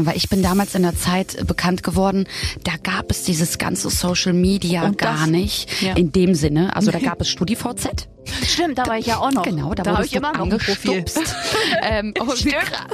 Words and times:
merken, 0.00 0.06
weil 0.06 0.16
ich 0.16 0.28
bin 0.28 0.42
damals 0.42 0.74
in 0.74 0.82
der 0.82 0.96
Zeit 0.96 1.46
bekannt 1.46 1.82
geworden, 1.82 2.26
da 2.64 2.72
gab 2.82 3.10
es 3.10 3.22
dieses 3.24 3.58
ganze 3.58 3.90
Social 3.90 4.32
Media 4.32 4.82
Und 4.84 4.98
gar 4.98 5.18
das- 5.20 5.26
nicht 5.28 5.82
Ja. 5.82 5.94
in 5.94 6.12
dem 6.12 6.34
Sinne. 6.34 6.74
Also 6.76 6.90
da 6.90 6.98
gab 7.02 7.20
es 7.20 7.28
StudiVZ. 7.28 8.08
Stimmt, 8.46 8.78
da 8.78 8.86
war 8.86 8.98
ich 8.98 9.06
ja 9.06 9.16
auch 9.18 9.30
noch. 9.32 9.42
Genau, 9.42 9.72
da, 9.74 9.82
da 9.82 9.94
habe 9.94 10.04
ich 10.06 10.14
immer 10.14 10.32
noch 10.32 10.40
angestupst. 10.40 11.18
ähm, 11.82 12.12
oh, 12.20 12.26
wie 12.26 12.50
krass. 12.50 12.86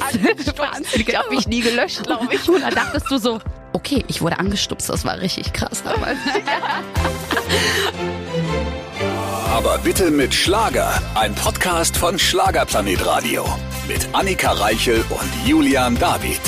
Wahnsinn, 0.56 1.04
Ich 1.06 1.16
habe 1.16 1.34
mich 1.34 1.46
nie 1.48 1.60
gelöscht, 1.60 2.04
glaube 2.04 2.28
ich. 2.34 2.48
Und 2.48 2.60
da 2.62 2.70
dachtest 2.70 3.10
du 3.10 3.18
so, 3.18 3.40
okay, 3.72 4.04
ich 4.08 4.22
wurde 4.22 4.38
angestupst, 4.38 4.88
das 4.88 5.04
war 5.04 5.18
richtig 5.20 5.52
krass 5.52 5.82
damals. 5.82 6.16
Aber 9.52 9.78
bitte 9.78 10.10
mit 10.10 10.32
Schlager. 10.34 11.00
Ein 11.14 11.34
Podcast 11.34 11.96
von 11.96 12.18
Schlagerplanet 12.18 13.04
Radio. 13.04 13.44
Mit 13.88 14.06
Annika 14.12 14.52
Reichel 14.52 15.04
und 15.10 15.48
Julian 15.48 15.98
David. 15.98 16.40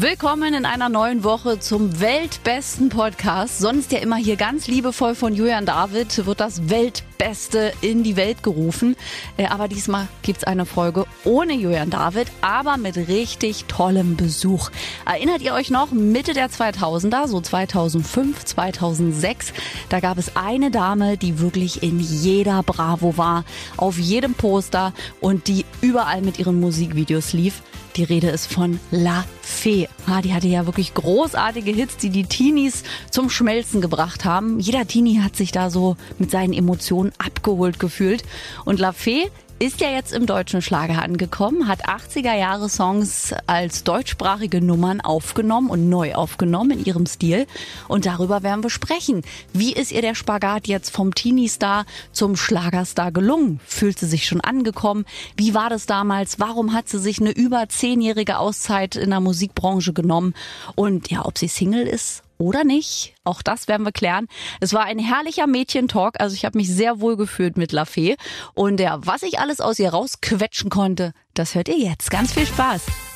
Willkommen 0.00 0.54
in 0.54 0.66
einer 0.66 0.88
neuen 0.88 1.22
Woche 1.22 1.60
zum 1.60 2.00
weltbesten 2.00 2.88
Podcast. 2.88 3.60
Sonst 3.60 3.92
ja 3.92 4.00
immer 4.00 4.16
hier 4.16 4.34
ganz 4.34 4.66
liebevoll 4.66 5.14
von 5.14 5.34
Julian 5.34 5.66
David 5.66 6.26
wird 6.26 6.40
das 6.40 6.68
Weltbeste 6.68 7.72
in 7.80 8.02
die 8.02 8.16
Welt 8.16 8.42
gerufen. 8.42 8.96
Äh, 9.36 9.46
Aber 9.46 9.68
diesmal 9.68 10.08
gibt's 10.22 10.42
eine 10.42 10.66
Folge 10.66 11.04
ohne 11.22 11.52
Julian 11.52 11.90
David, 11.90 12.26
aber 12.40 12.76
mit 12.76 12.96
richtig 12.96 13.66
tollem 13.66 14.16
Besuch. 14.16 14.70
Erinnert 15.06 15.42
ihr 15.42 15.54
euch 15.54 15.70
noch, 15.70 15.92
Mitte 15.92 16.32
der 16.32 16.50
2000er, 16.50 17.28
so 17.28 17.40
2005, 17.40 18.46
2006, 18.46 19.52
da 19.90 20.00
gab 20.00 20.18
es 20.18 20.34
eine 20.34 20.72
Dame, 20.72 21.16
die 21.16 21.38
wirklich 21.38 21.84
in 21.84 22.00
jeder 22.00 22.64
Bravo 22.64 23.16
war, 23.16 23.44
auf 23.76 23.96
jedem 23.98 24.34
Poster 24.34 24.92
und 25.20 25.46
die 25.46 25.64
überall 25.82 26.20
mit 26.20 26.40
ihren 26.40 26.58
Musikvideos 26.58 27.32
lief. 27.32 27.62
Die 27.96 28.02
Rede 28.02 28.28
ist 28.28 28.52
von 28.52 28.80
La 28.90 29.24
Fee. 29.40 29.88
Ah, 30.06 30.20
die 30.20 30.34
hatte 30.34 30.48
ja 30.48 30.66
wirklich 30.66 30.94
großartige 30.94 31.70
Hits, 31.70 31.96
die 31.96 32.10
die 32.10 32.24
Teenies 32.24 32.82
zum 33.10 33.30
Schmelzen 33.30 33.80
gebracht 33.80 34.24
haben. 34.24 34.58
Jeder 34.58 34.84
Teenie 34.88 35.20
hat 35.20 35.36
sich 35.36 35.52
da 35.52 35.70
so 35.70 35.96
mit 36.18 36.28
seinen 36.32 36.52
Emotionen 36.52 37.12
abgeholt 37.18 37.78
gefühlt. 37.78 38.24
Und 38.64 38.80
La 38.80 38.90
Fee 38.90 39.30
ist 39.58 39.80
ja 39.80 39.90
jetzt 39.90 40.12
im 40.12 40.26
deutschen 40.26 40.62
Schlager 40.62 41.00
angekommen, 41.00 41.68
hat 41.68 41.88
80er 41.88 42.34
Jahre 42.34 42.68
Songs 42.68 43.34
als 43.46 43.84
deutschsprachige 43.84 44.60
Nummern 44.60 45.00
aufgenommen 45.00 45.70
und 45.70 45.88
neu 45.88 46.14
aufgenommen 46.14 46.72
in 46.72 46.84
ihrem 46.84 47.06
Stil. 47.06 47.46
Und 47.86 48.04
darüber 48.04 48.42
werden 48.42 48.64
wir 48.64 48.70
sprechen. 48.70 49.22
Wie 49.52 49.72
ist 49.72 49.92
ihr 49.92 50.02
der 50.02 50.16
Spagat 50.16 50.66
jetzt 50.66 50.90
vom 50.90 51.14
Teenie-Star 51.14 51.86
zum 52.10 52.36
Schlagerstar 52.36 53.12
gelungen? 53.12 53.60
Fühlt 53.64 53.98
sie 53.98 54.06
sich 54.06 54.26
schon 54.26 54.40
angekommen? 54.40 55.04
Wie 55.36 55.54
war 55.54 55.70
das 55.70 55.86
damals? 55.86 56.40
Warum 56.40 56.72
hat 56.72 56.88
sie 56.88 56.98
sich 56.98 57.20
eine 57.20 57.30
über 57.30 57.68
zehnjährige 57.68 58.38
Auszeit 58.38 58.96
in 58.96 59.10
der 59.10 59.20
Musikbranche 59.20 59.92
genommen? 59.92 60.34
Und 60.74 61.10
ja, 61.10 61.24
ob 61.24 61.38
sie 61.38 61.48
Single 61.48 61.86
ist 61.86 62.23
oder 62.38 62.64
nicht. 62.64 63.14
Auch 63.24 63.42
das 63.42 63.68
werden 63.68 63.84
wir 63.84 63.92
klären. 63.92 64.26
Es 64.60 64.72
war 64.72 64.84
ein 64.84 64.98
herrlicher 64.98 65.46
Mädchentalk. 65.46 66.20
Also 66.20 66.34
ich 66.34 66.44
habe 66.44 66.58
mich 66.58 66.68
sehr 66.68 67.00
wohl 67.00 67.16
gefühlt 67.16 67.56
mit 67.56 67.72
La 67.72 67.84
Fee. 67.84 68.16
Und 68.54 68.80
ja, 68.80 68.98
was 69.04 69.22
ich 69.22 69.38
alles 69.38 69.60
aus 69.60 69.78
ihr 69.78 69.90
rausquetschen 69.90 70.70
konnte, 70.70 71.12
das 71.34 71.54
hört 71.54 71.68
ihr 71.68 71.78
jetzt. 71.78 72.10
Ganz 72.10 72.32
viel 72.32 72.46
Spaß. 72.46 73.13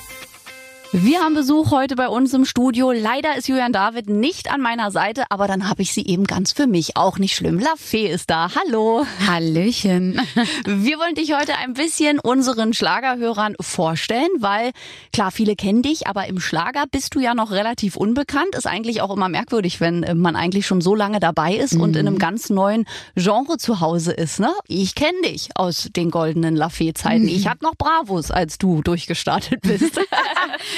Wir 0.92 1.20
haben 1.20 1.34
Besuch 1.34 1.70
heute 1.70 1.96
bei 1.96 2.08
uns 2.08 2.32
im 2.32 2.46
Studio. 2.46 2.92
Leider 2.92 3.36
ist 3.36 3.46
Julian 3.46 3.74
David 3.74 4.08
nicht 4.08 4.50
an 4.50 4.62
meiner 4.62 4.90
Seite, 4.90 5.24
aber 5.28 5.46
dann 5.46 5.68
habe 5.68 5.82
ich 5.82 5.92
sie 5.92 6.06
eben 6.06 6.24
ganz 6.24 6.52
für 6.52 6.66
mich. 6.66 6.96
Auch 6.96 7.18
nicht 7.18 7.36
schlimm. 7.36 7.58
La 7.58 7.74
Fee 7.76 8.06
ist 8.06 8.30
da. 8.30 8.48
Hallo. 8.54 9.04
Hallöchen. 9.26 10.18
Wir 10.64 10.98
wollen 10.98 11.14
dich 11.14 11.34
heute 11.38 11.56
ein 11.58 11.74
bisschen 11.74 12.18
unseren 12.18 12.72
Schlagerhörern 12.72 13.54
vorstellen, 13.60 14.30
weil 14.38 14.70
klar, 15.12 15.30
viele 15.30 15.56
kennen 15.56 15.82
dich, 15.82 16.06
aber 16.06 16.26
im 16.26 16.40
Schlager 16.40 16.84
bist 16.90 17.14
du 17.14 17.20
ja 17.20 17.34
noch 17.34 17.50
relativ 17.50 17.94
unbekannt. 17.94 18.54
Ist 18.54 18.66
eigentlich 18.66 19.02
auch 19.02 19.14
immer 19.14 19.28
merkwürdig, 19.28 19.82
wenn 19.82 20.02
äh, 20.04 20.14
man 20.14 20.36
eigentlich 20.36 20.66
schon 20.66 20.80
so 20.80 20.94
lange 20.94 21.20
dabei 21.20 21.54
ist 21.54 21.74
und 21.74 21.96
in 21.96 22.08
einem 22.08 22.18
ganz 22.18 22.48
neuen 22.48 22.86
Genre 23.14 23.58
zu 23.58 23.80
Hause 23.80 24.12
ist. 24.12 24.40
Ne? 24.40 24.54
Ich 24.66 24.94
kenne 24.94 25.20
dich 25.22 25.50
aus 25.54 25.90
den 25.94 26.10
goldenen 26.10 26.56
La 26.56 26.70
Fee-Zeiten. 26.70 27.28
Ich 27.28 27.46
hatte 27.46 27.62
noch 27.64 27.74
Bravos, 27.76 28.30
als 28.30 28.56
du 28.56 28.80
durchgestartet 28.80 29.60
bist. 29.60 30.00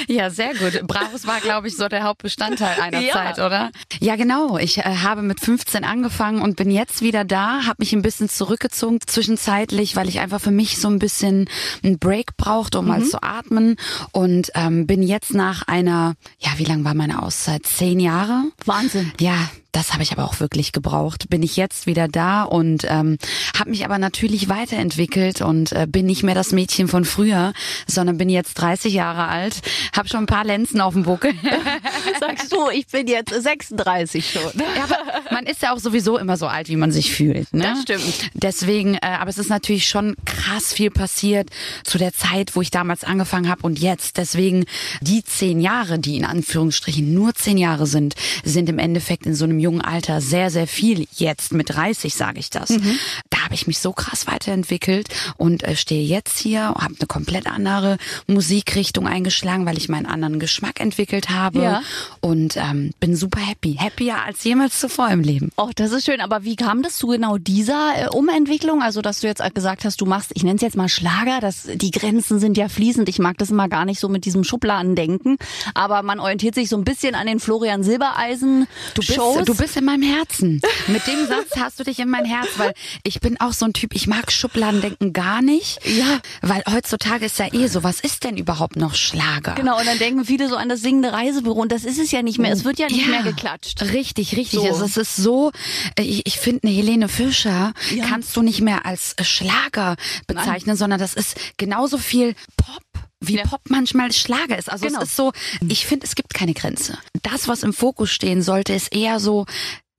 Ja, 0.07 0.29
sehr 0.29 0.53
gut. 0.55 0.85
Bravos 0.87 1.25
war, 1.27 1.39
glaube 1.39 1.67
ich, 1.67 1.75
so 1.75 1.87
der 1.87 2.03
Hauptbestandteil 2.03 2.79
einer 2.81 2.99
Ja. 3.01 3.13
Zeit, 3.13 3.39
oder? 3.39 3.71
Ja, 3.99 4.15
genau. 4.15 4.57
Ich 4.57 4.77
äh, 4.79 4.83
habe 4.83 5.21
mit 5.21 5.39
15 5.39 5.83
angefangen 5.83 6.41
und 6.41 6.55
bin 6.55 6.69
jetzt 6.71 7.01
wieder 7.01 7.23
da, 7.23 7.65
habe 7.65 7.77
mich 7.79 7.93
ein 7.93 8.01
bisschen 8.01 8.29
zurückgezogen 8.29 8.99
zwischenzeitlich, 9.05 9.95
weil 9.95 10.07
ich 10.09 10.19
einfach 10.19 10.41
für 10.41 10.51
mich 10.51 10.77
so 10.79 10.87
ein 10.87 10.99
bisschen 10.99 11.49
einen 11.83 11.99
Break 11.99 12.37
brauchte, 12.37 12.79
um 12.79 12.87
mal 12.87 13.03
zu 13.03 13.21
atmen 13.21 13.75
und 14.11 14.51
ähm, 14.55 14.87
bin 14.87 15.03
jetzt 15.03 15.33
nach 15.33 15.67
einer, 15.67 16.15
ja, 16.39 16.51
wie 16.57 16.65
lang 16.65 16.83
war 16.83 16.93
meine 16.93 17.21
Auszeit? 17.21 17.65
Zehn 17.65 17.99
Jahre? 17.99 18.43
Wahnsinn. 18.65 19.11
Ja, 19.19 19.49
das 19.71 19.93
habe 19.93 20.03
ich 20.03 20.11
aber 20.11 20.25
auch 20.25 20.39
wirklich 20.39 20.71
gebraucht. 20.71 21.29
Bin 21.29 21.43
ich 21.43 21.55
jetzt 21.55 21.87
wieder 21.87 22.07
da 22.07 22.43
und 22.43 22.85
ähm, 22.87 23.17
habe 23.57 23.69
mich 23.69 23.85
aber 23.85 23.97
natürlich 23.97 24.49
weiterentwickelt 24.49 25.41
und 25.41 25.71
äh, 25.71 25.87
bin 25.87 26.05
nicht 26.05 26.23
mehr 26.23 26.35
das 26.35 26.51
Mädchen 26.51 26.87
von 26.87 27.05
früher, 27.05 27.53
sondern 27.87 28.17
bin 28.17 28.29
jetzt 28.29 28.55
30 28.55 28.93
Jahre 28.93 29.27
alt, 29.27 29.61
habe 29.95 30.09
schon 30.09 30.21
ein 30.21 30.25
paar 30.25 30.43
Lenzen 30.43 30.81
auf 30.81 30.93
dem 30.93 31.03
Buckel. 31.03 31.33
Sagst 32.19 32.51
du, 32.51 32.69
ich 32.69 32.87
bin 32.87 33.07
jetzt 33.07 33.33
36 33.33 34.29
schon. 34.29 34.51
Ja, 34.59 34.83
aber 34.83 34.97
man 35.31 35.45
ist 35.45 35.61
ja 35.61 35.73
auch 35.73 35.79
sowieso 35.79 36.17
immer 36.17 36.37
so 36.37 36.47
alt, 36.47 36.67
wie 36.67 36.75
man 36.75 36.91
sich 36.91 37.13
fühlt. 37.13 37.53
Ne? 37.53 37.63
Das 37.63 37.81
stimmt. 37.83 38.31
Deswegen, 38.33 38.95
äh, 38.95 38.99
aber 39.19 39.29
es 39.29 39.37
ist 39.37 39.49
natürlich 39.49 39.87
schon 39.87 40.15
krass 40.25 40.73
viel 40.73 40.91
passiert 40.91 41.49
zu 41.83 41.97
der 41.97 42.13
Zeit, 42.13 42.55
wo 42.55 42.61
ich 42.61 42.71
damals 42.71 43.03
angefangen 43.03 43.49
habe 43.49 43.61
und 43.63 43.79
jetzt. 43.79 44.17
Deswegen 44.17 44.65
die 45.01 45.23
zehn 45.23 45.61
Jahre, 45.61 45.99
die 45.99 46.17
in 46.17 46.25
Anführungsstrichen 46.25 47.13
nur 47.13 47.33
zehn 47.35 47.57
Jahre 47.57 47.87
sind, 47.87 48.15
sind 48.43 48.67
im 48.67 48.79
Endeffekt 48.79 49.25
in 49.25 49.35
so 49.35 49.45
einem 49.45 49.60
jungen 49.61 49.81
Alter 49.81 50.19
sehr, 50.21 50.49
sehr 50.49 50.67
viel. 50.67 51.07
Jetzt 51.13 51.53
mit 51.53 51.69
30 51.73 52.13
sage 52.15 52.39
ich 52.39 52.49
das. 52.49 52.69
Mhm. 52.69 52.97
Da 53.29 53.43
habe 53.45 53.53
ich 53.55 53.67
mich 53.67 53.79
so 53.79 53.93
krass 53.93 54.27
weiterentwickelt 54.27 55.07
und 55.37 55.63
äh, 55.63 55.75
stehe 55.75 56.03
jetzt 56.05 56.37
hier, 56.39 56.61
habe 56.69 56.95
eine 56.97 57.07
komplett 57.07 57.47
andere 57.47 57.97
Musikrichtung 58.27 59.07
eingeschlagen, 59.07 59.65
weil 59.65 59.77
ich 59.77 59.89
meinen 59.89 60.05
anderen 60.05 60.39
Geschmack 60.39 60.79
entwickelt 60.79 61.29
habe 61.29 61.61
Ja. 61.61 61.81
und 62.21 62.57
ähm, 62.57 62.91
bin 62.99 63.15
super 63.15 63.39
happy. 63.39 63.75
Happier 63.79 64.23
als 64.23 64.43
jemals 64.43 64.79
zuvor 64.79 65.09
im 65.09 65.21
Leben. 65.21 65.51
Oh, 65.57 65.69
das 65.75 65.91
ist 65.91 66.05
schön. 66.05 66.21
Aber 66.21 66.43
wie 66.43 66.55
kam 66.55 66.81
das 66.83 66.97
zu 66.97 67.07
genau 67.07 67.37
dieser 67.37 67.93
äh, 67.97 68.07
Umentwicklung? 68.09 68.81
Also, 68.81 69.01
dass 69.01 69.19
du 69.21 69.27
jetzt 69.27 69.41
gesagt 69.53 69.85
hast, 69.85 69.99
du 70.01 70.05
machst, 70.05 70.31
ich 70.33 70.43
nenne 70.43 70.55
es 70.55 70.61
jetzt 70.61 70.75
mal 70.77 70.89
Schlager, 70.89 71.39
dass 71.39 71.67
die 71.73 71.91
Grenzen 71.91 72.39
sind 72.39 72.57
ja 72.57 72.69
fließend. 72.69 73.09
Ich 73.09 73.19
mag 73.19 73.37
das 73.37 73.49
immer 73.51 73.67
gar 73.69 73.85
nicht 73.85 73.99
so 73.99 74.07
mit 74.09 74.25
diesem 74.25 74.43
Schubladendenken. 74.43 75.37
Aber 75.73 76.03
man 76.03 76.19
orientiert 76.19 76.55
sich 76.55 76.69
so 76.69 76.77
ein 76.77 76.83
bisschen 76.83 77.15
an 77.15 77.27
den 77.27 77.39
Florian 77.39 77.83
Silbereisen 77.83 78.67
Du 78.93 79.01
bist, 79.01 79.13
Shows. 79.13 79.45
Du 79.51 79.57
bist 79.57 79.77
in 79.77 79.85
meinem 79.85 80.03
Herzen. 80.03 80.61
Mit 80.87 81.05
dem 81.07 81.27
Satz 81.27 81.49
hast 81.59 81.79
du 81.79 81.83
dich 81.83 81.99
in 81.99 82.09
mein 82.09 82.25
Herz, 82.25 82.47
weil 82.57 82.73
ich 83.03 83.19
bin 83.19 83.39
auch 83.39 83.53
so 83.53 83.65
ein 83.65 83.73
Typ, 83.73 83.93
ich 83.93 84.07
mag 84.07 84.31
Schubladendenken 84.31 85.13
gar 85.13 85.41
nicht. 85.41 85.79
Ja. 85.85 86.19
Weil 86.41 86.63
heutzutage 86.69 87.25
ist 87.25 87.39
ja 87.39 87.53
eh 87.53 87.67
so, 87.67 87.83
was 87.83 87.99
ist 87.99 88.23
denn 88.23 88.37
überhaupt 88.37 88.75
noch 88.75 88.95
Schlager? 88.95 89.55
Genau, 89.55 89.77
und 89.79 89.85
dann 89.85 89.97
denken 89.99 90.25
viele 90.25 90.47
so 90.47 90.55
an 90.55 90.69
das 90.69 90.81
singende 90.81 91.11
Reisebüro. 91.13 91.61
Und 91.61 91.71
das 91.71 91.83
ist 91.83 91.99
es 91.99 92.11
ja 92.11 92.21
nicht 92.21 92.39
mehr. 92.39 92.51
Es 92.51 92.63
wird 92.63 92.79
ja 92.79 92.87
nicht 92.87 93.07
mehr 93.07 93.23
geklatscht. 93.23 93.81
Richtig, 93.81 94.35
richtig. 94.37 94.59
So. 94.59 94.65
Also 94.65 94.85
es 94.85 94.97
ist 94.97 95.15
so, 95.15 95.51
äh, 95.95 96.03
ich, 96.03 96.25
ich 96.25 96.37
finde, 96.37 96.67
eine 96.67 96.75
Helene 96.75 97.09
Fischer 97.09 97.73
Ja. 97.93 98.05
kannst 98.07 98.35
du 98.35 98.41
nicht 98.41 98.61
mehr 98.61 98.85
als 98.85 99.15
Schlager 99.21 99.95
bezeichnen, 100.27 100.75
sondern 100.75 100.99
das 100.99 101.13
ist 101.13 101.35
genauso 101.57 101.97
viel 101.97 102.35
Pop. 102.57 102.81
Wie 103.21 103.37
Ja. 103.37 103.43
Pop 103.43 103.61
manchmal 103.69 104.11
Schlager 104.11 104.57
ist. 104.57 104.69
Also 104.69 104.85
Genau. 104.87 105.01
es 105.01 105.09
ist 105.09 105.15
so, 105.15 105.31
ich 105.67 105.85
finde, 105.85 106.05
es 106.05 106.15
gibt 106.15 106.33
keine 106.33 106.53
Grenze. 106.53 106.97
Das, 107.21 107.47
was 107.47 107.63
im 107.63 107.71
Fokus 107.73 108.09
stehen 108.11 108.41
sollte, 108.41 108.73
ist 108.73 108.93
eher 108.93 109.19
so, 109.19 109.45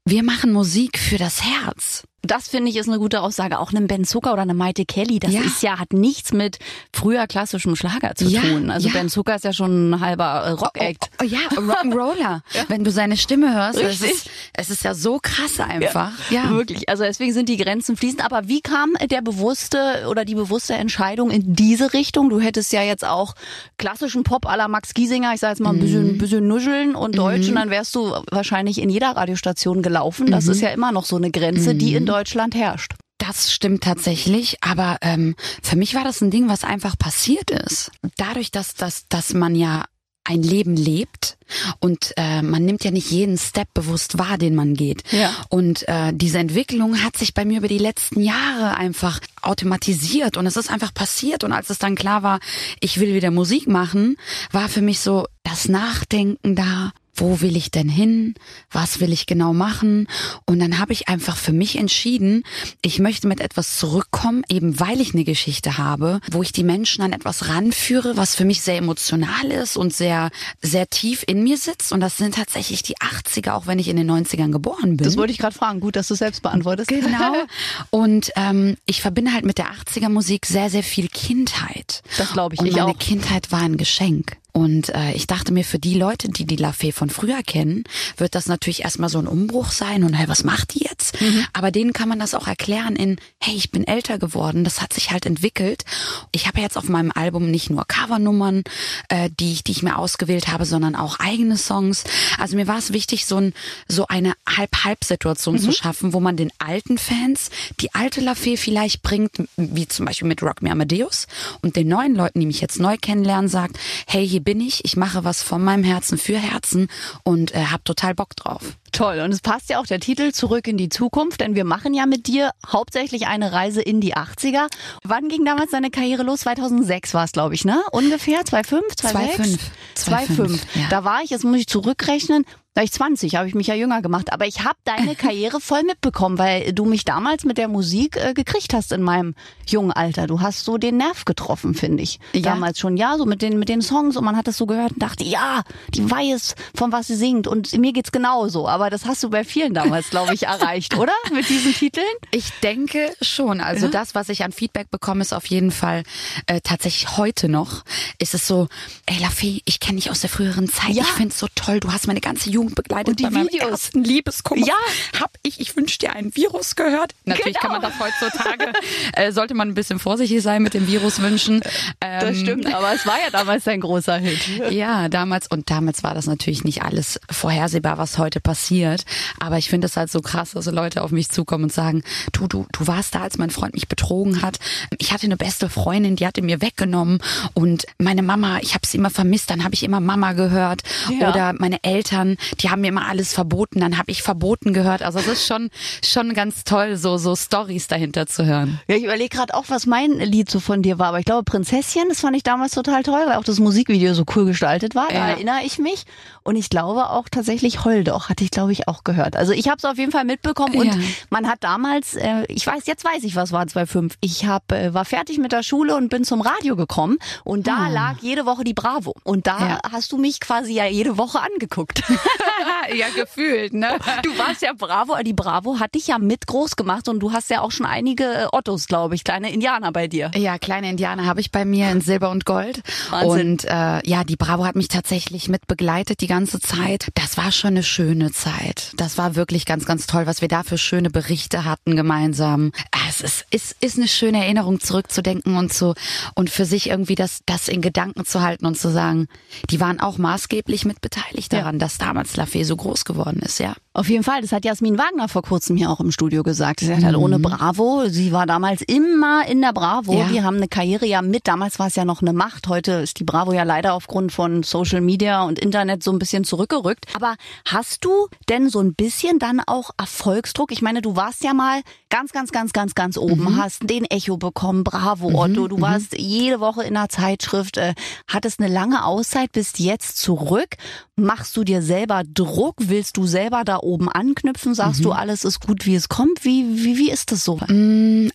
wir 0.04 0.22
machen 0.24 0.52
Musik 0.52 0.98
für 0.98 1.18
das 1.18 1.42
Herz. 1.42 2.02
Das 2.24 2.48
finde 2.48 2.70
ich 2.70 2.76
ist 2.76 2.88
eine 2.88 2.98
gute 2.98 3.20
Aussage. 3.20 3.58
Auch 3.58 3.72
einem 3.72 3.88
Ben 3.88 4.04
Zucker 4.04 4.32
oder 4.32 4.42
einem 4.42 4.56
Maite 4.56 4.84
Kelly, 4.84 5.18
das 5.18 5.32
Ja. 5.32 5.40
ist 5.40 5.60
ja, 5.62 5.78
hat 5.80 5.92
nichts 5.92 6.32
mit 6.32 6.58
früher 6.92 7.26
klassischem 7.26 7.74
Schlager 7.74 8.14
zu 8.14 8.26
Ja, 8.26 8.40
tun. 8.42 8.70
Also 8.70 8.88
ja. 8.88 8.94
Ben 8.94 9.08
Zucker 9.08 9.34
ist 9.34 9.44
ja 9.44 9.52
schon 9.52 9.90
ein 9.90 10.00
halber 10.00 10.24
äh, 10.44 10.50
Rock-Act. 10.50 11.10
Oh, 11.20 11.24
oh, 11.24 11.26
ja, 11.26 11.38
Rock'n'Roller. 11.56 12.40
Wenn 12.68 12.84
du 12.84 12.92
seine 12.92 13.16
Stimme 13.16 13.52
hörst, 13.54 13.80
es 13.80 14.00
ist, 14.02 14.30
es 14.52 14.70
ist 14.70 14.84
ja 14.84 14.94
so 14.94 15.18
krass 15.20 15.58
einfach. 15.58 16.12
Ja. 16.30 16.50
Wirklich. 16.50 16.88
Also 16.88 17.02
deswegen 17.02 17.32
sind 17.32 17.48
die 17.48 17.56
Grenzen 17.56 17.96
fließend. 17.96 18.24
Aber 18.24 18.46
wie 18.46 18.60
kam 18.60 18.92
der 19.10 19.20
bewusste 19.22 20.06
oder 20.08 20.24
die 20.24 20.36
bewusste 20.36 20.74
Entscheidung 20.74 21.30
in 21.30 21.54
diese 21.54 21.92
Richtung? 21.92 22.30
Du 22.30 22.38
hättest 22.40 22.72
ja 22.72 22.82
jetzt 22.82 23.04
auch 23.04 23.34
klassischen 23.78 24.22
Pop 24.22 24.46
à 24.46 24.56
la 24.56 24.68
Max 24.68 24.94
Giesinger, 24.94 25.34
ich 25.34 25.40
sag 25.40 25.50
jetzt 25.50 25.60
mal 25.60 25.70
ein 25.70 25.80
bisschen, 25.80 26.18
bisschen 26.18 26.46
nuscheln 26.46 26.94
und 26.94 27.18
Deutsch 27.18 27.48
und 27.48 27.56
dann 27.56 27.70
wärst 27.70 27.94
du 27.96 28.14
wahrscheinlich 28.30 28.80
in 28.80 28.90
jeder 28.90 29.16
Radiostation 29.16 29.82
gelaufen. 29.82 30.30
Das 30.30 30.46
ist 30.46 30.60
ja 30.60 30.68
immer 30.68 30.92
noch 30.92 31.04
so 31.04 31.16
eine 31.16 31.30
Grenze, 31.32 31.74
die 31.74 31.94
in 31.94 32.06
Deutschland 32.12 32.54
herrscht. 32.54 32.92
Das 33.18 33.52
stimmt 33.52 33.84
tatsächlich, 33.84 34.56
aber 34.62 34.98
ähm, 35.00 35.36
für 35.62 35.76
mich 35.76 35.94
war 35.94 36.04
das 36.04 36.20
ein 36.20 36.30
Ding, 36.30 36.48
was 36.48 36.64
einfach 36.64 36.98
passiert 36.98 37.50
ist. 37.50 37.92
Dadurch, 38.16 38.50
dass, 38.50 38.74
dass, 38.74 39.06
dass 39.08 39.32
man 39.32 39.54
ja 39.54 39.84
ein 40.24 40.42
Leben 40.42 40.76
lebt 40.76 41.36
und 41.80 42.12
äh, 42.16 42.42
man 42.42 42.64
nimmt 42.64 42.84
ja 42.84 42.90
nicht 42.90 43.10
jeden 43.10 43.38
Step 43.38 43.68
bewusst 43.74 44.18
wahr, 44.18 44.38
den 44.38 44.54
man 44.54 44.74
geht. 44.74 45.02
Ja. 45.10 45.34
Und 45.48 45.88
äh, 45.88 46.12
diese 46.14 46.38
Entwicklung 46.38 47.02
hat 47.02 47.16
sich 47.16 47.34
bei 47.34 47.44
mir 47.44 47.58
über 47.58 47.68
die 47.68 47.78
letzten 47.78 48.20
Jahre 48.20 48.76
einfach 48.76 49.20
automatisiert 49.40 50.36
und 50.36 50.46
es 50.46 50.56
ist 50.56 50.70
einfach 50.70 50.94
passiert. 50.94 51.42
Und 51.44 51.52
als 51.52 51.70
es 51.70 51.78
dann 51.78 51.96
klar 51.96 52.22
war, 52.22 52.38
ich 52.80 53.00
will 53.00 53.14
wieder 53.14 53.30
Musik 53.30 53.66
machen, 53.66 54.16
war 54.52 54.68
für 54.68 54.82
mich 54.82 55.00
so 55.00 55.26
das 55.42 55.68
Nachdenken 55.68 56.54
da, 56.54 56.92
wo 57.14 57.40
will 57.40 57.56
ich 57.56 57.70
denn 57.70 57.88
hin, 57.88 58.34
was 58.70 59.00
will 59.00 59.12
ich 59.12 59.26
genau 59.26 59.52
machen. 59.52 60.08
Und 60.46 60.60
dann 60.60 60.78
habe 60.78 60.92
ich 60.92 61.08
einfach 61.08 61.36
für 61.36 61.52
mich 61.52 61.76
entschieden, 61.76 62.42
ich 62.80 62.98
möchte 62.98 63.28
mit 63.28 63.40
etwas 63.40 63.78
zurückkommen, 63.78 64.42
eben 64.48 64.80
weil 64.80 65.00
ich 65.00 65.14
eine 65.14 65.24
Geschichte 65.24 65.78
habe, 65.78 66.20
wo 66.30 66.42
ich 66.42 66.52
die 66.52 66.64
Menschen 66.64 67.02
an 67.02 67.12
etwas 67.12 67.48
ranführe, 67.48 68.16
was 68.16 68.34
für 68.34 68.44
mich 68.44 68.62
sehr 68.62 68.76
emotional 68.76 69.50
ist 69.50 69.76
und 69.76 69.92
sehr, 69.92 70.30
sehr 70.62 70.88
tief 70.88 71.22
in 71.26 71.42
mir 71.42 71.58
sitzt. 71.58 71.92
Und 71.92 72.00
das 72.00 72.16
sind 72.16 72.34
tatsächlich 72.34 72.82
die 72.82 72.96
80er, 72.96 73.52
auch 73.52 73.66
wenn 73.66 73.78
ich 73.78 73.88
in 73.88 73.96
den 73.96 74.10
90ern 74.10 74.50
geboren 74.50 74.96
bin. 74.96 75.04
Das 75.04 75.16
wollte 75.16 75.32
ich 75.32 75.38
gerade 75.38 75.54
fragen. 75.54 75.80
Gut, 75.80 75.96
dass 75.96 76.08
du 76.08 76.14
selbst 76.14 76.42
beantwortest. 76.42 76.88
Genau. 76.88 77.34
Und 77.90 78.30
ähm, 78.36 78.76
ich 78.86 79.02
verbinde 79.02 79.32
halt 79.32 79.44
mit 79.44 79.58
der 79.58 79.66
80er 79.72 80.08
Musik 80.08 80.46
sehr, 80.46 80.70
sehr 80.70 80.82
viel 80.82 81.08
Kindheit. 81.08 82.02
Das 82.16 82.32
glaube 82.32 82.54
ich, 82.54 82.60
Und 82.60 82.66
ich 82.66 82.76
meine 82.76 82.92
auch. 82.92 82.98
Kindheit 82.98 83.52
war 83.52 83.60
ein 83.60 83.76
Geschenk. 83.76 84.36
Und 84.52 84.90
äh, 84.90 85.12
ich 85.12 85.26
dachte 85.26 85.52
mir, 85.52 85.64
für 85.64 85.78
die 85.78 85.94
Leute, 85.94 86.28
die 86.28 86.44
die 86.44 86.56
La 86.56 86.72
Fee 86.72 86.92
von 86.92 87.08
früher 87.08 87.42
kennen, 87.42 87.84
wird 88.18 88.34
das 88.34 88.46
natürlich 88.46 88.82
erstmal 88.82 89.08
so 89.08 89.18
ein 89.18 89.26
Umbruch 89.26 89.70
sein 89.70 90.04
und 90.04 90.12
hey, 90.12 90.28
was 90.28 90.44
macht 90.44 90.74
die 90.74 90.84
jetzt? 90.84 91.16
Aber 91.54 91.70
denen 91.70 91.94
kann 91.94 92.08
man 92.08 92.18
das 92.18 92.34
auch 92.34 92.46
erklären 92.46 92.94
in, 92.94 93.16
hey, 93.40 93.54
ich 93.54 93.70
bin 93.70 93.86
älter 93.86 94.18
geworden, 94.18 94.62
das 94.64 94.82
hat 94.82 94.92
sich 94.92 95.10
halt 95.10 95.24
entwickelt. 95.24 95.84
Ich 96.32 96.46
habe 96.46 96.60
jetzt 96.60 96.76
auf 96.76 96.88
meinem 96.88 97.12
Album 97.14 97.50
nicht 97.50 97.70
nur 97.70 97.86
Covernummern, 97.86 98.62
äh, 99.08 99.30
die, 99.40 99.52
ich, 99.52 99.64
die 99.64 99.72
ich 99.72 99.82
mir 99.82 99.96
ausgewählt 99.96 100.48
habe, 100.48 100.66
sondern 100.66 100.96
auch 100.96 101.18
eigene 101.18 101.56
Songs. 101.56 102.04
Also 102.38 102.56
mir 102.56 102.66
war 102.66 102.78
es 102.78 102.92
wichtig, 102.92 103.24
so, 103.24 103.36
ein, 103.36 103.54
so 103.88 104.06
eine 104.08 104.34
Halb-Halb-Situation 104.46 105.58
zu 105.58 105.72
schaffen, 105.72 106.12
wo 106.12 106.20
man 106.20 106.36
den 106.36 106.52
alten 106.58 106.98
Fans 106.98 107.50
die 107.80 107.94
alte 107.94 108.20
La 108.20 108.34
Fee 108.34 108.58
vielleicht 108.58 109.02
bringt, 109.02 109.32
wie 109.56 109.88
zum 109.88 110.04
Beispiel 110.04 110.28
mit 110.28 110.42
Rock 110.42 110.60
Me 110.60 110.70
Amadeus 110.70 111.26
und 111.62 111.76
den 111.76 111.88
neuen 111.88 112.14
Leuten, 112.14 112.40
die 112.40 112.46
mich 112.46 112.60
jetzt 112.60 112.78
neu 112.78 112.96
kennenlernen, 113.00 113.48
sagt, 113.48 113.78
hey, 114.06 114.28
hier 114.28 114.41
bin 114.42 114.60
ich, 114.60 114.84
ich 114.84 114.96
mache 114.96 115.24
was 115.24 115.42
von 115.42 115.62
meinem 115.62 115.84
Herzen 115.84 116.18
für 116.18 116.38
Herzen 116.38 116.88
und 117.24 117.54
äh, 117.54 117.66
hab 117.66 117.84
total 117.84 118.14
Bock 118.14 118.36
drauf. 118.36 118.76
Toll. 118.92 119.20
Und 119.20 119.32
es 119.32 119.40
passt 119.40 119.70
ja 119.70 119.80
auch 119.80 119.86
der 119.86 120.00
Titel 120.00 120.32
Zurück 120.32 120.68
in 120.68 120.76
die 120.76 120.90
Zukunft, 120.90 121.40
denn 121.40 121.54
wir 121.54 121.64
machen 121.64 121.94
ja 121.94 122.04
mit 122.06 122.26
dir 122.26 122.50
hauptsächlich 122.66 123.26
eine 123.26 123.52
Reise 123.52 123.80
in 123.80 124.00
die 124.00 124.14
80er. 124.14 124.66
Wann 125.02 125.28
ging 125.28 125.44
damals 125.44 125.70
deine 125.70 125.90
Karriere 125.90 126.22
los? 126.22 126.40
2006 126.40 127.14
war 127.14 127.24
es, 127.24 127.32
glaube 127.32 127.54
ich, 127.54 127.64
ne? 127.64 127.82
Ungefähr? 127.92 128.44
2005? 128.44 128.96
2006? 128.96 129.70
2005. 129.94 130.62
2005. 130.62 130.76
Ja. 130.76 130.88
Da 130.90 131.04
war 131.04 131.22
ich, 131.22 131.30
jetzt 131.30 131.44
muss 131.44 131.58
ich 131.58 131.66
zurückrechnen, 131.66 132.44
da 132.74 132.82
ich 132.82 132.92
20, 132.92 133.36
habe 133.36 133.46
ich 133.48 133.54
mich 133.54 133.66
ja 133.66 133.74
jünger 133.74 134.00
gemacht. 134.00 134.32
Aber 134.32 134.46
ich 134.46 134.64
habe 134.64 134.78
deine 134.84 135.14
Karriere 135.14 135.60
voll 135.60 135.82
mitbekommen, 135.82 136.38
weil 136.38 136.72
du 136.72 136.86
mich 136.86 137.04
damals 137.04 137.44
mit 137.44 137.58
der 137.58 137.68
Musik 137.68 138.16
äh, 138.16 138.32
gekriegt 138.32 138.72
hast 138.72 138.92
in 138.92 139.02
meinem 139.02 139.34
jungen 139.66 139.92
Alter. 139.92 140.26
Du 140.26 140.40
hast 140.40 140.64
so 140.64 140.78
den 140.78 140.96
Nerv 140.96 141.24
getroffen, 141.26 141.74
finde 141.74 142.02
ich. 142.02 142.18
Ja. 142.32 142.40
Damals 142.40 142.78
schon, 142.78 142.96
ja, 142.96 143.18
so 143.18 143.26
mit 143.26 143.42
den, 143.42 143.58
mit 143.58 143.68
den 143.68 143.82
Songs 143.82 144.16
und 144.16 144.24
man 144.24 144.36
hat 144.36 144.48
das 144.48 144.56
so 144.56 144.66
gehört 144.66 144.92
und 144.92 145.02
dachte, 145.02 145.24
ja, 145.24 145.62
die 145.88 146.10
weiß, 146.10 146.54
von 146.74 146.92
was 146.92 147.08
sie 147.08 147.14
singt 147.14 147.46
und 147.46 147.76
mir 147.76 147.92
geht's 147.92 148.10
genauso. 148.10 148.66
Aber 148.66 148.88
das 148.88 149.04
hast 149.04 149.22
du 149.22 149.28
bei 149.28 149.44
vielen 149.44 149.74
damals, 149.74 150.08
glaube 150.08 150.32
ich, 150.34 150.42
erreicht, 150.46 150.96
oder? 150.96 151.12
Mit 151.32 151.48
diesen 151.48 151.74
Titeln? 151.74 152.06
Ich 152.30 152.52
denke 152.62 153.12
schon. 153.20 153.60
Also 153.60 153.88
das, 153.88 154.14
was 154.14 154.30
ich 154.30 154.44
an 154.44 154.52
Feedback 154.52 154.90
bekomme, 154.90 155.20
ist 155.20 155.34
auf 155.34 155.46
jeden 155.46 155.72
Fall 155.72 156.04
äh, 156.46 156.60
tatsächlich 156.62 157.18
heute 157.18 157.50
noch. 157.50 157.84
Ist 158.18 158.32
es 158.32 158.46
so, 158.46 158.68
ey 159.06 159.18
Lafay, 159.20 159.60
ich 159.66 159.78
kenne 159.78 159.96
dich 159.96 160.10
aus 160.10 160.20
der 160.20 160.30
früheren 160.30 160.68
Zeit. 160.68 160.94
Ja. 160.94 161.02
Ich 161.02 161.10
find's 161.10 161.38
so 161.38 161.48
toll. 161.54 161.80
Du 161.80 161.92
hast 161.92 162.06
meine 162.06 162.20
ganze 162.20 162.48
Jugend 162.48 162.61
begleitet. 162.70 163.08
Und 163.08 163.20
die 163.20 163.24
bei 163.24 163.30
meinem 163.30 163.48
Videos. 163.48 163.70
ersten 163.70 164.04
Liebeskummer. 164.04 164.66
Ja. 164.66 164.74
Hab 165.20 165.30
ich, 165.42 165.60
ich 165.60 165.76
wünsch 165.76 165.98
dir 165.98 166.14
ein 166.14 166.34
Virus 166.34 166.76
gehört. 166.76 167.12
Natürlich 167.24 167.58
kann 167.58 167.70
man 167.72 167.80
Genau. 167.80 167.92
das 167.98 168.00
heutzutage, 168.30 168.72
äh, 169.14 169.32
sollte 169.32 169.54
man 169.54 169.68
ein 169.68 169.74
bisschen 169.74 169.98
vorsichtig 169.98 170.42
sein 170.42 170.62
mit 170.62 170.74
dem 170.74 170.86
Virus 170.86 171.20
wünschen. 171.20 171.60
Das 172.00 172.22
Ähm, 172.30 172.34
stimmt, 172.36 172.72
aber 172.74 172.92
es 172.94 173.06
war 173.06 173.16
ja 173.22 173.30
damals 173.30 173.66
ein 173.68 173.80
großer 173.80 174.16
Hit. 174.16 174.70
Ja, 174.72 175.08
damals 175.08 175.46
und 175.48 175.70
damals 175.70 176.02
war 176.02 176.14
das 176.14 176.26
natürlich 176.26 176.64
nicht 176.64 176.82
alles 176.82 177.18
vorhersehbar, 177.30 177.98
was 177.98 178.18
heute 178.18 178.40
passiert. 178.40 179.04
Aber 179.40 179.58
ich 179.58 179.68
finde 179.68 179.86
es 179.86 179.96
halt 179.96 180.10
so 180.10 180.20
krass, 180.20 180.52
dass 180.52 180.64
so 180.64 180.70
Leute 180.70 181.02
auf 181.02 181.10
mich 181.10 181.30
zukommen 181.30 181.64
und 181.64 181.72
sagen, 181.72 182.02
du, 182.32 182.46
du, 182.46 182.66
du 182.72 182.86
warst 182.86 183.14
da, 183.14 183.22
als 183.22 183.38
mein 183.38 183.50
Freund 183.50 183.74
mich 183.74 183.88
betrogen 183.88 184.42
hat. 184.42 184.58
Ich 184.98 185.12
hatte 185.12 185.26
eine 185.26 185.36
beste 185.36 185.68
Freundin, 185.68 186.16
die 186.16 186.26
hatte 186.26 186.42
mir 186.42 186.60
weggenommen 186.60 187.20
und 187.54 187.84
meine 187.98 188.22
Mama, 188.22 188.58
ich 188.62 188.74
habe 188.74 188.86
sie 188.86 188.98
immer 188.98 189.10
vermisst, 189.10 189.50
dann 189.50 189.64
habe 189.64 189.74
ich 189.74 189.82
immer 189.82 190.00
Mama 190.00 190.32
gehört. 190.32 190.82
Ja. 191.20 191.30
Oder 191.30 191.52
meine 191.58 191.82
Eltern, 191.82 192.36
die 192.60 192.70
haben 192.70 192.80
mir 192.82 192.88
immer 192.88 193.08
alles 193.08 193.32
verboten, 193.32 193.80
dann 193.80 193.98
habe 193.98 194.10
ich 194.10 194.22
verboten 194.22 194.72
gehört. 194.72 195.02
Also 195.02 195.18
es 195.18 195.26
ist 195.26 195.46
schon, 195.46 195.70
schon 196.04 196.34
ganz 196.34 196.64
toll, 196.64 196.96
so, 196.96 197.16
so 197.16 197.34
Stories 197.36 197.88
dahinter 197.88 198.26
zu 198.26 198.44
hören. 198.44 198.80
Ja, 198.88 198.96
ich 198.96 199.04
überlege 199.04 199.36
gerade 199.36 199.54
auch, 199.54 199.64
was 199.68 199.86
mein 199.86 200.12
Lied 200.18 200.50
so 200.50 200.60
von 200.60 200.82
dir 200.82 200.98
war. 200.98 201.08
Aber 201.08 201.18
ich 201.18 201.24
glaube, 201.24 201.44
Prinzesschen, 201.44 202.08
das 202.08 202.20
fand 202.20 202.36
ich 202.36 202.42
damals 202.42 202.72
total 202.72 203.02
toll, 203.02 203.22
weil 203.26 203.36
auch 203.36 203.44
das 203.44 203.58
Musikvideo 203.58 204.14
so 204.14 204.24
cool 204.36 204.44
gestaltet 204.46 204.94
war. 204.94 205.08
Da 205.08 205.14
Ja. 205.14 205.28
erinnere 205.28 205.60
ich 205.64 205.78
mich. 205.78 206.04
Und 206.44 206.56
ich 206.56 206.70
glaube 206.70 207.10
auch 207.10 207.28
tatsächlich 207.30 207.84
Heul 207.84 208.04
doch, 208.04 208.28
hatte 208.28 208.42
ich 208.44 208.50
glaube 208.50 208.72
ich 208.72 208.88
auch 208.88 209.04
gehört. 209.04 209.36
Also 209.36 209.52
ich 209.52 209.66
habe 209.68 209.76
es 209.78 209.84
auf 209.84 209.96
jeden 209.98 210.10
Fall 210.12 210.24
mitbekommen 210.24 210.74
und 210.76 210.86
Ja. 210.86 210.94
man 211.30 211.48
hat 211.48 211.62
damals, 211.62 212.14
äh, 212.14 212.44
ich 212.48 212.66
weiß, 212.66 212.86
jetzt 212.86 213.04
weiß 213.04 213.22
ich, 213.24 213.36
was 213.36 213.52
war 213.52 213.66
2005. 213.66 214.14
Ich 214.20 214.44
hab, 214.46 214.72
äh, 214.72 214.92
war 214.92 215.04
fertig 215.04 215.38
mit 215.38 215.52
der 215.52 215.62
Schule 215.62 215.94
und 215.96 216.08
bin 216.08 216.24
zum 216.24 216.40
Radio 216.40 216.74
gekommen 216.76 217.18
und 217.44 217.66
da 217.68 217.86
Ah. 217.86 217.88
lag 217.88 218.14
jede 218.20 218.44
Woche 218.44 218.64
die 218.64 218.74
Bravo. 218.74 219.14
Und 219.24 219.46
da 219.46 219.58
Ja. 219.58 219.78
hast 219.92 220.10
du 220.12 220.18
mich 220.18 220.40
quasi 220.40 220.74
ja 220.74 220.86
jede 220.86 221.16
Woche 221.16 221.38
angeguckt. 221.40 222.02
ja, 222.94 223.06
gefühlt, 223.14 223.72
ne? 223.74 223.98
Du 224.22 224.36
warst 224.38 224.62
ja 224.62 224.72
Bravo, 224.76 225.16
die 225.24 225.32
Bravo 225.32 225.78
hat 225.80 225.94
dich 225.94 226.08
ja 226.08 226.18
mit 226.18 226.46
groß 226.46 226.76
gemacht 226.76 227.08
und 227.08 227.20
du 227.20 227.32
hast 227.32 227.50
ja 227.50 227.60
auch 227.60 227.70
schon 227.70 227.86
einige 227.86 228.24
äh, 228.24 228.46
Ottos, 228.52 228.86
glaube 228.86 229.14
ich, 229.14 229.24
kleine 229.24 229.52
Indianer 229.52 229.92
bei 229.92 230.08
dir. 230.08 230.30
Ja, 230.34 230.58
kleine 230.58 230.90
Indianer 230.90 231.26
habe 231.26 231.40
ich 231.40 231.50
bei 231.50 231.64
mir 231.64 231.90
in 231.90 232.00
Silber 232.00 232.30
und 232.30 232.44
Gold. 232.44 232.82
Wahnsinn. 233.10 233.50
Und 233.52 233.64
äh, 233.64 234.00
ja, 234.08 234.24
die 234.24 234.36
Bravo 234.36 234.64
hat 234.64 234.76
mich 234.76 234.88
tatsächlich 234.88 235.48
mit 235.48 235.66
begleitet 235.66 236.20
die 236.20 236.26
ganze 236.26 236.60
Zeit. 236.60 237.08
Das 237.14 237.36
war 237.36 237.52
schon 237.52 237.70
eine 237.70 237.82
schöne 237.82 238.32
Zeit. 238.32 238.92
Das 238.96 239.18
war 239.18 239.34
wirklich 239.36 239.66
ganz, 239.66 239.84
ganz 239.86 240.06
toll, 240.06 240.26
was 240.26 240.40
wir 240.40 240.48
da 240.48 240.62
für 240.62 240.78
schöne 240.78 241.10
Berichte 241.10 241.64
hatten 241.64 241.96
gemeinsam. 241.96 242.72
Ah, 242.92 242.98
Es 243.08 243.20
ist, 243.20 243.46
ist, 243.50 243.76
ist 243.80 243.96
eine 243.98 244.08
schöne 244.08 244.42
Erinnerung 244.42 244.80
zurückzudenken 244.80 245.56
und 245.56 245.72
zu 245.72 245.94
und 246.34 246.50
für 246.50 246.64
sich 246.64 246.88
irgendwie 246.88 247.14
das, 247.14 247.40
das 247.46 247.68
in 247.68 247.80
Gedanken 247.80 248.24
zu 248.24 248.42
halten 248.42 248.66
und 248.66 248.78
zu 248.78 248.90
sagen, 248.90 249.28
die 249.70 249.80
waren 249.80 250.00
auch 250.00 250.18
maßgeblich 250.18 250.84
mit 250.84 251.00
beteiligt 251.00 251.52
Ja. 251.52 251.60
daran, 251.60 251.78
dass 251.78 251.98
damals 251.98 252.31
La 252.36 252.46
Fee 252.46 252.64
so 252.64 252.76
groß 252.76 253.04
geworden 253.04 253.40
ist, 253.42 253.58
ja. 253.58 253.74
Auf 253.94 254.08
jeden 254.08 254.24
Fall, 254.24 254.40
das 254.40 254.52
hat 254.52 254.64
Jasmin 254.64 254.96
Wagner 254.96 255.28
vor 255.28 255.42
kurzem 255.42 255.76
hier 255.76 255.90
auch 255.90 256.00
im 256.00 256.12
Studio 256.12 256.42
gesagt. 256.42 256.80
Sie 256.80 256.86
sagt 256.86 257.04
halt, 257.04 257.14
ohne 257.14 257.38
Bravo, 257.38 258.04
sie 258.08 258.32
war 258.32 258.46
damals 258.46 258.80
immer 258.80 259.46
in 259.46 259.60
der 259.60 259.74
Bravo. 259.74 260.14
Ja. 260.14 260.30
Wir 260.30 260.44
haben 260.44 260.56
eine 260.56 260.68
Karriere 260.68 261.04
ja 261.04 261.20
mit, 261.20 261.46
damals 261.46 261.78
war 261.78 261.88
es 261.88 261.96
ja 261.96 262.06
noch 262.06 262.22
eine 262.22 262.32
Macht. 262.32 262.68
Heute 262.68 262.92
ist 262.92 263.18
die 263.20 263.24
Bravo 263.24 263.52
ja 263.52 263.64
leider 263.64 263.92
aufgrund 263.92 264.32
von 264.32 264.62
Social 264.62 265.02
Media 265.02 265.42
und 265.42 265.58
Internet 265.58 266.02
so 266.02 266.10
ein 266.10 266.18
bisschen 266.18 266.44
zurückgerückt. 266.44 267.04
Aber 267.14 267.34
hast 267.66 268.02
du 268.06 268.28
denn 268.48 268.70
so 268.70 268.80
ein 268.80 268.94
bisschen 268.94 269.38
dann 269.38 269.60
auch 269.60 269.90
Erfolgsdruck? 269.98 270.72
Ich 270.72 270.80
meine, 270.80 271.02
du 271.02 271.14
warst 271.14 271.44
ja 271.44 271.52
mal 271.52 271.82
ganz, 272.08 272.32
ganz, 272.32 272.50
ganz, 272.50 272.72
ganz, 272.72 272.94
ganz 272.94 273.18
oben, 273.18 273.58
hast 273.58 273.90
den 273.90 274.06
Echo 274.06 274.38
bekommen, 274.38 274.84
Bravo 274.84 275.28
Otto, 275.34 275.68
du 275.68 275.80
warst 275.82 276.18
jede 276.18 276.60
Woche 276.60 276.82
in 276.82 276.96
einer 276.96 277.10
Zeitschrift, 277.10 277.76
äh, 277.76 277.94
hattest 278.26 278.60
eine 278.60 278.72
lange 278.72 279.04
Auszeit, 279.04 279.52
bist 279.52 279.78
jetzt 279.80 280.16
zurück. 280.16 280.76
Machst 281.16 281.58
du 281.58 281.62
dir 281.64 281.82
selber 281.82 282.22
Druck? 282.26 282.76
Willst 282.78 283.18
du 283.18 283.26
selber 283.26 283.64
da 283.66 283.76
oben 283.80 284.08
anknüpfen? 284.08 284.74
Sagst 284.74 285.04
du, 285.04 285.12
alles 285.12 285.44
ist 285.44 285.60
gut, 285.60 285.84
wie 285.84 285.94
es 285.94 286.08
kommt? 286.08 286.42
Wie, 286.42 286.64
wie, 286.82 286.96
wie 286.96 287.10
ist 287.10 287.32
das 287.32 287.44
so? 287.44 287.60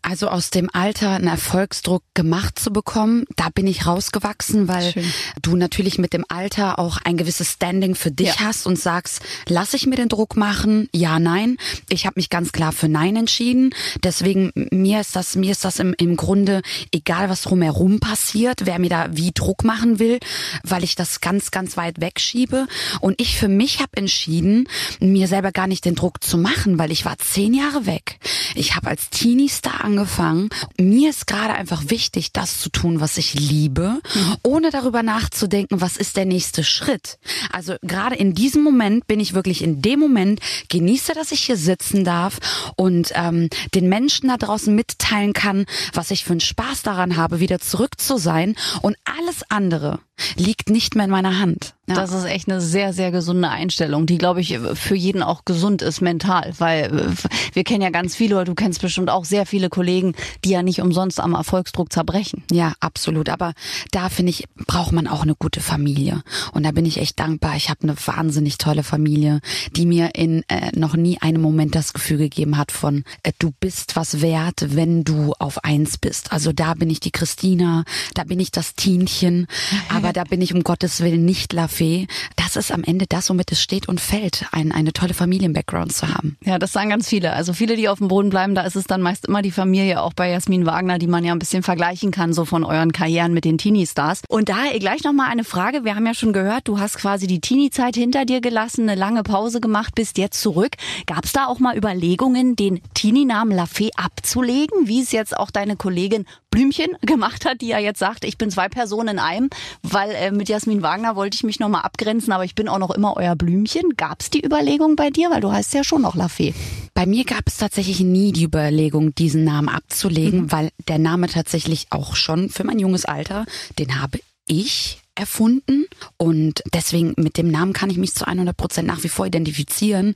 Also 0.03 0.27
aus 0.27 0.51
dem 0.51 0.69
Alter 0.71 1.09
einen 1.15 1.25
Erfolgsdruck 1.27 2.03
gemacht 2.13 2.59
zu 2.59 2.71
bekommen, 2.71 3.25
da 3.35 3.49
bin 3.49 3.65
ich 3.65 3.87
rausgewachsen, 3.87 4.67
weil 4.67 4.91
Schön. 4.91 5.11
du 5.41 5.55
natürlich 5.55 5.97
mit 5.97 6.13
dem 6.13 6.23
Alter 6.29 6.77
auch 6.77 6.99
ein 7.03 7.17
gewisses 7.17 7.53
Standing 7.53 7.95
für 7.95 8.11
dich 8.11 8.27
Ja. 8.27 8.41
hast 8.41 8.67
und 8.67 8.77
sagst, 8.77 9.21
lass 9.47 9.73
ich 9.73 9.87
mir 9.87 9.95
den 9.95 10.07
Druck 10.09 10.37
machen? 10.37 10.87
Ja, 10.93 11.19
nein. 11.19 11.57
Ich 11.89 12.05
habe 12.05 12.13
mich 12.17 12.29
ganz 12.29 12.51
klar 12.51 12.73
für 12.73 12.87
Nein 12.87 13.15
entschieden. 13.15 13.71
Deswegen 14.03 14.51
mir 14.53 15.01
ist 15.01 15.15
das 15.15 15.35
mir 15.35 15.49
ist 15.51 15.65
das 15.65 15.79
im, 15.79 15.95
im 15.97 16.15
Grunde 16.15 16.61
egal, 16.91 17.27
was 17.27 17.41
drumherum 17.41 17.99
passiert, 17.99 18.67
wer 18.67 18.77
mir 18.77 18.89
da 18.91 19.07
wie 19.13 19.31
Druck 19.33 19.63
machen 19.63 19.97
will, 19.97 20.19
weil 20.63 20.83
ich 20.83 20.95
das 20.95 21.21
ganz 21.21 21.49
ganz 21.49 21.75
weit 21.75 21.99
wegschiebe. 21.99 22.66
Und 23.01 23.19
ich 23.19 23.37
für 23.37 23.47
mich 23.47 23.79
habe 23.79 23.97
entschieden, 23.97 24.67
mir 24.99 25.27
selber 25.27 25.51
gar 25.51 25.67
nicht 25.67 25.85
den 25.85 25.95
Druck 25.95 26.23
zu 26.23 26.37
machen, 26.37 26.77
weil 26.79 26.91
ich 26.91 27.05
war 27.05 27.17
zehn 27.17 27.53
Jahre 27.53 27.85
weg. 27.85 28.19
Ich 28.55 28.75
habe 28.75 28.87
als 28.87 29.09
Teenie-Star 29.09 29.83
angefangen. 29.83 30.49
Mir 30.79 31.09
ist 31.09 31.27
gerade 31.27 31.53
einfach 31.53 31.83
wichtig, 31.87 32.31
das 32.33 32.59
zu 32.59 32.69
tun, 32.69 32.99
was 32.99 33.17
ich 33.17 33.33
liebe, 33.33 34.01
ohne 34.43 34.71
darüber 34.71 35.03
nachzudenken, 35.03 35.81
was 35.81 35.97
ist 35.97 36.17
der 36.17 36.25
nächste 36.25 36.63
Schritt. 36.63 37.17
Also 37.51 37.75
gerade 37.81 38.15
in 38.15 38.33
diesem 38.33 38.63
Moment 38.63 39.07
bin 39.07 39.19
ich 39.19 39.33
wirklich 39.33 39.63
in 39.63 39.81
dem 39.81 39.99
Moment, 39.99 40.39
genieße, 40.69 41.13
dass 41.13 41.31
ich 41.31 41.41
hier 41.41 41.57
sitzen 41.57 42.03
darf 42.03 42.39
und 42.75 43.11
ähm, 43.15 43.49
den 43.73 43.89
Menschen 43.89 44.29
da 44.29 44.37
draußen 44.37 44.73
mitteilen 44.73 45.33
kann, 45.33 45.65
was 45.93 46.11
ich 46.11 46.23
für 46.23 46.31
einen 46.31 46.39
Spaß 46.39 46.83
daran 46.83 47.17
habe, 47.17 47.39
wieder 47.39 47.59
zurück 47.59 47.99
zu 47.99 48.17
sein. 48.17 48.55
Und 48.81 48.95
alles 49.05 49.43
andere 49.49 49.99
liegt 50.35 50.69
nicht 50.69 50.95
mehr 50.95 51.05
in 51.05 51.11
meiner 51.11 51.39
Hand. 51.39 51.76
Ja. 51.87 51.95
Das 51.95 52.11
ist 52.11 52.25
echt 52.25 52.49
eine 52.49 52.59
sehr, 52.59 52.91
sehr 52.91 53.11
gesunde 53.11 53.49
Einstellung, 53.49 54.05
die, 54.05 54.17
glaube 54.17 54.41
ich, 54.41 54.59
für 54.73 54.95
jeden 54.95 55.23
auch 55.23 55.45
gesund 55.45 55.81
ist 55.81 56.01
mental, 56.01 56.53
weil 56.57 56.83
äh, 56.85 57.55
wir 57.55 57.63
kennen 57.63 57.81
ja 57.81 57.91
ganz 57.91 58.13
viele, 58.13 58.35
oder 58.35 58.43
du 58.43 58.55
kennst 58.55 58.81
bestimmt 58.81 59.09
auch 59.09 59.23
sehr 59.23 59.45
viele 59.45 59.69
Kollegen, 59.69 60.13
die 60.43 60.49
ja 60.49 60.63
nicht 60.63 60.81
umsonst 60.81 61.21
am 61.21 61.33
Erfolgsdruck 61.33 61.93
zerbrechen. 61.93 62.43
Ja, 62.51 62.73
absolut. 62.81 63.29
Aber 63.29 63.53
da 63.91 64.09
finde 64.09 64.31
ich, 64.31 64.45
braucht 64.65 64.91
man 64.91 65.07
auch 65.07 65.21
eine 65.21 65.35
gute 65.35 65.61
Familie. 65.61 66.23
Und 66.51 66.65
da 66.65 66.71
bin 66.71 66.85
ich 66.85 66.97
echt 66.97 67.19
dankbar. 67.21 67.55
Ich 67.55 67.69
habe 67.69 67.83
eine 67.83 67.95
wahnsinnig 68.05 68.57
tolle 68.57 68.83
Familie, 68.83 69.39
die 69.71 69.85
mir 69.85 70.13
in 70.13 70.43
äh, 70.49 70.77
noch 70.77 70.97
nie 70.97 71.21
einem 71.21 71.41
Moment 71.41 71.73
das 71.73 71.93
Gefühl 71.93 72.17
gegeben 72.17 72.57
hat 72.57 72.73
von, 72.73 73.05
äh, 73.23 73.31
du 73.39 73.53
bist 73.61 73.95
was 73.95 74.21
wert, 74.21 74.75
wenn 74.75 75.05
du 75.05 75.33
auf 75.39 75.63
eins 75.63 75.97
bist. 75.97 76.33
Also 76.33 76.51
da 76.51 76.73
bin 76.73 76.89
ich 76.89 76.99
die 76.99 77.11
Christina, 77.11 77.85
da 78.13 78.25
bin 78.25 78.41
ich 78.41 78.51
das 78.51 78.75
Tienchen, 78.75 79.47
aber 79.89 80.11
da 80.11 80.25
bin 80.25 80.41
ich 80.41 80.53
um 80.53 80.63
Gottes 80.63 80.99
Willen 80.99 81.23
nicht 81.23 81.53
La 81.53 81.69
Fee. 81.77 82.07
Das 82.35 82.55
ist 82.55 82.71
am 82.71 82.83
Ende 82.83 83.05
das, 83.07 83.29
womit 83.29 83.51
es 83.51 83.61
steht 83.61 83.87
und 83.87 84.01
fällt, 84.01 84.47
ein, 84.51 84.71
eine 84.71 84.93
tolle 84.93 85.13
Familien-Background 85.13 85.93
zu 85.93 86.07
haben. 86.07 86.35
Ja, 86.43 86.57
das 86.57 86.71
sagen 86.71 86.89
ganz 86.89 87.07
viele. 87.07 87.33
Also 87.33 87.53
viele, 87.53 87.75
die 87.75 87.87
auf 87.87 87.99
dem 87.99 88.07
Boden 88.07 88.31
bleiben, 88.31 88.55
da 88.55 88.63
ist 88.63 88.75
es 88.75 88.85
dann 88.85 89.01
meist 89.01 89.27
immer 89.27 89.43
die 89.43 89.51
Familie, 89.51 90.01
auch 90.01 90.13
bei 90.13 90.31
Jasmin 90.31 90.65
Wagner, 90.65 90.97
die 90.97 91.05
man 91.05 91.23
ja 91.23 91.33
ein 91.33 91.39
bisschen 91.39 91.61
vergleichen 91.61 92.09
kann, 92.09 92.33
so 92.33 92.45
von 92.45 92.63
euren 92.63 92.93
Karrieren 92.93 93.33
mit 93.33 93.45
den 93.45 93.59
Teenie-Stars. 93.59 94.23
Und 94.27 94.49
da 94.49 94.55
gleich 94.79 95.03
nochmal 95.03 95.29
eine 95.29 95.43
Frage. 95.43 95.83
Wir 95.83 95.95
haben 95.95 96.05
ja 96.07 96.15
schon 96.15 96.33
gehört, 96.33 96.67
du 96.67 96.79
hast 96.79 96.97
quasi 96.97 97.27
die 97.27 97.41
Teenie-Zeit 97.41 97.95
hinter 97.95 98.25
dir 98.25 98.41
gelassen, 98.41 98.89
eine 98.89 98.99
lange 98.99 99.21
Pause 99.21 99.61
gemacht, 99.61 99.93
bist 99.93 100.17
jetzt 100.17 100.41
zurück. 100.41 100.71
Gab 101.05 101.25
es 101.25 101.33
da 101.33 101.45
auch 101.45 101.59
mal 101.59 101.77
Überlegungen, 101.77 102.55
den 102.55 102.81
Teenie-Namen 102.95 103.55
La 103.55 103.67
Fee 103.67 103.91
abzulegen, 103.95 104.87
wie 104.87 105.01
es 105.01 105.11
jetzt 105.11 105.37
auch 105.37 105.51
deine 105.51 105.75
Kollegin 105.75 106.25
Blümchen 106.49 106.97
gemacht 107.01 107.45
hat, 107.45 107.61
die 107.61 107.67
ja 107.67 107.77
jetzt 107.77 107.99
sagt, 107.99 108.23
ich 108.23 108.37
bin 108.37 108.49
zwei 108.49 108.67
Personen 108.67 109.09
in 109.09 109.19
einem, 109.19 109.49
weil 109.83 110.09
äh, 110.11 110.31
mit 110.31 110.49
Jasmin 110.49 110.81
Wagner 110.81 111.15
wollte 111.15 111.35
ich 111.35 111.43
mich 111.43 111.59
nochmal 111.67 111.85
abgrenzen, 111.85 112.31
aber 112.33 112.45
ich 112.45 112.55
bin 112.55 112.67
auch 112.67 112.79
noch 112.79 112.91
immer 112.91 113.15
euer 113.17 113.35
Blümchen. 113.35 113.95
Gab 113.97 114.21
es 114.21 114.29
die 114.29 114.43
Überlegung 114.43 114.95
bei 114.95 115.09
dir? 115.09 115.29
Weil 115.29 115.41
du 115.41 115.51
heißt 115.51 115.73
ja 115.73 115.83
schon 115.83 116.01
noch 116.01 116.15
La 116.15 116.27
Fee. 116.29 116.53
Bei 116.93 117.05
mir 117.05 117.25
gab 117.25 117.47
es 117.47 117.57
tatsächlich 117.57 117.99
nie 117.99 118.31
die 118.31 118.45
Überlegung, 118.45 119.13
diesen 119.13 119.43
Namen 119.43 119.69
abzulegen, 119.69 120.43
mhm. 120.43 120.51
weil 120.51 120.69
der 120.87 120.97
Name 120.97 121.27
tatsächlich 121.27 121.87
auch 121.89 122.15
schon 122.15 122.49
für 122.49 122.63
mein 122.63 122.79
junges 122.79 123.05
Alter, 123.05 123.45
den 123.77 124.01
habe 124.01 124.19
ich 124.47 124.99
erfunden 125.13 125.85
und 126.17 126.63
deswegen 126.73 127.13
mit 127.17 127.37
dem 127.37 127.49
Namen 127.49 127.73
kann 127.73 127.89
ich 127.89 127.97
mich 127.97 128.13
zu 128.13 128.25
100 128.25 128.55
Prozent 128.55 128.87
nach 128.87 129.03
wie 129.03 129.09
vor 129.09 129.25
identifizieren. 129.25 130.13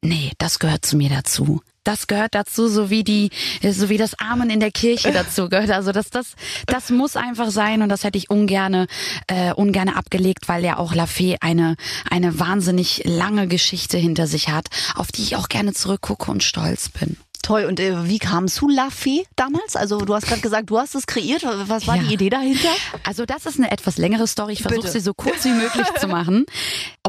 Nee, 0.00 0.32
das 0.38 0.58
gehört 0.58 0.86
zu 0.86 0.96
mir 0.96 1.10
dazu. 1.10 1.60
Das 1.84 2.06
gehört 2.06 2.34
dazu, 2.34 2.68
so 2.68 2.90
wie 2.90 3.04
die, 3.04 3.30
so 3.62 3.88
wie 3.88 3.98
das 3.98 4.18
Amen 4.18 4.50
in 4.50 4.60
der 4.60 4.70
Kirche 4.70 5.12
dazu 5.12 5.48
gehört. 5.48 5.70
Also 5.70 5.92
das, 5.92 6.10
das, 6.10 6.34
das 6.66 6.90
muss 6.90 7.16
einfach 7.16 7.50
sein 7.50 7.82
und 7.82 7.88
das 7.88 8.04
hätte 8.04 8.18
ich 8.18 8.30
ungerne, 8.30 8.86
äh, 9.26 9.52
ungerne 9.52 9.96
abgelegt, 9.96 10.48
weil 10.48 10.64
ja 10.64 10.78
auch 10.78 10.94
Lafay 10.94 11.36
eine, 11.40 11.76
eine 12.10 12.38
wahnsinnig 12.38 13.02
lange 13.04 13.46
Geschichte 13.46 13.98
hinter 13.98 14.26
sich 14.26 14.48
hat, 14.48 14.68
auf 14.94 15.12
die 15.12 15.22
ich 15.22 15.36
auch 15.36 15.48
gerne 15.48 15.72
zurückgucke 15.72 16.30
und 16.30 16.42
stolz 16.42 16.88
bin. 16.88 17.16
Toll. 17.44 17.66
Und 17.66 17.78
äh, 17.78 18.08
wie 18.08 18.18
kam 18.18 18.44
es 18.44 18.54
zu 18.54 18.68
La 18.70 18.88
Fee 18.88 19.26
damals? 19.36 19.76
Also 19.76 19.98
du 19.98 20.14
hast 20.14 20.26
gerade 20.26 20.40
gesagt, 20.40 20.70
du 20.70 20.78
hast 20.78 20.94
es 20.94 21.06
kreiert. 21.06 21.44
Was 21.66 21.86
war 21.86 21.96
ja. 21.96 22.02
die 22.02 22.14
Idee 22.14 22.30
dahinter? 22.30 22.70
Also 23.06 23.26
das 23.26 23.44
ist 23.44 23.58
eine 23.58 23.70
etwas 23.70 23.98
längere 23.98 24.26
Story. 24.26 24.54
Ich 24.54 24.62
versuche 24.62 24.88
sie 24.88 25.00
so 25.00 25.12
kurz 25.12 25.44
wie 25.44 25.50
möglich 25.50 25.86
zu 26.00 26.08
machen. 26.08 26.46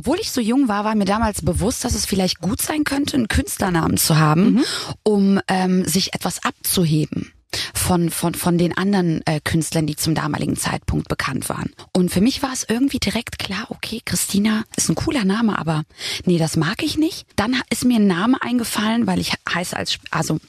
Obwohl 0.05 0.19
ich 0.19 0.31
so 0.31 0.39
jung 0.39 0.67
war, 0.67 0.85
war 0.85 0.93
mir 0.93 1.05
damals 1.05 1.41
bewusst, 1.41 1.83
dass 1.83 1.95
es 1.95 2.05
vielleicht 2.05 2.39
gut 2.39 2.61
sein 2.61 2.83
könnte, 2.83 3.17
einen 3.17 3.27
Künstlernamen 3.27 3.97
zu 3.97 4.19
haben, 4.19 4.51
mhm. 4.51 4.65
um 5.01 5.39
ähm, 5.47 5.83
sich 5.83 6.13
etwas 6.13 6.45
abzuheben 6.45 7.33
von, 7.73 8.11
von, 8.11 8.35
von 8.35 8.59
den 8.59 8.77
anderen 8.77 9.25
äh, 9.25 9.39
Künstlern, 9.43 9.87
die 9.87 9.95
zum 9.95 10.13
damaligen 10.13 10.57
Zeitpunkt 10.57 11.07
bekannt 11.07 11.49
waren. 11.49 11.71
Und 11.91 12.11
für 12.11 12.21
mich 12.21 12.43
war 12.43 12.53
es 12.53 12.67
irgendwie 12.69 12.99
direkt 12.99 13.39
klar, 13.39 13.65
okay, 13.69 13.99
Christina 14.05 14.63
ist 14.75 14.89
ein 14.89 14.95
cooler 14.95 15.25
Name, 15.25 15.57
aber 15.57 15.85
nee, 16.25 16.37
das 16.37 16.55
mag 16.55 16.83
ich 16.83 16.99
nicht. 16.99 17.25
Dann 17.35 17.59
ist 17.71 17.83
mir 17.83 17.97
ein 17.97 18.05
Name 18.05 18.39
eingefallen, 18.43 19.07
weil 19.07 19.19
ich 19.19 19.33
heiße 19.51 19.75
als, 19.75 19.97
also 20.11 20.39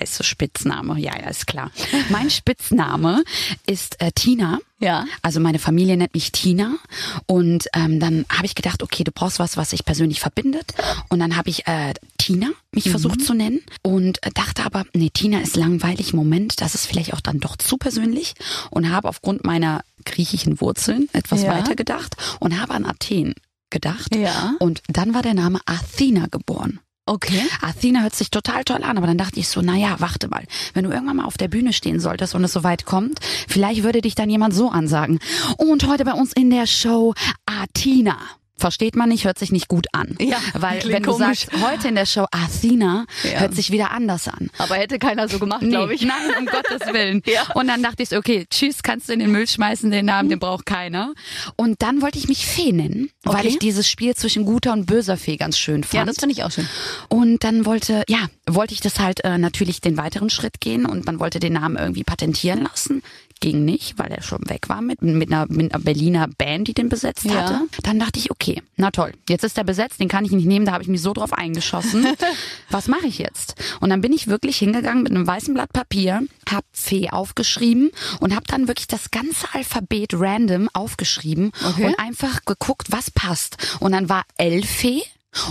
heiße 0.00 0.24
Spitzname, 0.24 0.98
ja, 0.98 1.12
ja, 1.16 1.28
ist 1.28 1.46
klar. 1.46 1.70
mein 2.08 2.30
Spitzname 2.32 3.22
ist 3.64 4.00
äh, 4.00 4.10
Tina. 4.10 4.58
Ja. 4.80 5.06
Also 5.22 5.40
meine 5.40 5.58
Familie 5.58 5.96
nennt 5.96 6.14
mich 6.14 6.32
Tina 6.32 6.74
und 7.26 7.68
ähm, 7.74 8.00
dann 8.00 8.26
habe 8.28 8.46
ich 8.46 8.54
gedacht, 8.54 8.82
okay, 8.82 9.04
du 9.04 9.12
brauchst 9.12 9.38
was, 9.38 9.56
was 9.56 9.70
sich 9.70 9.84
persönlich 9.84 10.20
verbindet 10.20 10.72
und 11.08 11.20
dann 11.20 11.36
habe 11.36 11.48
ich 11.48 11.66
äh, 11.66 11.94
Tina 12.18 12.48
mich 12.72 12.86
mhm. 12.86 12.90
versucht 12.90 13.22
zu 13.22 13.34
nennen 13.34 13.60
und 13.82 14.18
dachte 14.34 14.64
aber, 14.64 14.84
nee, 14.92 15.10
Tina 15.10 15.40
ist 15.40 15.56
langweilig, 15.56 16.12
Moment, 16.12 16.60
das 16.60 16.74
ist 16.74 16.86
vielleicht 16.86 17.14
auch 17.14 17.20
dann 17.20 17.38
doch 17.38 17.56
zu 17.56 17.76
persönlich 17.76 18.34
und 18.70 18.90
habe 18.90 19.08
aufgrund 19.08 19.44
meiner 19.44 19.82
griechischen 20.04 20.60
Wurzeln 20.60 21.08
etwas 21.12 21.42
ja. 21.42 21.50
weiter 21.50 21.76
gedacht 21.76 22.16
und 22.40 22.60
habe 22.60 22.74
an 22.74 22.84
Athen 22.84 23.34
gedacht 23.70 24.14
ja. 24.14 24.54
und 24.58 24.82
dann 24.88 25.14
war 25.14 25.22
der 25.22 25.34
Name 25.34 25.60
Athena 25.66 26.26
geboren. 26.26 26.80
Okay. 27.06 27.42
Athena 27.60 28.00
hört 28.00 28.14
sich 28.14 28.30
total 28.30 28.64
toll 28.64 28.82
an, 28.82 28.96
aber 28.96 29.06
dann 29.06 29.18
dachte 29.18 29.38
ich 29.38 29.48
so, 29.48 29.60
naja, 29.60 29.96
warte 29.98 30.28
mal, 30.28 30.44
wenn 30.72 30.84
du 30.84 30.90
irgendwann 30.90 31.16
mal 31.16 31.26
auf 31.26 31.36
der 31.36 31.48
Bühne 31.48 31.74
stehen 31.74 32.00
solltest 32.00 32.34
und 32.34 32.44
es 32.44 32.52
so 32.52 32.64
weit 32.64 32.86
kommt, 32.86 33.20
vielleicht 33.46 33.82
würde 33.82 34.00
dich 34.00 34.14
dann 34.14 34.30
jemand 34.30 34.54
so 34.54 34.70
ansagen. 34.70 35.18
Und 35.58 35.86
heute 35.86 36.06
bei 36.06 36.14
uns 36.14 36.32
in 36.32 36.48
der 36.48 36.66
Show 36.66 37.12
Athena. 37.44 38.16
Versteht 38.56 38.94
man 38.94 39.08
nicht, 39.08 39.24
hört 39.24 39.38
sich 39.38 39.50
nicht 39.50 39.66
gut 39.66 39.86
an. 39.92 40.16
Ja, 40.20 40.38
Weil 40.52 40.84
wenn 40.86 41.02
du 41.02 41.10
komisch. 41.10 41.46
sagst, 41.46 41.62
heute 41.62 41.88
in 41.88 41.96
der 41.96 42.06
Show 42.06 42.26
Athena, 42.30 43.04
ja. 43.24 43.40
hört 43.40 43.54
sich 43.54 43.72
wieder 43.72 43.90
anders 43.90 44.28
an. 44.28 44.48
Aber 44.58 44.76
hätte 44.76 45.00
keiner 45.00 45.28
so 45.28 45.40
gemacht, 45.40 45.62
nee, 45.62 45.70
glaube 45.70 45.94
ich. 45.94 46.02
Nein, 46.02 46.30
um 46.38 46.46
Gottes 46.46 46.92
Willen. 46.92 47.20
Ja. 47.26 47.42
Und 47.54 47.66
dann 47.66 47.82
dachte 47.82 48.04
ich 48.04 48.10
so, 48.10 48.16
okay, 48.16 48.46
tschüss, 48.48 48.84
kannst 48.84 49.08
du 49.08 49.12
in 49.12 49.18
den 49.18 49.32
Müll 49.32 49.48
schmeißen, 49.48 49.90
den 49.90 50.06
Namen, 50.06 50.28
den 50.28 50.38
braucht 50.38 50.66
keiner. 50.66 51.14
Und 51.56 51.82
dann 51.82 52.00
wollte 52.00 52.18
ich 52.18 52.28
mich 52.28 52.46
Fee 52.46 52.70
nennen, 52.70 53.10
okay. 53.24 53.38
weil 53.38 53.46
ich 53.46 53.58
dieses 53.58 53.88
Spiel 53.88 54.14
zwischen 54.14 54.44
guter 54.44 54.72
und 54.72 54.86
böser 54.86 55.16
Fee 55.16 55.36
ganz 55.36 55.58
schön 55.58 55.82
fand. 55.82 55.94
Ja, 55.94 56.04
das 56.04 56.16
finde 56.18 56.34
ich 56.34 56.44
auch 56.44 56.52
schön. 56.52 56.68
Und 57.08 57.42
dann 57.42 57.66
wollte, 57.66 58.04
ja, 58.08 58.28
wollte 58.46 58.72
ich 58.72 58.80
das 58.80 59.00
halt 59.00 59.24
äh, 59.24 59.36
natürlich 59.36 59.80
den 59.80 59.96
weiteren 59.96 60.30
Schritt 60.30 60.60
gehen 60.60 60.86
und 60.86 61.06
man 61.06 61.18
wollte 61.18 61.40
den 61.40 61.54
Namen 61.54 61.76
irgendwie 61.76 62.04
patentieren 62.04 62.62
lassen 62.62 63.02
ging 63.44 63.66
nicht, 63.66 63.98
weil 63.98 64.10
er 64.10 64.22
schon 64.22 64.48
weg 64.48 64.70
war 64.70 64.80
mit, 64.80 65.02
mit, 65.02 65.30
einer, 65.30 65.44
mit 65.50 65.74
einer 65.74 65.84
Berliner 65.84 66.28
Band, 66.28 66.66
die 66.66 66.72
den 66.72 66.88
besetzt 66.88 67.26
ja. 67.26 67.34
hatte. 67.34 67.60
Dann 67.82 67.98
dachte 67.98 68.18
ich, 68.18 68.30
okay, 68.30 68.62
na 68.76 68.90
toll, 68.90 69.12
jetzt 69.28 69.44
ist 69.44 69.58
er 69.58 69.64
besetzt, 69.64 70.00
den 70.00 70.08
kann 70.08 70.24
ich 70.24 70.30
nicht 70.30 70.46
nehmen, 70.46 70.64
da 70.64 70.72
habe 70.72 70.82
ich 70.82 70.88
mich 70.88 71.02
so 71.02 71.12
drauf 71.12 71.34
eingeschossen. 71.34 72.06
Was 72.70 72.88
mache 72.88 73.06
ich 73.06 73.18
jetzt? 73.18 73.54
Und 73.80 73.90
dann 73.90 74.00
bin 74.00 74.14
ich 74.14 74.28
wirklich 74.28 74.56
hingegangen 74.56 75.02
mit 75.02 75.12
einem 75.12 75.26
weißen 75.26 75.52
Blatt 75.52 75.74
Papier, 75.74 76.22
habe 76.48 76.64
Fee 76.72 77.10
aufgeschrieben 77.10 77.90
und 78.20 78.34
habe 78.34 78.46
dann 78.46 78.66
wirklich 78.66 78.86
das 78.86 79.10
ganze 79.10 79.46
Alphabet 79.52 80.14
random 80.14 80.70
aufgeschrieben 80.72 81.52
okay. 81.68 81.88
und 81.88 81.98
einfach 81.98 82.46
geguckt, 82.46 82.92
was 82.92 83.10
passt. 83.10 83.58
Und 83.80 83.92
dann 83.92 84.08
war 84.08 84.24
Elfee 84.38 85.02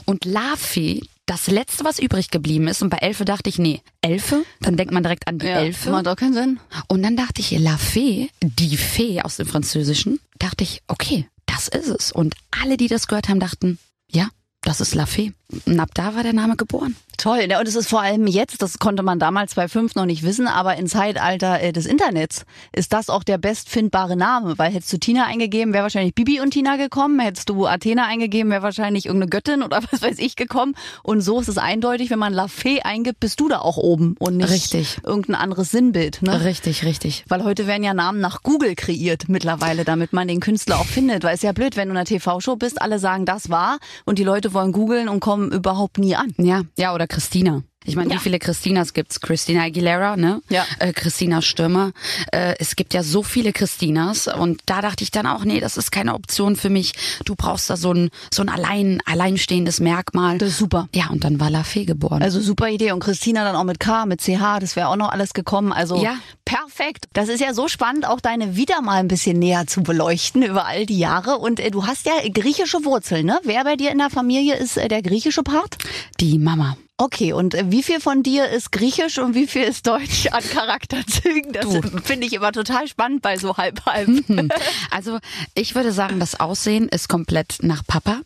und 0.06 0.26
Lafee 0.26 1.04
das 1.25 1.48
letzte, 1.48 1.86
was 1.86 2.00
übrig 2.00 2.32
geblieben 2.32 2.68
ist. 2.68 2.82
Und 2.82 2.89
bei 2.89 2.98
Elfe 2.98 3.25
dachte 3.25 3.50
ich, 3.50 3.58
nee, 3.58 3.82
Elfe? 4.01 4.44
Dann 4.60 4.77
denkt 4.77 4.94
man 4.94 5.03
direkt 5.03 5.27
an 5.27 5.39
die 5.39 5.46
ja, 5.46 5.60
Elfe. 5.60 5.89
Macht 5.92 6.08
auch 6.08 6.15
keinen 6.15 6.34
Sinn. 6.34 6.60
Und 6.88 7.03
dann 7.03 7.15
dachte 7.15 7.42
ich, 7.42 7.51
La 7.51 7.77
Fee, 7.77 8.30
die 8.42 8.77
Fee 8.77 9.22
aus 9.22 9.38
dem 9.38 9.48
Französischen, 9.48 10.20
dachte 10.39 10.63
ich, 10.63 10.82
okay, 10.88 11.27
das 11.46 11.68
ist 11.68 11.88
es. 11.88 12.12
Und 12.12 12.36
alle, 12.62 12.77
die 12.77 12.88
das 12.88 13.08
gehört 13.08 13.30
haben, 13.30 13.39
dachten, 13.39 13.80
ja, 14.12 14.30
das 14.62 14.82
ist 14.82 14.96
La 14.96 15.06
Fee. 15.06 15.34
Und 15.65 15.80
ab 15.80 15.89
da 15.94 16.15
war 16.15 16.24
der 16.24 16.34
Name 16.34 16.56
geboren. 16.56 16.96
Toll, 17.24 17.48
und 17.58 17.68
es 17.70 17.75
ist 17.75 17.88
vor 17.88 18.01
allem 18.01 18.27
jetzt, 18.27 18.62
das 18.62 18.80
konnte 18.80 19.01
man 19.01 19.18
damals 19.18 19.56
bei 19.56 19.70
fünf 19.70 19.96
noch 19.96 20.06
nicht 20.06 20.24
wissen, 20.24 20.46
aber 20.46 20.75
im 20.75 20.88
Zeitalter 20.88 21.62
äh, 21.62 21.72
des 21.72 21.86
Internets 21.86 22.44
ist 22.74 22.92
das 22.92 23.10
auch 23.10 23.24
der 23.24 23.38
bestfindbare 23.38 24.18
Name, 24.18 24.58
weil 24.58 24.74
hättest 24.74 24.92
du 24.92 24.98
Tina 24.98 25.25
eingegeben, 25.25 25.74
wäre 25.74 25.84
wahrscheinlich 25.84 26.15
Bibi 26.15 26.42
und 26.42 26.51
Tina 26.51 26.75
gekommen, 26.75 27.22
hättest 27.22 27.48
du 27.48 27.65
Athena 27.65 28.08
eingegeben, 28.08 28.51
wäre 28.51 28.62
wahrscheinlich 28.62 29.06
irgendeine 29.06 29.30
Göttin 29.30 29.63
oder 29.63 29.82
was 29.92 30.01
weiß 30.01 30.20
ich 30.20 30.36
gekommen 30.36 30.75
und 31.01 31.22
so 31.22 31.39
ist 31.39 31.48
es 31.48 31.58
eindeutig, 31.58 32.10
wenn 32.10 32.20
man 32.20 32.34
La 32.34 32.50
Fee 32.50 32.82
eingibt, 32.82 33.22
bist 33.22 33.39
du 33.39 33.48
da 33.48 33.60
auch 33.60 33.77
oben 33.77 34.18
und 34.20 34.36
nicht 34.36 34.50
richtig. 34.50 34.98
irgendein 35.06 35.36
anderes 35.36 35.72
Sinnbild. 35.72 36.24
Ne? 36.24 36.44
Richtig, 36.44 36.84
richtig. 36.84 37.24
Weil 37.30 37.46
heute 37.46 37.68
werden 37.68 37.86
ja 37.86 37.94
Namen 37.94 38.20
nach 38.20 38.44
Google 38.44 38.75
kreiert 38.75 39.30
mittlerweile, 39.30 39.86
damit 39.86 40.12
man 40.12 40.27
den 40.27 40.42
Künstler 40.42 40.77
auch 40.77 40.88
findet, 40.88 41.24
weil 41.24 41.36
es 41.36 41.42
ja 41.42 41.53
blöd, 41.53 41.77
wenn 41.77 41.88
du 41.88 41.94
in 41.94 41.98
einer 42.00 42.06
TV-Show 42.06 42.58
bist, 42.58 42.82
alle 42.82 43.00
sagen, 43.00 43.24
das 43.25 43.50
war 43.50 43.77
und 44.03 44.20
die 44.20 44.25
Leute 44.25 44.53
wollen 44.53 44.74
googeln 44.74 45.08
und 45.08 45.22
kommen 45.22 45.53
überhaupt 45.53 46.00
nie 46.00 46.18
an. 46.18 46.34
Ja, 46.38 46.63
ja, 46.77 46.94
oder 46.94 47.08
Christina. 47.13 47.62
Ich 47.86 47.96
meine, 47.96 48.10
ja. 48.10 48.15
wie 48.15 48.20
viele 48.20 48.39
Christinas 48.39 48.93
gibt's? 48.93 49.20
Christina 49.20 49.63
Aguilera, 49.63 50.15
ne? 50.15 50.41
Ja. 50.50 50.65
Äh, 50.79 50.93
Christina 50.93 51.41
Stürmer. 51.41 51.91
Äh, 52.32 52.55
es 52.58 52.75
gibt 52.75 52.93
ja 52.93 53.03
so 53.03 53.22
viele 53.22 53.51
Christinas 53.51 54.27
und 54.27 54.62
da 54.65 54.82
dachte 54.82 55.03
ich 55.03 55.12
dann 55.12 55.27
auch, 55.27 55.43
nee, 55.43 55.60
das 55.60 55.77
ist 55.77 55.91
keine 55.91 56.15
Option 56.15 56.55
für 56.55 56.70
mich. 56.70 56.93
Du 57.25 57.36
brauchst 57.36 57.70
da 57.70 57.77
so 57.77 57.93
ein 57.93 58.10
so 58.32 58.41
ein 58.41 58.50
allein 58.50 59.01
alleinstehendes 59.05 59.79
Merkmal. 59.79 60.39
Das 60.39 60.50
ist 60.50 60.58
super. 60.58 60.88
Ja, 60.96 61.10
und 61.10 61.24
dann 61.24 61.39
war 61.39 61.50
La 61.50 61.63
Fee 61.63 61.86
geboren. 61.86 62.24
Also 62.24 62.39
super 62.39 62.70
Idee 62.70 62.93
und 62.93 63.01
Christina 63.01 63.43
dann 63.43 63.55
auch 63.55 63.63
mit 63.63 63.79
K, 63.79 64.08
mit 64.08 64.22
CH, 64.22 64.60
das 64.60 64.75
wäre 64.75 64.88
auch 64.88 64.96
noch 64.96 65.12
alles 65.12 65.34
gekommen. 65.34 65.72
Also 65.72 66.01
ja. 66.01 66.15
perfekt. 66.46 67.10
Das 67.13 67.29
ist 67.29 67.41
ja 67.41 67.53
so 67.53 67.67
spannend, 67.67 68.08
auch 68.08 68.22
deine 68.22 68.55
wieder 68.55 68.82
mal 68.82 69.00
ein 69.00 69.08
bisschen 69.08 69.38
näher 69.38 69.67
zu 69.67 69.84
beleuchten 69.84 70.41
über 70.41 70.65
all 70.65 70.88
die 70.88 70.98
Jahre 70.98 71.38
und 71.38 71.60
äh, 71.60 71.70
du 71.70 71.86
hast 71.86 72.08
ja 72.08 72.13
griechische 72.34 72.86
Wurzeln, 72.86 73.25
ne? 73.25 73.39
Wer 73.43 73.63
bei 73.65 73.75
dir 73.75 73.91
in 73.91 73.98
der 73.98 74.10
Familie 74.10 74.55
ist 74.55 74.77
äh, 74.77 74.88
der 74.88 75.01
griechische 75.01 75.43
Part? 75.43 75.77
Die 76.20 76.39
Mama. 76.39 76.77
Okay, 76.98 77.34
und 77.34 77.56
äh, 77.56 77.72
wie 77.72 77.82
viel 77.82 78.00
von 78.00 78.22
dir 78.22 78.50
ist 78.50 78.72
griechisch 78.72 79.18
und 79.18 79.34
wie 79.34 79.48
viel 79.48 79.64
ist 79.64 79.88
deutsch 79.88 80.28
an 80.32 80.44
Charakterzügen? 80.44 81.52
Das 81.52 81.66
finde 82.04 82.28
ich 82.28 82.34
immer 82.34 82.52
total 82.52 82.88
spannend 82.88 83.24
bei 83.24 83.38
so 83.38 83.58
halb-halb. 83.58 84.10
Also 84.92 85.18
ich 85.56 85.74
würde 85.74 85.92
sagen, 85.92 86.20
das 86.20 86.40
Aussehen 86.40 86.88
ist 86.88 87.10
komplett 87.10 87.58
nach 87.62 87.84
Papa 87.86 88.22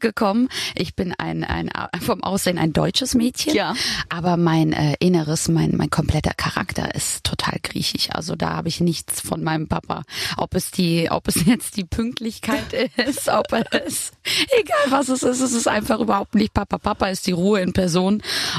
gekommen. 0.00 0.48
Ich 0.74 0.94
bin 0.94 1.14
ein, 1.16 1.44
ein 1.44 1.70
vom 2.00 2.22
Aussehen 2.22 2.58
ein 2.58 2.72
deutsches 2.72 3.14
Mädchen, 3.14 3.54
ja. 3.54 3.74
aber 4.08 4.36
mein 4.36 4.72
äh, 4.72 4.96
Inneres, 4.98 5.48
mein, 5.48 5.76
mein 5.76 5.88
kompletter 5.88 6.34
Charakter 6.34 6.94
ist 6.94 7.24
total 7.24 7.58
griechisch. 7.62 8.08
Also 8.10 8.36
da 8.36 8.50
habe 8.50 8.68
ich 8.68 8.80
nichts 8.80 9.20
von 9.20 9.42
meinem 9.42 9.66
Papa. 9.68 10.02
Ob 10.36 10.54
es 10.54 10.70
die, 10.70 11.08
ob 11.10 11.26
es 11.28 11.46
jetzt 11.46 11.76
die 11.76 11.84
Pünktlichkeit 11.84 12.72
ist, 12.96 13.28
ob 13.28 13.52
es, 13.70 14.12
egal 14.60 14.90
was 14.90 15.08
es 15.08 15.22
ist, 15.22 15.40
es 15.40 15.52
ist 15.52 15.68
einfach 15.68 16.00
überhaupt 16.00 16.34
nicht 16.34 16.52
Papa. 16.52 16.78
Papa 16.78 17.08
ist 17.08 17.26
die 17.26 17.32
Ruhe 17.32 17.60
in 17.60 17.72
Person 17.72 18.09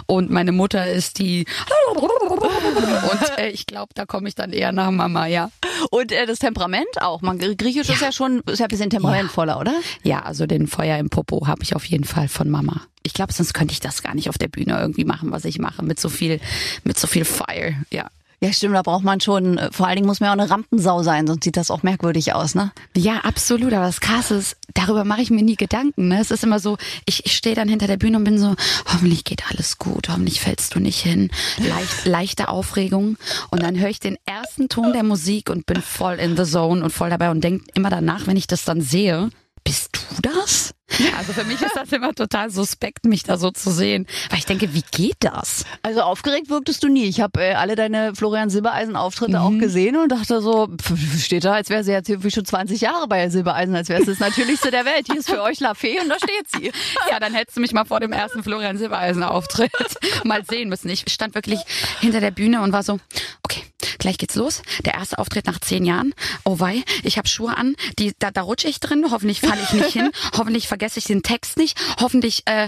und 0.06 0.30
meine 0.30 0.52
Mutter 0.52 0.88
ist 0.88 1.20
die 1.20 1.46
und 1.96 3.38
äh, 3.38 3.50
ich 3.50 3.66
glaube, 3.66 3.94
da 3.94 4.06
komme 4.06 4.28
ich 4.28 4.36
dann 4.36 4.52
eher 4.52 4.72
nach 4.72 4.92
Mama, 4.92 5.28
ja. 5.28 5.52
Und 5.90 6.12
äh, 6.12 6.26
das 6.26 6.40
Temperament 6.40 7.02
auch. 7.02 7.22
Man, 7.22 7.40
Griechisch 7.40 7.88
ja. 7.88 7.94
ist 7.94 8.02
ja 8.02 8.12
schon 8.12 8.42
ist 8.46 8.60
ja 8.60 8.66
ein 8.66 8.70
bisschen 8.70 8.90
temperamentvoller, 8.90 9.54
ja. 9.54 9.60
oder? 9.60 9.74
Ja, 10.04 10.22
also 10.22 10.46
den 10.46 10.68
Feuer 10.68 10.98
im 10.98 11.10
Popo 11.10 11.48
habe 11.48 11.64
ich 11.64 11.76
auf 11.76 11.86
jeden 11.86 12.06
Fall 12.06 12.28
von 12.28 12.50
Mama. 12.50 12.82
Ich 13.04 13.14
glaube, 13.14 13.34
sonst 13.34 13.54
könnte 13.54 13.74
ich 13.74 13.80
das 13.80 14.04
gar 14.04 14.16
nicht 14.16 14.30
auf 14.30 14.38
der 14.38 14.48
Bühne 14.48 14.80
irgendwie 14.80 15.06
machen, 15.06 15.32
was 15.32 15.46
ich 15.46 15.60
mache, 15.60 15.84
mit 15.84 16.00
so 16.00 16.10
viel, 16.10 16.40
mit 16.84 17.00
so 17.00 17.08
viel 17.08 17.26
Fire, 17.26 17.74
ja. 17.92 18.08
Ja, 18.44 18.52
stimmt, 18.52 18.74
da 18.74 18.82
braucht 18.82 19.04
man 19.04 19.22
schon, 19.22 19.60
äh, 19.60 19.70
vor 19.72 19.86
allen 19.86 19.98
Dingen 19.98 20.08
muss 20.08 20.20
man 20.20 20.28
ja 20.28 20.34
auch 20.34 20.40
eine 20.40 20.50
Rampensau 20.50 21.04
sein, 21.04 21.28
sonst 21.28 21.44
sieht 21.44 21.58
das 21.58 21.70
auch 21.70 21.84
merkwürdig 21.84 22.34
aus, 22.34 22.56
ne? 22.56 22.72
Ja, 22.98 23.20
absolut, 23.20 23.72
aber 23.72 23.86
das 23.86 24.02
Krasse 24.02 24.34
ist, 24.34 24.58
darüber 24.74 25.04
mache 25.04 25.22
ich 25.22 25.30
mir 25.30 25.44
nie 25.44 25.56
Gedanken, 25.56 26.08
ne? 26.08 26.20
Es 26.20 26.32
ist 26.32 26.44
immer 26.44 26.58
so, 26.58 26.78
ich, 27.06 27.24
ich 27.28 27.36
stehe 27.36 27.56
dann 27.56 27.70
hinter 27.70 27.86
der 27.86 27.98
Bühne 27.98 28.18
und 28.18 28.24
bin 28.24 28.40
so, 28.40 28.56
hoffentlich 28.92 29.26
geht 29.26 29.44
alles 29.52 29.78
gut, 29.78 30.10
hoffentlich 30.10 30.42
fällst 30.42 30.74
du 30.74 30.80
nicht 30.80 31.00
hin. 31.00 31.30
Leicht, 31.60 32.06
leichte 32.06 32.50
Aufregung 32.50 33.16
und 33.52 33.62
dann 33.62 33.78
höre 33.78 33.90
ich 33.90 34.00
den 34.00 34.18
ersten 34.26 34.70
Ton 34.70 34.92
der 34.92 35.04
Musik 35.04 35.52
und 35.52 35.68
bin 35.68 35.80
voll 35.80 36.16
in 36.16 36.36
the 36.36 36.44
zone 36.44 36.84
und 36.84 36.90
voll 36.90 37.12
dabei 37.12 37.30
und 37.30 37.44
denke 37.44 37.66
immer 37.76 37.92
danach, 37.92 38.26
wenn 38.26 38.38
ich 38.38 38.48
das 38.48 38.66
dann 38.66 38.82
sehe, 38.82 39.30
bist 39.64 39.90
du 39.94 40.22
das? 40.22 40.74
Also 41.18 41.34
für 41.34 41.46
mich 41.46 41.62
ist 41.62 41.76
das 41.76 41.92
immer 41.92 42.14
total 42.14 42.50
suspekt, 42.50 43.06
mich 43.06 43.24
da 43.24 43.38
so 43.38 43.52
zu 43.52 43.72
sehen. 43.72 44.08
Weil 44.30 44.40
ich 44.40 44.46
denke, 44.46 44.74
wie 44.74 44.84
geht 44.92 45.16
das? 45.20 45.64
Also 45.84 46.02
aufgeregt 46.02 46.50
wirktest 46.50 46.84
du 46.84 46.90
nie. 46.90 47.06
Ich 47.06 47.22
habe 47.22 47.42
äh, 47.42 47.54
alle 47.54 47.76
deine 47.76 48.14
Florian 48.14 48.50
Silbereisen-Auftritte 48.50 49.38
mhm. 49.40 49.44
auch 49.44 49.58
gesehen 49.58 49.96
und 49.96 50.12
dachte 50.12 50.42
so, 50.42 50.68
pff, 50.68 51.24
steht 51.24 51.46
da, 51.46 51.54
als 51.54 51.70
wäre 51.70 51.84
sie 51.84 51.92
jetzt 51.92 52.10
irgendwie 52.10 52.32
schon 52.32 52.46
20 52.46 52.82
Jahre 52.82 53.08
bei 53.08 53.30
Silbereisen, 53.30 53.76
als 53.76 53.90
wäre 53.90 54.02
es 54.02 54.08
das 54.08 54.20
Natürlichste 54.20 54.72
der 54.72 54.86
Welt. 54.86 55.08
Hier 55.08 55.20
ist 55.20 55.30
für 55.30 55.42
euch 55.42 55.60
La 55.60 55.74
Fee 55.74 56.00
und 56.00 56.10
da 56.10 56.18
steht 56.18 56.48
sie. 56.56 56.72
Ja, 57.10 57.20
dann 57.20 57.34
hättest 57.34 57.58
du 57.58 57.62
mich 57.62 57.74
mal 57.74 57.84
vor 57.84 58.00
dem 58.00 58.14
ersten 58.14 58.44
Florian 58.44 58.78
Silbereisen-Auftritt 58.78 59.72
mal 60.24 60.46
sehen 60.46 60.70
müssen. 60.70 60.90
Ich 60.90 61.06
stand 61.10 61.36
wirklich 61.36 61.60
hinter 62.00 62.20
der 62.22 62.32
Bühne 62.32 62.62
und 62.62 62.72
war 62.72 62.84
so, 62.84 63.00
gleich 64.02 64.18
geht's 64.18 64.36
los. 64.36 64.62
Der 64.84 64.96
erste 64.96 65.20
Auftritt 65.20 65.46
nach 65.46 65.60
zehn 65.60 65.86
Jahren. 65.86 66.14
Oh 66.44 66.60
wei, 66.60 66.84
ich 67.04 67.18
habe 67.18 67.28
Schuhe 67.28 67.56
an, 67.56 67.76
die, 67.98 68.14
da, 68.20 68.32
da 68.32 68.42
rutsche 68.42 68.68
ich 68.68 68.80
drin. 68.80 69.06
Hoffentlich 69.12 69.40
falle 69.40 69.62
ich 69.64 69.74
nicht 69.74 69.94
hin. 69.94 70.12
Hoffentlich 70.38 70.68
vergesse 70.68 71.00
ich 71.00 71.06
den 71.06 71.24
Text 71.24 71.58
nicht. 71.58 71.80
Hoffentlich, 72.00 72.44
äh, 72.46 72.68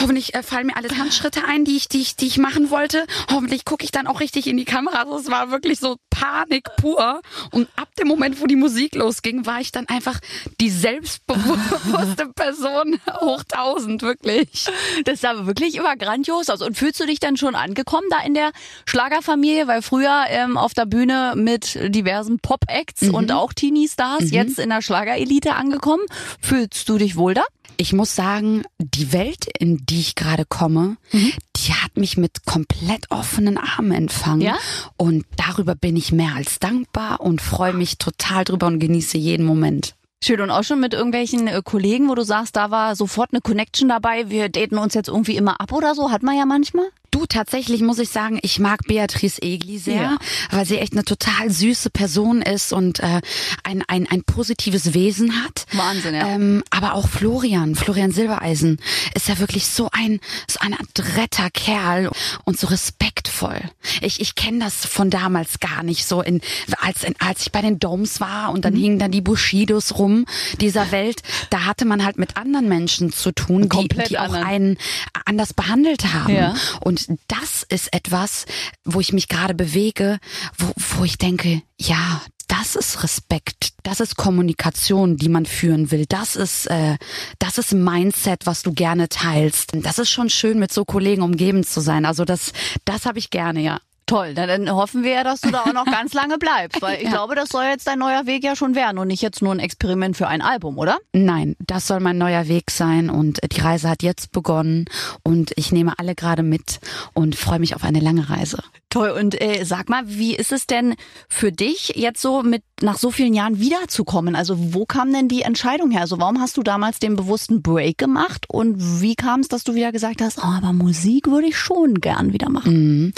hoffentlich 0.00 0.34
äh, 0.34 0.42
fallen 0.42 0.66
mir 0.66 0.76
alle 0.76 0.88
Handschritte 0.96 1.44
ein, 1.44 1.64
die 1.64 1.76
ich, 1.76 1.88
die 1.88 2.00
ich, 2.00 2.16
die 2.16 2.26
ich 2.26 2.38
machen 2.38 2.70
wollte. 2.70 3.06
Hoffentlich 3.30 3.64
gucke 3.64 3.84
ich 3.84 3.92
dann 3.92 4.06
auch 4.06 4.20
richtig 4.20 4.46
in 4.46 4.56
die 4.56 4.64
Kamera. 4.64 5.02
Also 5.02 5.16
es 5.18 5.30
war 5.30 5.50
wirklich 5.50 5.78
so 5.78 5.96
Panik 6.08 6.68
pur. 6.76 7.20
Und 7.50 7.68
ab 7.76 7.88
dem 7.98 8.08
Moment, 8.08 8.40
wo 8.40 8.46
die 8.46 8.56
Musik 8.56 8.94
losging, 8.94 9.46
war 9.46 9.60
ich 9.60 9.72
dann 9.72 9.86
einfach 9.88 10.18
die 10.60 10.70
selbstbewusste 10.70 12.28
Person 12.34 13.00
hoch 13.20 13.44
tausend, 13.46 14.02
wirklich. 14.02 14.66
Das 15.04 15.24
aber 15.24 15.46
wirklich 15.46 15.74
immer 15.74 15.96
grandios 15.96 16.48
aus. 16.48 16.62
Und 16.62 16.76
fühlst 16.76 17.00
du 17.00 17.06
dich 17.06 17.20
dann 17.20 17.36
schon 17.36 17.54
angekommen 17.54 18.06
da 18.10 18.18
in 18.24 18.34
der 18.34 18.52
Schlagerfamilie? 18.86 19.66
Weil 19.66 19.82
früher 19.82 20.24
ähm, 20.28 20.56
auf 20.56 20.69
der 20.74 20.86
Bühne 20.86 21.34
mit 21.36 21.78
diversen 21.94 22.38
Pop-Acts 22.40 23.02
mhm. 23.02 23.14
und 23.14 23.32
auch 23.32 23.52
Teenie-Stars, 23.52 24.24
mhm. 24.24 24.28
jetzt 24.28 24.58
in 24.58 24.70
der 24.70 24.82
Schlagerelite 24.82 25.54
angekommen. 25.54 26.04
Fühlst 26.40 26.88
du 26.88 26.98
dich 26.98 27.16
wohl 27.16 27.34
da? 27.34 27.44
Ich 27.76 27.94
muss 27.94 28.14
sagen, 28.14 28.64
die 28.78 29.12
Welt, 29.14 29.46
in 29.58 29.86
die 29.86 30.00
ich 30.00 30.14
gerade 30.14 30.44
komme, 30.44 30.98
mhm. 31.12 31.32
die 31.56 31.72
hat 31.72 31.96
mich 31.96 32.18
mit 32.18 32.44
komplett 32.44 33.10
offenen 33.10 33.56
Armen 33.56 33.92
empfangen. 33.92 34.42
Ja? 34.42 34.58
Und 34.98 35.24
darüber 35.36 35.74
bin 35.74 35.96
ich 35.96 36.12
mehr 36.12 36.34
als 36.36 36.58
dankbar 36.58 37.20
und 37.20 37.40
freue 37.40 37.72
mich 37.72 37.96
total 37.96 38.44
drüber 38.44 38.66
und 38.66 38.80
genieße 38.80 39.16
jeden 39.16 39.46
Moment. 39.46 39.94
Schön 40.22 40.42
und 40.42 40.50
auch 40.50 40.64
schon 40.64 40.80
mit 40.80 40.92
irgendwelchen 40.92 41.46
äh, 41.46 41.62
Kollegen, 41.64 42.10
wo 42.10 42.14
du 42.14 42.22
sagst, 42.22 42.54
da 42.54 42.70
war 42.70 42.94
sofort 42.94 43.30
eine 43.32 43.40
Connection 43.40 43.88
dabei, 43.88 44.28
wir 44.28 44.50
daten 44.50 44.76
uns 44.76 44.92
jetzt 44.92 45.08
irgendwie 45.08 45.36
immer 45.36 45.58
ab 45.62 45.72
oder 45.72 45.94
so, 45.94 46.10
hat 46.10 46.22
man 46.22 46.36
ja 46.36 46.44
manchmal? 46.44 46.84
Du, 47.20 47.26
tatsächlich 47.26 47.82
muss 47.82 47.98
ich 47.98 48.08
sagen, 48.08 48.38
ich 48.40 48.58
mag 48.60 48.86
Beatrice 48.86 49.42
Egli 49.42 49.76
sehr, 49.76 50.02
ja. 50.02 50.18
weil 50.50 50.64
sie 50.64 50.78
echt 50.78 50.94
eine 50.94 51.04
total 51.04 51.50
süße 51.50 51.90
Person 51.90 52.40
ist 52.40 52.72
und 52.72 53.00
äh, 53.00 53.20
ein, 53.62 53.84
ein, 53.88 54.06
ein 54.10 54.24
positives 54.24 54.94
Wesen 54.94 55.44
hat. 55.44 55.66
Wahnsinn, 55.72 56.14
ja. 56.14 56.26
Ähm, 56.26 56.64
aber 56.70 56.94
auch 56.94 57.06
Florian, 57.06 57.74
Florian 57.74 58.10
Silbereisen, 58.10 58.80
ist 59.14 59.28
ja 59.28 59.38
wirklich 59.38 59.66
so 59.66 59.90
ein, 59.92 60.18
so 60.48 60.60
ein 60.60 60.72
adretter 60.72 61.50
Kerl 61.50 62.10
und 62.44 62.58
so 62.58 62.68
respektvoll. 62.68 63.60
Ich, 64.00 64.22
ich 64.22 64.34
kenne 64.34 64.60
das 64.60 64.86
von 64.86 65.10
damals 65.10 65.60
gar 65.60 65.82
nicht 65.82 66.06
so, 66.06 66.22
in, 66.22 66.40
als, 66.80 67.04
in, 67.04 67.16
als 67.18 67.42
ich 67.42 67.52
bei 67.52 67.60
den 67.60 67.78
Domes 67.78 68.22
war 68.22 68.50
und 68.50 68.64
dann 68.64 68.72
mhm. 68.72 68.80
hingen 68.80 68.98
dann 68.98 69.10
die 69.10 69.20
Bushidos 69.20 69.98
rum 69.98 70.24
dieser 70.58 70.90
Welt. 70.90 71.20
Da 71.50 71.66
hatte 71.66 71.84
man 71.84 72.02
halt 72.02 72.16
mit 72.16 72.38
anderen 72.38 72.66
Menschen 72.66 73.12
zu 73.12 73.30
tun, 73.30 73.68
die, 73.68 73.88
die 74.08 74.18
auch 74.18 74.32
einen 74.32 74.78
anders 75.26 75.52
behandelt 75.52 76.14
haben. 76.14 76.34
Ja. 76.34 76.54
Und 76.80 77.09
das 77.28 77.64
ist 77.68 77.92
etwas, 77.92 78.46
wo 78.84 79.00
ich 79.00 79.12
mich 79.12 79.28
gerade 79.28 79.54
bewege, 79.54 80.18
wo, 80.58 80.72
wo 80.76 81.04
ich 81.04 81.18
denke, 81.18 81.62
ja, 81.78 82.20
das 82.50 82.74
ist 82.74 83.02
Respekt, 83.04 83.74
das 83.84 84.00
ist 84.00 84.16
Kommunikation, 84.16 85.16
die 85.16 85.28
man 85.28 85.46
führen 85.46 85.92
will. 85.92 86.04
Das 86.08 86.34
ist, 86.34 86.66
äh, 86.66 86.96
das 87.38 87.58
ist 87.58 87.72
Mindset, 87.72 88.44
was 88.44 88.62
du 88.62 88.72
gerne 88.72 89.08
teilst. 89.08 89.70
Das 89.74 90.00
ist 90.00 90.10
schon 90.10 90.30
schön, 90.30 90.58
mit 90.58 90.72
so 90.72 90.84
Kollegen 90.84 91.22
umgeben 91.22 91.62
zu 91.62 91.80
sein. 91.80 92.04
Also 92.04 92.24
das, 92.24 92.52
das 92.84 93.06
habe 93.06 93.20
ich 93.20 93.30
gerne, 93.30 93.60
ja. 93.60 93.80
Toll, 94.10 94.34
dann 94.34 94.68
hoffen 94.68 95.04
wir 95.04 95.12
ja, 95.12 95.22
dass 95.22 95.40
du 95.40 95.52
da 95.52 95.60
auch 95.60 95.72
noch 95.72 95.84
ganz 95.90 96.14
lange 96.14 96.36
bleibst, 96.36 96.82
weil 96.82 96.96
ich 96.96 97.04
ja. 97.04 97.10
glaube, 97.10 97.36
das 97.36 97.48
soll 97.48 97.62
jetzt 97.62 97.86
dein 97.86 98.00
neuer 98.00 98.26
Weg 98.26 98.42
ja 98.42 98.56
schon 98.56 98.74
werden 98.74 98.98
und 98.98 99.06
nicht 99.06 99.22
jetzt 99.22 99.40
nur 99.40 99.52
ein 99.52 99.60
Experiment 99.60 100.16
für 100.16 100.26
ein 100.26 100.42
Album, 100.42 100.78
oder? 100.78 100.98
Nein, 101.12 101.54
das 101.60 101.86
soll 101.86 102.00
mein 102.00 102.18
neuer 102.18 102.48
Weg 102.48 102.72
sein 102.72 103.08
und 103.08 103.38
die 103.52 103.60
Reise 103.60 103.88
hat 103.88 104.02
jetzt 104.02 104.32
begonnen 104.32 104.86
und 105.22 105.52
ich 105.54 105.70
nehme 105.70 105.96
alle 105.96 106.16
gerade 106.16 106.42
mit 106.42 106.80
und 107.14 107.36
freue 107.36 107.60
mich 107.60 107.76
auf 107.76 107.84
eine 107.84 108.00
lange 108.00 108.28
Reise. 108.28 108.58
Toll. 108.90 109.10
Und 109.10 109.40
äh, 109.40 109.64
sag 109.64 109.88
mal, 109.88 110.02
wie 110.06 110.34
ist 110.34 110.50
es 110.50 110.66
denn 110.66 110.96
für 111.28 111.52
dich 111.52 111.92
jetzt 111.94 112.20
so 112.20 112.42
mit 112.42 112.64
nach 112.82 112.98
so 112.98 113.12
vielen 113.12 113.34
Jahren 113.34 113.60
wiederzukommen? 113.60 114.34
Also 114.34 114.74
wo 114.74 114.84
kam 114.84 115.12
denn 115.12 115.28
die 115.28 115.42
Entscheidung 115.42 115.92
her? 115.92 116.00
Also 116.00 116.18
warum 116.18 116.40
hast 116.40 116.56
du 116.56 116.64
damals 116.64 116.98
den 116.98 117.14
bewussten 117.14 117.62
Break 117.62 117.98
gemacht 117.98 118.46
und 118.48 119.00
wie 119.00 119.14
kam 119.14 119.40
es, 119.40 119.48
dass 119.48 119.62
du 119.62 119.74
wieder 119.74 119.92
gesagt 119.92 120.20
hast, 120.20 120.38
oh, 120.38 120.42
aber 120.42 120.72
Musik 120.72 121.28
würde 121.28 121.46
ich 121.46 121.56
schon 121.56 122.00
gern 122.00 122.32
wieder 122.32 122.50
machen? 122.50 122.72
Mhm. 122.72 123.12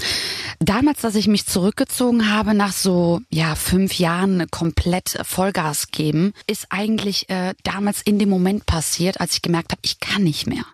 Damals, 0.60 1.00
dass 1.00 1.14
ich 1.14 1.26
mich 1.26 1.46
zurückgezogen 1.46 2.30
habe 2.30 2.52
nach 2.52 2.72
so 2.72 3.22
ja 3.30 3.54
fünf 3.54 3.94
Jahren 3.94 4.46
komplett 4.50 5.18
Vollgas 5.22 5.88
geben, 5.90 6.34
ist 6.46 6.66
eigentlich 6.68 7.30
äh, 7.30 7.54
damals 7.62 8.02
in 8.02 8.18
dem 8.18 8.28
Moment 8.28 8.66
passiert, 8.66 9.20
als 9.22 9.34
ich 9.34 9.42
gemerkt 9.42 9.72
habe, 9.72 9.80
ich 9.84 10.00
kann 10.00 10.22
nicht 10.22 10.46
mehr. 10.46 10.64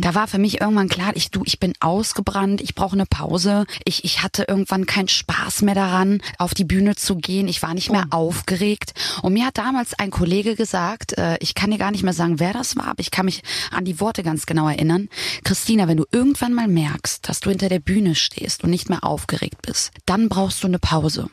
Da 0.00 0.14
war 0.14 0.26
für 0.28 0.38
mich 0.38 0.60
irgendwann 0.60 0.88
klar, 0.88 1.12
ich 1.14 1.30
du, 1.30 1.42
ich 1.44 1.58
bin 1.58 1.72
ausgebrannt, 1.80 2.60
ich 2.60 2.74
brauche 2.74 2.94
eine 2.94 3.06
Pause. 3.06 3.66
Ich, 3.84 4.04
ich 4.04 4.22
hatte 4.22 4.44
irgendwann 4.48 4.86
keinen 4.86 5.08
Spaß 5.08 5.62
mehr 5.62 5.74
daran, 5.74 6.20
auf 6.38 6.54
die 6.54 6.64
Bühne 6.64 6.96
zu 6.96 7.16
gehen. 7.16 7.48
Ich 7.48 7.62
war 7.62 7.74
nicht 7.74 7.90
mehr 7.90 8.06
oh. 8.10 8.16
aufgeregt. 8.16 8.92
Und 9.22 9.32
mir 9.32 9.46
hat 9.46 9.58
damals 9.58 9.94
ein 9.94 10.10
Kollege 10.10 10.56
gesagt, 10.56 11.16
äh, 11.18 11.36
ich 11.40 11.54
kann 11.54 11.70
dir 11.70 11.78
gar 11.78 11.90
nicht 11.90 12.02
mehr 12.02 12.12
sagen, 12.12 12.40
wer 12.40 12.52
das 12.52 12.76
war, 12.76 12.88
aber 12.88 13.00
ich 13.00 13.10
kann 13.10 13.26
mich 13.26 13.42
an 13.70 13.84
die 13.84 14.00
Worte 14.00 14.22
ganz 14.22 14.46
genau 14.46 14.68
erinnern. 14.68 15.08
Christina, 15.44 15.88
wenn 15.88 15.96
du 15.96 16.04
irgendwann 16.10 16.54
mal 16.54 16.68
merkst, 16.68 17.28
dass 17.28 17.40
du 17.40 17.50
hinter 17.50 17.68
der 17.68 17.80
Bühne 17.80 18.14
stehst 18.14 18.64
und 18.64 18.70
nicht 18.70 18.88
mehr 18.88 19.04
aufgeregt 19.04 19.62
bist, 19.62 19.92
dann 20.06 20.28
brauchst 20.28 20.62
du 20.62 20.66
eine 20.66 20.78
Pause 20.78 21.28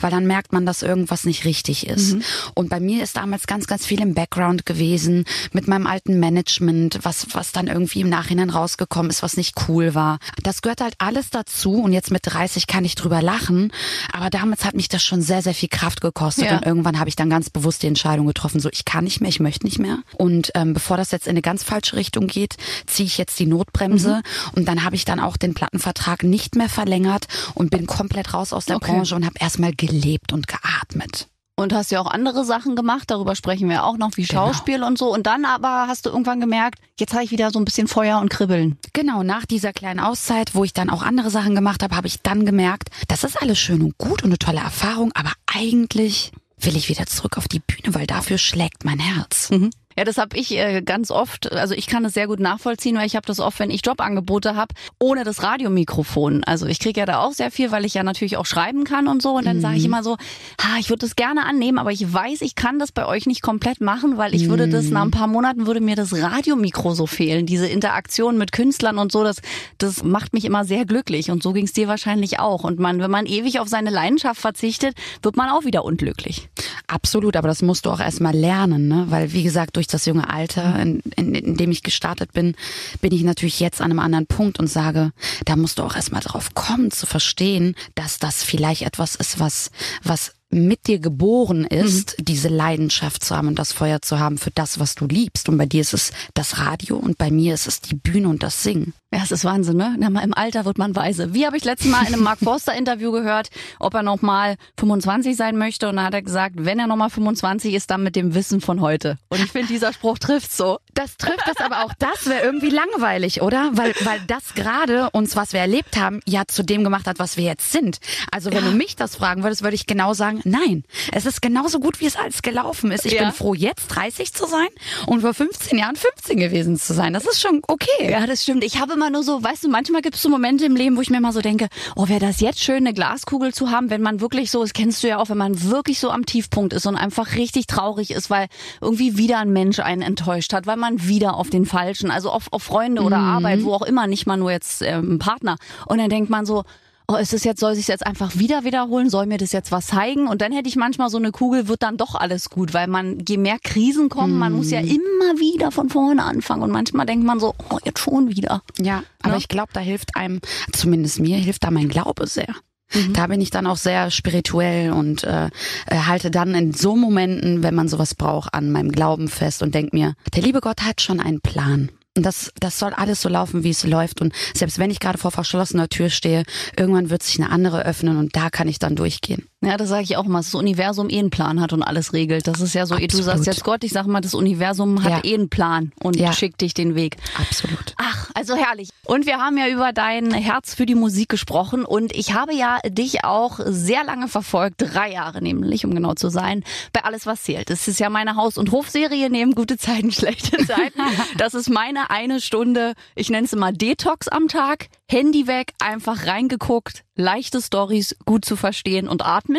weil 0.00 0.10
dann 0.10 0.26
merkt 0.26 0.52
man, 0.52 0.66
dass 0.66 0.82
irgendwas 0.82 1.24
nicht 1.24 1.44
richtig 1.44 1.86
ist. 1.86 2.14
Mhm. 2.14 2.22
Und 2.54 2.68
bei 2.68 2.80
mir 2.80 3.02
ist 3.02 3.16
damals 3.16 3.46
ganz, 3.46 3.66
ganz 3.66 3.86
viel 3.86 4.00
im 4.00 4.14
Background 4.14 4.66
gewesen 4.66 5.24
mit 5.52 5.66
meinem 5.68 5.86
alten 5.86 6.20
Management, 6.20 7.00
was, 7.02 7.26
was 7.32 7.52
dann 7.52 7.66
irgendwie 7.66 8.00
im 8.00 8.08
Nachhinein 8.08 8.50
rausgekommen 8.50 9.10
ist, 9.10 9.22
was 9.22 9.36
nicht 9.36 9.54
cool 9.68 9.94
war. 9.94 10.18
Das 10.42 10.62
gehört 10.62 10.80
halt 10.80 10.94
alles 10.98 11.30
dazu 11.30 11.82
und 11.82 11.92
jetzt 11.92 12.10
mit 12.10 12.22
30 12.24 12.66
kann 12.66 12.84
ich 12.84 12.94
drüber 12.94 13.22
lachen, 13.22 13.72
aber 14.12 14.30
damals 14.30 14.64
hat 14.64 14.74
mich 14.74 14.88
das 14.88 15.02
schon 15.02 15.22
sehr, 15.22 15.42
sehr 15.42 15.54
viel 15.54 15.68
Kraft 15.68 16.00
gekostet 16.00 16.46
ja. 16.46 16.56
und 16.56 16.66
irgendwann 16.66 16.98
habe 16.98 17.08
ich 17.08 17.16
dann 17.16 17.30
ganz 17.30 17.50
bewusst 17.50 17.82
die 17.82 17.86
Entscheidung 17.86 18.26
getroffen, 18.26 18.60
so 18.60 18.68
ich 18.72 18.84
kann 18.84 19.04
nicht 19.04 19.20
mehr, 19.20 19.28
ich 19.28 19.40
möchte 19.40 19.66
nicht 19.66 19.78
mehr. 19.78 19.98
Und 20.16 20.52
ähm, 20.54 20.74
bevor 20.74 20.96
das 20.96 21.10
jetzt 21.10 21.26
in 21.26 21.32
eine 21.32 21.42
ganz 21.42 21.62
falsche 21.62 21.96
Richtung 21.96 22.26
geht, 22.26 22.56
ziehe 22.86 23.06
ich 23.06 23.18
jetzt 23.18 23.38
die 23.38 23.46
Notbremse 23.46 24.16
mhm. 24.16 24.50
und 24.52 24.68
dann 24.68 24.84
habe 24.84 24.96
ich 24.96 25.04
dann 25.04 25.20
auch 25.20 25.36
den 25.36 25.54
Plattenvertrag 25.54 26.22
nicht 26.22 26.56
mehr 26.56 26.68
verlängert 26.68 27.26
und 27.54 27.70
bin 27.70 27.86
komplett 27.86 28.34
raus 28.34 28.52
aus 28.52 28.66
der 28.66 28.76
okay. 28.76 28.92
Branche 28.92 29.14
und 29.14 29.24
habe 29.24 29.34
erstmal 29.40 29.73
gelebt 29.74 30.32
und 30.32 30.46
geatmet. 30.48 31.28
Und 31.56 31.72
hast 31.72 31.92
ja 31.92 32.00
auch 32.00 32.10
andere 32.10 32.44
Sachen 32.44 32.74
gemacht, 32.74 33.10
darüber 33.12 33.36
sprechen 33.36 33.68
wir 33.68 33.84
auch 33.84 33.96
noch, 33.96 34.16
wie 34.16 34.24
genau. 34.24 34.46
Schauspiel 34.46 34.74
genau. 34.74 34.88
und 34.88 34.98
so. 34.98 35.12
Und 35.12 35.28
dann 35.28 35.44
aber 35.44 35.86
hast 35.86 36.04
du 36.04 36.10
irgendwann 36.10 36.40
gemerkt, 36.40 36.80
jetzt 36.98 37.12
habe 37.12 37.22
ich 37.22 37.30
wieder 37.30 37.52
so 37.52 37.60
ein 37.60 37.64
bisschen 37.64 37.86
Feuer 37.86 38.18
und 38.18 38.28
Kribbeln. 38.28 38.76
Genau, 38.92 39.22
nach 39.22 39.46
dieser 39.46 39.72
kleinen 39.72 40.00
Auszeit, 40.00 40.56
wo 40.56 40.64
ich 40.64 40.72
dann 40.72 40.90
auch 40.90 41.02
andere 41.02 41.30
Sachen 41.30 41.54
gemacht 41.54 41.84
habe, 41.84 41.94
habe 41.94 42.08
ich 42.08 42.22
dann 42.22 42.44
gemerkt, 42.44 42.88
das 43.06 43.22
ist 43.22 43.40
alles 43.40 43.58
schön 43.58 43.82
und 43.82 43.96
gut 43.98 44.24
und 44.24 44.30
eine 44.30 44.38
tolle 44.38 44.60
Erfahrung, 44.60 45.12
aber 45.14 45.30
eigentlich 45.46 46.32
will 46.58 46.76
ich 46.76 46.88
wieder 46.88 47.06
zurück 47.06 47.38
auf 47.38 47.46
die 47.46 47.60
Bühne, 47.60 47.94
weil 47.94 48.06
dafür 48.06 48.38
schlägt 48.38 48.84
mein 48.84 48.98
Herz. 48.98 49.50
Mhm. 49.50 49.70
Ja, 49.96 50.04
das 50.04 50.18
habe 50.18 50.36
ich 50.36 50.56
äh, 50.56 50.82
ganz 50.82 51.10
oft, 51.10 51.52
also 51.52 51.74
ich 51.74 51.86
kann 51.86 52.04
es 52.04 52.14
sehr 52.14 52.26
gut 52.26 52.40
nachvollziehen, 52.40 52.96
weil 52.96 53.06
ich 53.06 53.16
habe 53.16 53.26
das 53.26 53.40
oft, 53.40 53.58
wenn 53.58 53.70
ich 53.70 53.84
Jobangebote 53.84 54.56
habe, 54.56 54.74
ohne 54.98 55.24
das 55.24 55.42
Radiomikrofon. 55.42 56.42
Also 56.44 56.66
ich 56.66 56.80
kriege 56.80 57.00
ja 57.00 57.06
da 57.06 57.20
auch 57.20 57.32
sehr 57.32 57.50
viel, 57.50 57.70
weil 57.70 57.84
ich 57.84 57.94
ja 57.94 58.02
natürlich 58.02 58.36
auch 58.36 58.46
schreiben 58.46 58.84
kann 58.84 59.06
und 59.06 59.22
so. 59.22 59.36
Und 59.36 59.46
dann 59.46 59.58
mhm. 59.58 59.62
sage 59.62 59.76
ich 59.76 59.84
immer 59.84 60.02
so, 60.02 60.16
ha, 60.60 60.78
ich 60.78 60.90
würde 60.90 61.00
das 61.00 61.16
gerne 61.16 61.44
annehmen, 61.44 61.78
aber 61.78 61.92
ich 61.92 62.12
weiß, 62.12 62.40
ich 62.42 62.54
kann 62.54 62.78
das 62.78 62.92
bei 62.92 63.06
euch 63.06 63.26
nicht 63.26 63.42
komplett 63.42 63.80
machen, 63.80 64.16
weil 64.18 64.34
ich 64.34 64.44
mhm. 64.44 64.50
würde 64.50 64.68
das 64.68 64.90
nach 64.90 65.02
ein 65.02 65.10
paar 65.10 65.28
Monaten 65.28 65.66
würde 65.66 65.80
mir 65.80 65.96
das 65.96 66.12
Radiomikro 66.12 66.94
so 66.94 67.06
fehlen. 67.06 67.46
Diese 67.46 67.66
Interaktion 67.66 68.36
mit 68.36 68.52
Künstlern 68.52 68.98
und 68.98 69.12
so, 69.12 69.22
das, 69.22 69.36
das 69.78 70.02
macht 70.02 70.32
mich 70.32 70.44
immer 70.44 70.64
sehr 70.64 70.84
glücklich. 70.84 71.30
Und 71.30 71.42
so 71.42 71.52
ging 71.52 71.64
es 71.64 71.72
dir 71.72 71.88
wahrscheinlich 71.88 72.40
auch. 72.40 72.64
Und 72.64 72.78
man, 72.78 73.00
wenn 73.00 73.10
man 73.10 73.26
ewig 73.26 73.60
auf 73.60 73.68
seine 73.68 73.90
Leidenschaft 73.90 74.40
verzichtet, 74.40 74.96
wird 75.22 75.36
man 75.36 75.48
auch 75.50 75.64
wieder 75.64 75.84
unglücklich. 75.84 76.48
Absolut, 76.86 77.36
aber 77.36 77.48
das 77.48 77.62
musst 77.62 77.86
du 77.86 77.90
auch 77.90 78.00
erstmal 78.00 78.34
lernen, 78.34 78.88
ne? 78.88 79.06
Weil 79.08 79.32
wie 79.32 79.42
gesagt, 79.42 79.76
durch 79.76 79.83
durch 79.84 79.92
das 79.92 80.06
junge 80.06 80.30
Alter, 80.30 80.80
in, 80.80 81.00
in, 81.16 81.34
in 81.34 81.56
dem 81.56 81.70
ich 81.70 81.82
gestartet 81.82 82.32
bin, 82.32 82.54
bin 83.00 83.12
ich 83.12 83.22
natürlich 83.22 83.60
jetzt 83.60 83.80
an 83.80 83.90
einem 83.90 83.98
anderen 83.98 84.26
Punkt 84.26 84.58
und 84.58 84.66
sage, 84.66 85.12
da 85.44 85.56
musst 85.56 85.78
du 85.78 85.82
auch 85.82 85.94
erstmal 85.94 86.22
drauf 86.22 86.54
kommen, 86.54 86.90
zu 86.90 87.06
verstehen, 87.06 87.74
dass 87.94 88.18
das 88.18 88.42
vielleicht 88.42 88.82
etwas 88.82 89.14
ist, 89.14 89.38
was, 89.38 89.70
was 90.02 90.32
mit 90.50 90.86
dir 90.86 91.00
geboren 91.00 91.64
ist, 91.64 92.18
mhm. 92.18 92.24
diese 92.24 92.48
Leidenschaft 92.48 93.24
zu 93.24 93.36
haben 93.36 93.48
und 93.48 93.58
das 93.58 93.72
Feuer 93.72 94.00
zu 94.00 94.18
haben 94.18 94.38
für 94.38 94.52
das, 94.52 94.78
was 94.78 94.94
du 94.94 95.06
liebst. 95.06 95.48
Und 95.48 95.58
bei 95.58 95.66
dir 95.66 95.80
ist 95.80 95.92
es 95.92 96.12
das 96.32 96.58
Radio 96.58 96.96
und 96.96 97.18
bei 97.18 97.30
mir 97.30 97.54
ist 97.54 97.66
es 97.66 97.80
die 97.80 97.96
Bühne 97.96 98.28
und 98.28 98.42
das 98.42 98.62
Singen. 98.62 98.94
Ja, 99.14 99.20
es 99.22 99.30
ist 99.30 99.44
Wahnsinn, 99.44 99.76
ne? 99.76 99.96
Im 100.00 100.34
Alter 100.34 100.64
wird 100.64 100.76
man 100.76 100.96
weise. 100.96 101.34
Wie 101.34 101.46
habe 101.46 101.56
ich 101.56 101.64
letztes 101.64 101.88
Mal 101.88 102.00
in 102.00 102.14
einem 102.14 102.24
Mark 102.24 102.40
Forster 102.42 102.74
Interview 102.74 103.12
gehört, 103.12 103.48
ob 103.78 103.94
er 103.94 104.02
noch 104.02 104.22
mal 104.22 104.56
25 104.80 105.36
sein 105.36 105.56
möchte 105.56 105.88
und 105.88 105.96
dann 105.96 106.06
hat 106.06 106.14
er 106.14 106.22
gesagt, 106.22 106.56
wenn 106.58 106.80
er 106.80 106.88
noch 106.88 106.96
mal 106.96 107.10
25 107.10 107.74
ist, 107.74 107.92
dann 107.92 108.02
mit 108.02 108.16
dem 108.16 108.34
Wissen 108.34 108.60
von 108.60 108.80
heute. 108.80 109.16
Und 109.28 109.38
ich 109.38 109.52
finde, 109.52 109.68
dieser 109.68 109.92
Spruch 109.92 110.18
trifft 110.18 110.52
so. 110.52 110.80
Das 110.94 111.16
trifft 111.16 111.46
das, 111.46 111.64
aber 111.64 111.84
auch 111.84 111.92
das 111.96 112.26
wäre 112.26 112.44
irgendwie 112.44 112.70
langweilig, 112.70 113.40
oder? 113.40 113.70
Weil 113.74 113.94
weil 114.00 114.20
das 114.26 114.54
gerade 114.54 115.10
uns, 115.10 115.36
was 115.36 115.52
wir 115.52 115.60
erlebt 115.60 115.96
haben, 115.96 116.18
ja 116.26 116.42
zu 116.48 116.64
dem 116.64 116.82
gemacht 116.82 117.06
hat, 117.06 117.20
was 117.20 117.36
wir 117.36 117.44
jetzt 117.44 117.70
sind. 117.70 117.98
Also 118.32 118.50
wenn 118.50 118.64
ja. 118.64 118.70
du 118.70 118.76
mich 118.76 118.96
das 118.96 119.14
fragen 119.14 119.44
würdest, 119.44 119.62
würde 119.62 119.76
ich 119.76 119.86
genau 119.86 120.14
sagen, 120.14 120.40
nein. 120.42 120.82
Es 121.12 121.24
ist 121.24 121.40
genauso 121.40 121.78
gut, 121.78 122.00
wie 122.00 122.06
es 122.06 122.16
alles 122.16 122.42
gelaufen 122.42 122.90
ist. 122.90 123.06
Ich 123.06 123.12
ja. 123.12 123.22
bin 123.22 123.32
froh, 123.32 123.54
jetzt 123.54 123.86
30 123.88 124.34
zu 124.34 124.46
sein 124.46 124.66
und 125.06 125.20
vor 125.20 125.34
15 125.34 125.78
Jahren 125.78 125.94
15 125.94 126.36
gewesen 126.36 126.76
zu 126.80 126.94
sein. 126.94 127.12
Das 127.12 127.26
ist 127.26 127.40
schon 127.40 127.60
okay. 127.68 128.10
Ja, 128.10 128.26
das 128.26 128.42
stimmt. 128.42 128.64
Ich 128.64 128.80
habe 128.80 128.94
immer 128.94 129.03
nur 129.10 129.22
so, 129.22 129.42
weißt 129.42 129.64
du, 129.64 129.68
manchmal 129.68 130.02
gibt 130.02 130.16
es 130.16 130.22
so 130.22 130.28
Momente 130.28 130.64
im 130.64 130.76
Leben, 130.76 130.96
wo 130.96 131.00
ich 131.00 131.10
mir 131.10 131.20
mal 131.20 131.32
so 131.32 131.40
denke, 131.40 131.68
oh, 131.96 132.08
wäre 132.08 132.20
das 132.20 132.40
jetzt 132.40 132.60
schön, 132.60 132.78
eine 132.78 132.94
Glaskugel 132.94 133.52
zu 133.52 133.70
haben, 133.70 133.90
wenn 133.90 134.02
man 134.02 134.20
wirklich 134.20 134.50
so, 134.50 134.62
das 134.62 134.72
kennst 134.72 135.02
du 135.02 135.08
ja 135.08 135.18
auch, 135.18 135.28
wenn 135.28 135.38
man 135.38 135.62
wirklich 135.70 136.00
so 136.00 136.10
am 136.10 136.26
Tiefpunkt 136.26 136.72
ist 136.72 136.86
und 136.86 136.96
einfach 136.96 137.34
richtig 137.34 137.66
traurig 137.66 138.10
ist, 138.10 138.30
weil 138.30 138.48
irgendwie 138.80 139.16
wieder 139.16 139.38
ein 139.38 139.52
Mensch 139.52 139.80
einen 139.80 140.02
enttäuscht 140.02 140.52
hat, 140.52 140.66
weil 140.66 140.76
man 140.76 141.06
wieder 141.06 141.36
auf 141.36 141.50
den 141.50 141.66
Falschen, 141.66 142.10
also 142.10 142.30
auf, 142.30 142.52
auf 142.52 142.62
Freunde 142.62 143.02
oder 143.02 143.18
mhm. 143.18 143.28
Arbeit, 143.28 143.64
wo 143.64 143.72
auch 143.72 143.82
immer, 143.82 144.06
nicht 144.06 144.26
mal 144.26 144.36
nur 144.36 144.50
jetzt 144.50 144.82
ähm, 144.82 145.18
Partner. 145.18 145.56
Und 145.86 145.98
dann 145.98 146.10
denkt 146.10 146.30
man 146.30 146.46
so, 146.46 146.64
oh, 147.08 147.16
ist 147.16 147.34
es 147.34 147.44
jetzt, 147.44 147.60
soll 147.60 147.74
sich 147.74 147.88
jetzt 147.88 148.06
einfach 148.06 148.36
wieder 148.36 148.64
wiederholen? 148.64 149.10
Soll 149.10 149.26
mir 149.26 149.38
das 149.38 149.52
jetzt 149.52 149.72
was 149.72 149.86
zeigen? 149.88 150.26
Und 150.26 150.40
dann 150.40 150.52
hätte 150.52 150.68
ich 150.68 150.76
manchmal 150.76 151.10
so 151.10 151.18
eine 151.18 151.30
Kugel, 151.30 151.68
wird 151.68 151.82
dann 151.82 151.96
doch 151.96 152.14
alles 152.14 152.50
gut, 152.50 152.74
weil 152.74 152.86
man, 152.86 153.18
je 153.26 153.36
mehr 153.36 153.58
Krisen 153.62 154.08
kommen, 154.08 154.36
mm. 154.36 154.38
man 154.38 154.52
muss 154.52 154.70
ja 154.70 154.80
hm. 154.80 154.88
immer 154.88 155.40
wieder 155.40 155.70
von 155.70 155.88
vorne 155.88 156.24
anfangen. 156.24 156.62
Und 156.62 156.70
manchmal 156.70 157.06
denkt 157.06 157.24
man 157.24 157.40
so, 157.40 157.54
oh, 157.70 157.78
jetzt 157.84 158.00
schon 158.00 158.28
wieder. 158.28 158.62
Ja, 158.78 159.02
aber 159.22 159.34
ja? 159.34 159.38
ich 159.38 159.48
glaube, 159.48 159.70
da 159.72 159.80
hilft 159.80 160.16
einem, 160.16 160.40
zumindest 160.72 161.20
mir, 161.20 161.36
hilft 161.36 161.64
da 161.64 161.70
mein 161.70 161.88
Glaube 161.88 162.26
sehr. 162.26 162.54
Mhm. 162.92 163.12
Da 163.12 163.26
bin 163.26 163.40
ich 163.40 163.50
dann 163.50 163.66
auch 163.66 163.76
sehr 163.76 164.10
spirituell 164.10 164.92
und 164.92 165.24
äh, 165.24 165.46
äh, 165.86 165.96
halte 166.06 166.30
dann 166.30 166.54
in 166.54 166.72
so 166.72 166.96
Momenten, 166.96 167.62
wenn 167.62 167.74
man 167.74 167.88
sowas 167.88 168.14
braucht, 168.14 168.54
an 168.54 168.70
meinem 168.70 168.92
Glauben 168.92 169.28
fest 169.28 169.62
und 169.62 169.74
denk 169.74 169.92
mir, 169.92 170.14
der 170.34 170.42
liebe 170.42 170.60
Gott 170.60 170.82
hat 170.82 171.00
schon 171.00 171.20
einen 171.20 171.40
Plan. 171.40 171.90
Das, 172.14 172.52
das 172.60 172.78
soll 172.78 172.92
alles 172.92 173.20
so 173.22 173.28
laufen, 173.28 173.64
wie 173.64 173.70
es 173.70 173.84
läuft. 173.84 174.20
Und 174.20 174.32
selbst 174.54 174.78
wenn 174.78 174.90
ich 174.90 175.00
gerade 175.00 175.18
vor 175.18 175.32
verschlossener 175.32 175.88
Tür 175.88 176.10
stehe, 176.10 176.44
irgendwann 176.76 177.10
wird 177.10 177.24
sich 177.24 177.40
eine 177.40 177.50
andere 177.50 177.84
öffnen 177.84 178.16
und 178.16 178.36
da 178.36 178.50
kann 178.50 178.68
ich 178.68 178.78
dann 178.78 178.94
durchgehen. 178.94 179.48
Ja, 179.64 179.76
das 179.76 179.88
sage 179.88 180.02
ich 180.02 180.16
auch 180.16 180.24
mal, 180.24 180.40
dass 180.40 180.46
das 180.46 180.54
Universum 180.54 181.08
eh 181.10 181.18
einen 181.18 181.30
Plan 181.30 181.60
hat 181.60 181.72
und 181.72 181.82
alles 181.82 182.12
regelt. 182.12 182.46
Das 182.46 182.60
ist 182.60 182.74
ja 182.74 182.86
so, 182.86 182.94
Absolut. 182.94 183.12
du 183.12 183.22
sagst 183.22 183.46
jetzt 183.46 183.64
Gott, 183.64 183.84
ich 183.84 183.92
sag 183.92 184.06
mal, 184.06 184.20
das 184.20 184.34
Universum 184.34 185.02
hat 185.02 185.24
ja. 185.24 185.30
eh 185.30 185.34
einen 185.34 185.48
Plan 185.48 185.92
und 186.02 186.16
ja. 186.16 186.32
schickt 186.32 186.60
dich 186.60 186.74
den 186.74 186.94
Weg. 186.94 187.16
Absolut. 187.38 187.94
Ach, 187.96 188.30
also 188.34 188.56
herrlich. 188.56 188.90
Und 189.06 189.26
wir 189.26 189.38
haben 189.38 189.56
ja 189.56 189.68
über 189.68 189.92
dein 189.92 190.32
Herz 190.32 190.74
für 190.74 190.86
die 190.86 190.94
Musik 190.94 191.28
gesprochen 191.28 191.84
und 191.84 192.14
ich 192.14 192.34
habe 192.34 192.54
ja 192.54 192.78
dich 192.86 193.24
auch 193.24 193.60
sehr 193.64 194.04
lange 194.04 194.28
verfolgt, 194.28 194.76
drei 194.78 195.12
Jahre 195.12 195.42
nämlich, 195.42 195.84
um 195.84 195.94
genau 195.94 196.14
zu 196.14 196.28
sein, 196.28 196.64
bei 196.92 197.04
Alles, 197.04 197.26
was 197.26 197.42
zählt. 197.42 197.70
Das 197.70 197.88
ist 197.88 198.00
ja 198.00 198.10
meine 198.10 198.36
Haus- 198.36 198.58
und 198.58 198.72
Hofserie 198.72 199.30
neben 199.30 199.54
gute 199.54 199.78
Zeiten, 199.78 200.10
schlechte 200.12 200.56
Zeiten. 200.66 201.00
Das 201.36 201.54
ist 201.54 201.68
meine 201.70 202.10
eine 202.10 202.40
Stunde, 202.40 202.94
ich 203.14 203.30
nenne 203.30 203.46
es 203.46 203.52
immer 203.52 203.72
Detox 203.72 204.28
am 204.28 204.48
Tag, 204.48 204.88
Handy 205.10 205.46
weg, 205.46 205.72
einfach 205.78 206.26
reingeguckt, 206.26 207.04
leichte 207.14 207.60
Stories 207.60 208.16
gut 208.24 208.44
zu 208.44 208.56
verstehen 208.56 209.08
und 209.08 209.24
atmen. 209.24 209.53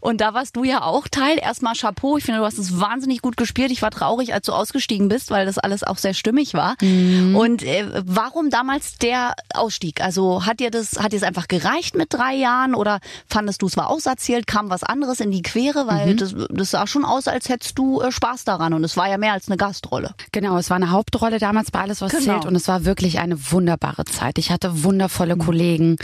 Und 0.00 0.20
da 0.20 0.34
warst 0.34 0.56
du 0.56 0.64
ja 0.64 0.82
auch 0.82 1.08
Teil. 1.08 1.38
Erstmal 1.38 1.74
Chapeau. 1.74 2.18
Ich 2.18 2.24
finde, 2.24 2.40
du 2.40 2.46
hast 2.46 2.58
es 2.58 2.80
wahnsinnig 2.80 3.22
gut 3.22 3.36
gespielt. 3.36 3.70
Ich 3.70 3.82
war 3.82 3.90
traurig, 3.90 4.34
als 4.34 4.46
du 4.46 4.52
ausgestiegen 4.52 5.08
bist, 5.08 5.30
weil 5.30 5.46
das 5.46 5.58
alles 5.58 5.82
auch 5.82 5.96
sehr 5.96 6.14
stimmig 6.14 6.54
war. 6.54 6.76
Mhm. 6.82 7.34
Und 7.34 7.62
äh, 7.62 7.84
warum 8.04 8.50
damals 8.50 8.98
der 8.98 9.34
Ausstieg? 9.54 10.02
Also 10.02 10.44
hat 10.44 10.60
dir 10.60 10.70
das, 10.70 10.98
hat 10.98 11.12
dir 11.12 11.16
es 11.16 11.22
einfach 11.22 11.48
gereicht 11.48 11.94
mit 11.94 12.12
drei 12.12 12.34
Jahren 12.34 12.74
oder 12.74 13.00
fandest 13.26 13.62
du 13.62 13.66
es 13.66 13.76
war 13.76 13.88
auserzählt? 13.88 14.46
Kam 14.46 14.70
was 14.70 14.82
anderes 14.82 15.20
in 15.20 15.30
die 15.30 15.42
Quere? 15.42 15.86
Weil 15.86 16.12
mhm. 16.12 16.16
das, 16.18 16.34
das 16.50 16.70
sah 16.70 16.86
schon 16.86 17.04
aus, 17.04 17.28
als 17.28 17.48
hättest 17.48 17.78
du 17.78 18.00
äh, 18.00 18.12
Spaß 18.12 18.44
daran. 18.44 18.74
Und 18.74 18.84
es 18.84 18.96
war 18.96 19.08
ja 19.08 19.16
mehr 19.16 19.32
als 19.32 19.48
eine 19.48 19.56
Gastrolle. 19.56 20.14
Genau, 20.32 20.58
es 20.58 20.68
war 20.70 20.76
eine 20.76 20.90
Hauptrolle 20.90 21.38
damals 21.38 21.70
bei 21.70 21.80
Alles, 21.80 22.02
was 22.02 22.12
genau. 22.12 22.24
zählt. 22.24 22.44
Und 22.44 22.54
es 22.54 22.68
war 22.68 22.84
wirklich 22.84 23.18
eine 23.18 23.50
wunderbare 23.50 24.04
Zeit. 24.04 24.38
Ich 24.38 24.50
hatte 24.50 24.84
wundervolle 24.84 25.36
mhm. 25.36 25.40
Kollegen 25.40 25.96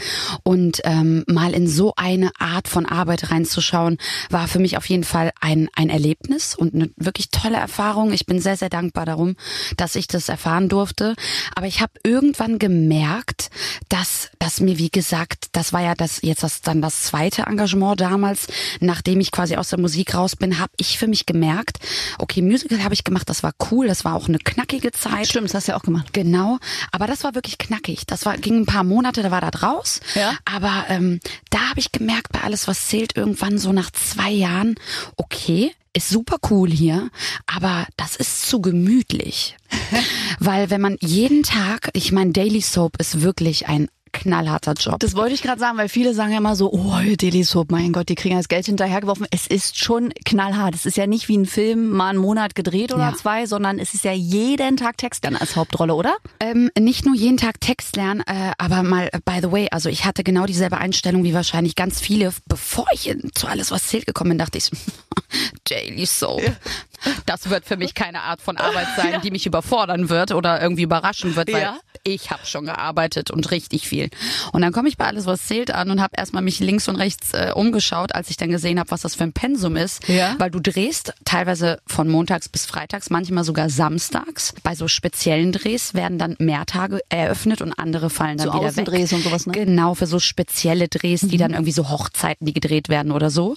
und 0.42 0.84
äh, 0.84 0.94
ähm, 0.94 1.24
mal 1.26 1.52
in 1.52 1.68
so 1.68 1.92
eine 1.96 2.30
Art 2.38 2.68
von 2.68 2.86
Arbeit 2.86 3.23
reinzuschauen, 3.24 3.98
war 4.30 4.48
für 4.48 4.58
mich 4.58 4.76
auf 4.76 4.88
jeden 4.88 5.04
Fall 5.04 5.32
ein, 5.40 5.68
ein 5.74 5.90
Erlebnis 5.90 6.54
und 6.54 6.74
eine 6.74 6.90
wirklich 6.96 7.30
tolle 7.30 7.56
Erfahrung. 7.56 8.12
Ich 8.12 8.26
bin 8.26 8.40
sehr, 8.40 8.56
sehr 8.56 8.70
dankbar 8.70 9.06
darum, 9.06 9.36
dass 9.76 9.94
ich 9.94 10.06
das 10.06 10.28
erfahren 10.28 10.68
durfte. 10.68 11.14
Aber 11.54 11.66
ich 11.66 11.80
habe 11.80 11.92
irgendwann 12.02 12.58
gemerkt, 12.58 13.50
dass, 13.88 14.30
dass 14.38 14.60
mir, 14.60 14.78
wie 14.78 14.90
gesagt, 14.90 15.48
das 15.52 15.72
war 15.72 15.82
ja 15.82 15.94
das 15.94 16.20
jetzt 16.22 16.42
das, 16.42 16.60
dann 16.60 16.82
das 16.82 17.02
zweite 17.02 17.42
Engagement 17.42 18.00
damals, 18.00 18.46
nachdem 18.80 19.20
ich 19.20 19.30
quasi 19.30 19.56
aus 19.56 19.70
der 19.70 19.80
Musik 19.80 20.14
raus 20.14 20.36
bin, 20.36 20.58
habe 20.58 20.72
ich 20.76 20.98
für 20.98 21.06
mich 21.06 21.26
gemerkt, 21.26 21.78
okay, 22.18 22.42
Musical 22.42 22.82
habe 22.82 22.94
ich 22.94 23.04
gemacht, 23.04 23.28
das 23.28 23.42
war 23.42 23.52
cool, 23.70 23.86
das 23.86 24.04
war 24.04 24.14
auch 24.14 24.28
eine 24.28 24.38
knackige 24.38 24.92
Zeit. 24.92 25.28
Stimmt, 25.28 25.48
das 25.48 25.54
hast 25.54 25.68
du 25.68 25.72
ja 25.72 25.78
auch 25.78 25.82
gemacht. 25.82 26.12
Genau, 26.12 26.58
aber 26.92 27.06
das 27.06 27.24
war 27.24 27.34
wirklich 27.34 27.58
knackig. 27.58 28.06
Das 28.06 28.26
war 28.26 28.36
ging 28.36 28.60
ein 28.60 28.66
paar 28.66 28.84
Monate, 28.84 29.22
da 29.22 29.30
war 29.30 29.40
da 29.40 29.50
draus. 29.50 30.00
Ja. 30.14 30.34
Aber 30.44 30.84
ähm, 30.88 31.20
da 31.50 31.70
habe 31.70 31.80
ich 31.80 31.92
gemerkt, 31.92 32.32
bei 32.32 32.40
alles, 32.40 32.68
was 32.68 32.88
zählt, 32.88 33.13
irgendwann 33.14 33.58
so 33.58 33.72
nach 33.72 33.90
zwei 33.90 34.30
Jahren, 34.30 34.74
okay, 35.16 35.72
ist 35.96 36.08
super 36.08 36.38
cool 36.50 36.70
hier, 36.70 37.08
aber 37.46 37.86
das 37.96 38.16
ist 38.16 38.48
zu 38.48 38.60
gemütlich. 38.60 39.56
Weil 40.40 40.70
wenn 40.70 40.80
man 40.80 40.96
jeden 41.00 41.42
Tag, 41.42 41.90
ich 41.92 42.10
meine, 42.10 42.32
Daily 42.32 42.60
Soap 42.60 43.00
ist 43.00 43.22
wirklich 43.22 43.68
ein 43.68 43.88
knallharter 44.14 44.72
Job. 44.72 45.00
Das 45.00 45.14
wollte 45.14 45.34
ich 45.34 45.42
gerade 45.42 45.60
sagen, 45.60 45.76
weil 45.76 45.88
viele 45.88 46.14
sagen 46.14 46.32
ja 46.32 46.38
immer 46.38 46.56
so, 46.56 46.72
oh, 46.72 46.94
Daily 47.18 47.44
Soap, 47.44 47.70
mein 47.70 47.92
Gott, 47.92 48.08
die 48.08 48.14
kriegen 48.14 48.36
das 48.36 48.48
Geld 48.48 48.66
hinterhergeworfen. 48.66 49.26
Es 49.30 49.46
ist 49.46 49.78
schon 49.78 50.12
knallhart. 50.24 50.74
Es 50.74 50.86
ist 50.86 50.96
ja 50.96 51.06
nicht 51.06 51.28
wie 51.28 51.36
ein 51.36 51.46
Film 51.46 51.90
mal 51.90 52.10
einen 52.10 52.18
Monat 52.18 52.54
gedreht 52.54 52.92
oder 52.92 53.10
ja. 53.10 53.14
zwei, 53.14 53.46
sondern 53.46 53.78
es 53.78 53.92
ist 53.92 54.04
ja 54.04 54.12
jeden 54.12 54.76
Tag 54.76 54.96
Text 54.96 55.24
lernen 55.24 55.36
als 55.36 55.56
Hauptrolle, 55.56 55.94
oder? 55.94 56.16
Ähm, 56.40 56.70
nicht 56.78 57.04
nur 57.04 57.14
jeden 57.14 57.36
Tag 57.36 57.60
Text 57.60 57.96
lernen, 57.96 58.20
äh, 58.20 58.52
aber 58.56 58.82
mal, 58.82 59.10
by 59.24 59.40
the 59.42 59.50
way, 59.52 59.68
also 59.70 59.88
ich 59.88 60.04
hatte 60.04 60.24
genau 60.24 60.46
dieselbe 60.46 60.78
Einstellung 60.78 61.24
wie 61.24 61.34
wahrscheinlich 61.34 61.74
ganz 61.74 62.00
viele, 62.00 62.32
bevor 62.46 62.86
ich 62.92 63.14
zu 63.34 63.46
alles, 63.46 63.70
was 63.70 63.88
zählt 63.88 64.06
gekommen 64.06 64.30
bin, 64.30 64.38
dachte 64.38 64.58
ich, 64.58 64.70
Daily 65.68 66.06
Soap. 66.06 66.42
Ja 66.42 66.54
das 67.26 67.50
wird 67.50 67.64
für 67.64 67.76
mich 67.76 67.94
keine 67.94 68.22
Art 68.22 68.40
von 68.40 68.56
Arbeit 68.56 68.88
sein, 68.96 69.12
ja. 69.12 69.18
die 69.18 69.30
mich 69.30 69.46
überfordern 69.46 70.08
wird 70.08 70.32
oder 70.32 70.60
irgendwie 70.60 70.82
überraschen 70.82 71.36
wird, 71.36 71.52
weil 71.52 71.62
ja. 71.62 71.78
ich 72.02 72.30
habe 72.30 72.44
schon 72.46 72.66
gearbeitet 72.66 73.30
und 73.30 73.50
richtig 73.50 73.88
viel. 73.88 74.10
Und 74.52 74.62
dann 74.62 74.72
komme 74.72 74.88
ich 74.88 74.96
bei 74.96 75.06
alles 75.06 75.26
was 75.26 75.46
zählt 75.46 75.70
an 75.70 75.90
und 75.90 76.00
habe 76.00 76.14
erstmal 76.16 76.42
mich 76.42 76.60
links 76.60 76.88
und 76.88 76.96
rechts 76.96 77.32
äh, 77.32 77.52
umgeschaut, 77.54 78.14
als 78.14 78.30
ich 78.30 78.36
dann 78.36 78.50
gesehen 78.50 78.78
habe, 78.78 78.90
was 78.90 79.02
das 79.02 79.14
für 79.14 79.24
ein 79.24 79.32
Pensum 79.32 79.76
ist, 79.76 80.06
ja. 80.08 80.34
weil 80.38 80.50
du 80.50 80.60
drehst 80.60 81.14
teilweise 81.24 81.80
von 81.86 82.08
montags 82.08 82.48
bis 82.48 82.66
freitags, 82.66 83.10
manchmal 83.10 83.44
sogar 83.44 83.70
samstags. 83.70 84.54
Bei 84.62 84.74
so 84.74 84.88
speziellen 84.88 85.52
Drehs 85.52 85.94
werden 85.94 86.18
dann 86.18 86.36
mehr 86.38 86.66
Tage 86.66 87.00
eröffnet 87.08 87.62
und 87.62 87.72
andere 87.72 88.10
fallen 88.10 88.38
dann 88.38 88.48
so 88.48 88.54
wieder 88.54 88.76
weg. 88.76 89.12
und 89.12 89.22
sowas, 89.22 89.46
ne? 89.46 89.52
Genau, 89.52 89.94
für 89.94 90.06
so 90.06 90.18
spezielle 90.18 90.88
Drehs, 90.88 91.22
die 91.22 91.36
mhm. 91.36 91.40
dann 91.40 91.52
irgendwie 91.52 91.72
so 91.72 91.88
Hochzeiten, 91.88 92.46
die 92.46 92.52
gedreht 92.52 92.88
werden 92.88 93.12
oder 93.12 93.30
so. 93.30 93.56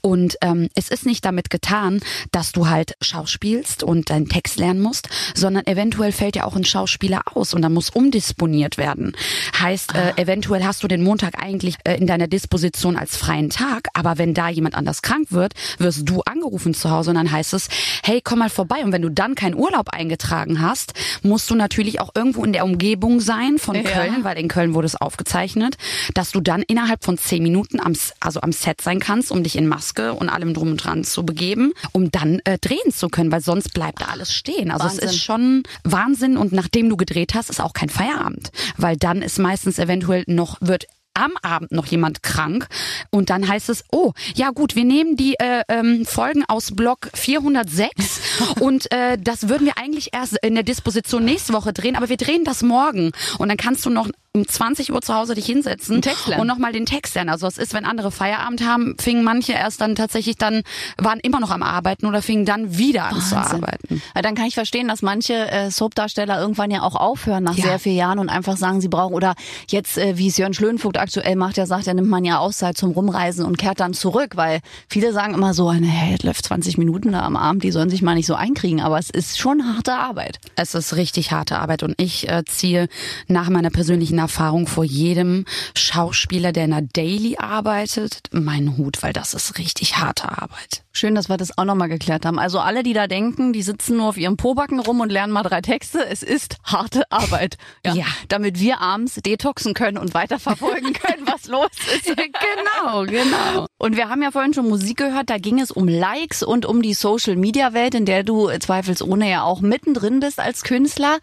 Und 0.00 0.36
ähm, 0.42 0.68
es 0.74 0.88
ist 0.88 1.06
nicht 1.06 1.24
damit 1.24 1.50
getan, 1.50 2.00
dass 2.32 2.52
du 2.52 2.68
halt 2.68 2.87
schauspielst 3.00 3.82
und 3.82 4.10
deinen 4.10 4.28
Text 4.28 4.58
lernen 4.58 4.80
musst, 4.80 5.08
sondern 5.34 5.66
eventuell 5.66 6.12
fällt 6.12 6.36
ja 6.36 6.44
auch 6.44 6.56
ein 6.56 6.64
Schauspieler 6.64 7.22
aus 7.34 7.54
und 7.54 7.62
dann 7.62 7.72
muss 7.72 7.90
umdisponiert 7.90 8.78
werden. 8.78 9.16
Heißt, 9.58 9.94
äh, 9.94 9.98
ah. 9.98 10.08
äh, 10.16 10.22
eventuell 10.22 10.64
hast 10.64 10.82
du 10.82 10.88
den 10.88 11.02
Montag 11.02 11.42
eigentlich 11.42 11.76
äh, 11.84 11.96
in 11.96 12.06
deiner 12.06 12.28
Disposition 12.28 12.96
als 12.96 13.16
freien 13.16 13.50
Tag, 13.50 13.88
aber 13.94 14.18
wenn 14.18 14.34
da 14.34 14.48
jemand 14.48 14.74
anders 14.74 15.02
krank 15.02 15.28
wird, 15.30 15.54
wirst 15.78 16.08
du 16.08 16.22
angerufen 16.22 16.74
zu 16.74 16.90
Hause 16.90 17.10
und 17.10 17.16
dann 17.16 17.30
heißt 17.30 17.54
es, 17.54 17.68
hey, 18.02 18.20
komm 18.22 18.40
mal 18.40 18.50
vorbei. 18.50 18.84
Und 18.84 18.92
wenn 18.92 19.02
du 19.02 19.10
dann 19.10 19.34
keinen 19.34 19.54
Urlaub 19.54 19.90
eingetragen 19.90 20.60
hast, 20.60 20.94
musst 21.22 21.50
du 21.50 21.54
natürlich 21.54 22.00
auch 22.00 22.10
irgendwo 22.14 22.44
in 22.44 22.52
der 22.52 22.64
Umgebung 22.64 23.20
sein 23.20 23.58
von 23.58 23.74
ja. 23.74 23.82
Köln, 23.82 24.24
weil 24.24 24.38
in 24.38 24.48
Köln 24.48 24.74
wurde 24.74 24.86
es 24.86 24.96
aufgezeichnet, 24.96 25.76
dass 26.14 26.30
du 26.30 26.40
dann 26.40 26.62
innerhalb 26.62 27.04
von 27.04 27.18
zehn 27.18 27.42
Minuten 27.42 27.80
am, 27.80 27.94
also 28.20 28.40
am 28.40 28.52
Set 28.52 28.80
sein 28.80 29.00
kannst, 29.00 29.30
um 29.30 29.42
dich 29.42 29.56
in 29.56 29.66
Maske 29.66 30.12
und 30.14 30.28
allem 30.28 30.54
drum 30.54 30.72
und 30.72 30.76
dran 30.78 31.04
zu 31.04 31.24
begeben, 31.24 31.72
um 31.92 32.10
dann 32.10 32.40
äh, 32.44 32.58
drehen 32.58 32.77
zu 32.90 33.08
können, 33.08 33.32
weil 33.32 33.40
sonst 33.40 33.74
bleibt 33.74 34.08
alles 34.08 34.32
stehen. 34.32 34.70
Also 34.70 34.86
Wahnsinn. 34.86 35.04
es 35.04 35.14
ist 35.14 35.22
schon 35.22 35.62
Wahnsinn 35.84 36.36
und 36.36 36.52
nachdem 36.52 36.88
du 36.88 36.96
gedreht 36.96 37.34
hast, 37.34 37.50
ist 37.50 37.60
auch 37.60 37.72
kein 37.72 37.88
Feierabend, 37.88 38.50
weil 38.76 38.96
dann 38.96 39.22
ist 39.22 39.38
meistens 39.38 39.78
eventuell 39.78 40.24
noch 40.26 40.56
wird 40.60 40.86
am 41.18 41.32
Abend 41.42 41.72
noch 41.72 41.86
jemand 41.86 42.22
krank 42.22 42.68
und 43.10 43.28
dann 43.30 43.48
heißt 43.48 43.68
es, 43.68 43.84
oh, 43.90 44.12
ja 44.34 44.50
gut, 44.50 44.76
wir 44.76 44.84
nehmen 44.84 45.16
die 45.16 45.34
äh, 45.38 45.62
ähm, 45.68 46.06
Folgen 46.06 46.44
aus 46.46 46.74
Block 46.74 47.10
406 47.12 48.20
und 48.60 48.90
äh, 48.92 49.18
das 49.18 49.48
würden 49.48 49.66
wir 49.66 49.78
eigentlich 49.78 50.10
erst 50.12 50.38
in 50.42 50.54
der 50.54 50.62
Disposition 50.62 51.24
nächste 51.24 51.52
Woche 51.52 51.72
drehen, 51.72 51.96
aber 51.96 52.08
wir 52.08 52.16
drehen 52.16 52.44
das 52.44 52.62
morgen 52.62 53.10
und 53.38 53.48
dann 53.48 53.56
kannst 53.56 53.84
du 53.84 53.90
noch 53.90 54.08
um 54.38 54.46
20 54.46 54.92
Uhr 54.92 55.02
zu 55.02 55.14
Hause 55.14 55.34
dich 55.34 55.46
hinsetzen 55.46 56.00
und 56.38 56.46
nochmal 56.46 56.72
den 56.72 56.86
Text 56.86 57.14
lernen. 57.14 57.30
Also 57.30 57.46
es 57.46 57.58
ist, 57.58 57.74
wenn 57.74 57.84
andere 57.84 58.10
Feierabend 58.10 58.64
haben, 58.64 58.96
fingen 58.98 59.24
manche 59.24 59.52
erst 59.52 59.80
dann 59.80 59.94
tatsächlich 59.94 60.36
dann, 60.36 60.62
waren 60.96 61.18
immer 61.20 61.40
noch 61.40 61.50
am 61.50 61.62
Arbeiten 61.62 62.06
oder 62.06 62.22
fingen 62.22 62.44
dann 62.44 62.78
wieder 62.78 63.04
an 63.04 63.16
Wahnsinn. 63.16 63.28
zu 63.28 63.36
arbeiten. 63.36 64.02
Ja, 64.14 64.22
dann 64.22 64.34
kann 64.34 64.46
ich 64.46 64.54
verstehen, 64.54 64.88
dass 64.88 65.02
manche 65.02 65.50
äh, 65.50 65.70
Soap-Darsteller 65.70 66.40
irgendwann 66.40 66.70
ja 66.70 66.82
auch 66.82 66.94
aufhören 66.94 67.44
nach 67.44 67.56
ja. 67.56 67.64
sehr 67.64 67.78
vielen 67.78 67.96
Jahren 67.96 68.18
und 68.18 68.28
einfach 68.28 68.56
sagen, 68.56 68.80
sie 68.80 68.88
brauchen, 68.88 69.14
oder 69.14 69.34
jetzt, 69.68 69.98
äh, 69.98 70.16
wie 70.16 70.28
es 70.28 70.36
Jörn 70.36 70.54
Schlönvogt 70.54 70.98
aktuell 70.98 71.36
macht, 71.36 71.58
er 71.58 71.66
sagt, 71.66 71.86
er 71.86 71.94
nimmt 71.94 72.08
man 72.08 72.24
ja 72.24 72.38
Auszeit 72.38 72.76
zum 72.76 72.92
Rumreisen 72.92 73.44
und 73.44 73.58
kehrt 73.58 73.80
dann 73.80 73.94
zurück, 73.94 74.36
weil 74.36 74.60
viele 74.88 75.12
sagen 75.12 75.34
immer 75.34 75.54
so, 75.54 75.72
hey, 75.72 76.16
läuft 76.22 76.44
20 76.44 76.78
Minuten 76.78 77.12
da 77.12 77.22
am 77.22 77.36
Abend, 77.36 77.64
die 77.64 77.70
sollen 77.70 77.90
sich 77.90 78.02
mal 78.02 78.14
nicht 78.14 78.26
so 78.26 78.34
einkriegen, 78.34 78.80
aber 78.80 78.98
es 78.98 79.10
ist 79.10 79.38
schon 79.38 79.74
harte 79.74 79.94
Arbeit. 79.94 80.38
Es 80.56 80.74
ist 80.74 80.96
richtig 80.96 81.32
harte 81.32 81.58
Arbeit 81.58 81.82
und 81.82 81.94
ich 81.98 82.28
äh, 82.28 82.44
ziehe 82.44 82.88
nach 83.26 83.48
meiner 83.48 83.70
persönlichen 83.70 84.18
Erfahrung 84.28 84.66
vor 84.66 84.84
jedem 84.84 85.46
Schauspieler, 85.74 86.52
der 86.52 86.66
in 86.66 86.70
der 86.72 86.82
Daily 86.82 87.38
arbeitet, 87.38 88.20
meinen 88.30 88.76
Hut, 88.76 89.02
weil 89.02 89.14
das 89.14 89.32
ist 89.32 89.56
richtig 89.56 89.96
harte 89.96 90.28
Arbeit. 90.28 90.84
Schön, 90.98 91.14
dass 91.14 91.28
wir 91.28 91.36
das 91.36 91.56
auch 91.56 91.64
nochmal 91.64 91.88
geklärt 91.88 92.26
haben. 92.26 92.40
Also 92.40 92.58
alle, 92.58 92.82
die 92.82 92.92
da 92.92 93.06
denken, 93.06 93.52
die 93.52 93.62
sitzen 93.62 93.98
nur 93.98 94.08
auf 94.08 94.16
ihrem 94.16 94.36
Pobacken 94.36 94.80
rum 94.80 94.98
und 94.98 95.12
lernen 95.12 95.32
mal 95.32 95.44
drei 95.44 95.60
Texte. 95.60 96.04
Es 96.04 96.24
ist 96.24 96.56
harte 96.64 97.04
Arbeit. 97.12 97.56
Ja. 97.86 97.94
ja. 97.94 98.06
Damit 98.26 98.58
wir 98.58 98.80
abends 98.80 99.14
detoxen 99.14 99.72
können 99.72 99.98
und 99.98 100.12
weiterverfolgen 100.12 100.92
können, 100.94 101.26
was 101.26 101.46
los 101.46 101.68
ist. 101.94 102.06
genau, 102.16 103.04
genau. 103.04 103.66
Und 103.78 103.96
wir 103.96 104.08
haben 104.08 104.20
ja 104.20 104.32
vorhin 104.32 104.52
schon 104.52 104.68
Musik 104.68 104.96
gehört, 104.98 105.30
da 105.30 105.38
ging 105.38 105.60
es 105.60 105.70
um 105.70 105.86
Likes 105.86 106.42
und 106.42 106.66
um 106.66 106.82
die 106.82 106.92
Social 106.92 107.36
Media 107.36 107.72
Welt, 107.72 107.94
in 107.94 108.04
der 108.04 108.24
du 108.24 108.50
zweifelsohne 108.58 109.30
ja 109.30 109.42
auch 109.44 109.60
mittendrin 109.60 110.18
bist 110.18 110.40
als 110.40 110.64
Künstler. 110.64 111.18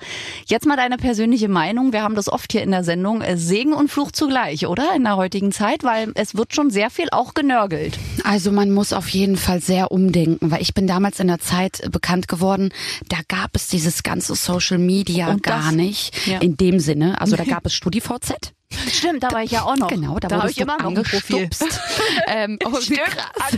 Jetzt 0.46 0.66
mal 0.66 0.78
deine 0.78 0.96
persönliche 0.98 1.50
Meinung. 1.50 1.92
Wir 1.92 2.04
haben 2.04 2.16
das 2.16 2.32
oft 2.32 2.54
hier 2.54 2.64
in 2.64 2.72
der 2.72 2.86
Sendung. 2.86 3.22
Segen 3.36 3.74
und 3.74 3.92
Fluch 3.92 4.12
zugleich, 4.12 4.66
oder? 4.68 4.96
In 4.96 5.04
der 5.04 5.18
heutigen 5.18 5.52
Zeit, 5.52 5.84
weil 5.84 6.14
es 6.16 6.36
wird 6.36 6.56
schon 6.56 6.70
sehr 6.70 6.90
viel 6.90 7.10
auch 7.12 7.34
genörgelt. 7.34 8.00
Also 8.24 8.52
man 8.52 8.72
muss 8.72 8.94
auf 8.94 9.10
jeden 9.10 9.36
Fall 9.36 9.60
sehr 9.66 9.92
umdenken, 9.92 10.52
weil 10.52 10.62
ich 10.62 10.74
bin 10.74 10.88
damals 10.88 11.20
in 11.20 11.28
der 11.28 11.40
Zeit 11.40 11.90
bekannt 11.92 12.28
geworden, 12.28 12.70
da 13.10 13.18
gab 13.28 13.56
es 13.56 13.68
dieses 13.68 14.04
ganze 14.04 14.36
Social 14.36 14.78
Media 14.78 15.30
und 15.30 15.44
gar 15.44 15.66
das, 15.66 15.72
nicht 15.74 16.28
ja. 16.28 16.40
in 16.40 16.58
dem 16.58 16.80
Sinne. 16.80 17.20
Also 17.20 17.36
da 17.36 17.44
gab 17.46 17.66
es 17.66 17.74
StudiVZ. 17.74 18.54
Stimmt, 18.92 19.24
da 19.24 19.32
war 19.32 19.44
ich 19.44 19.52
ja 19.52 19.64
auch 19.64 19.76
noch. 19.76 19.88
Genau, 19.88 20.20
da, 20.20 20.28
da 20.28 20.38
wurde 20.38 20.52
ich 20.52 20.60
immer 20.60 20.78
noch 20.78 20.86
angestupst. 20.86 21.64
ähm, 22.28 22.58
oh, 22.66 22.80
Stimmt, 22.82 23.00
krass. 23.04 23.54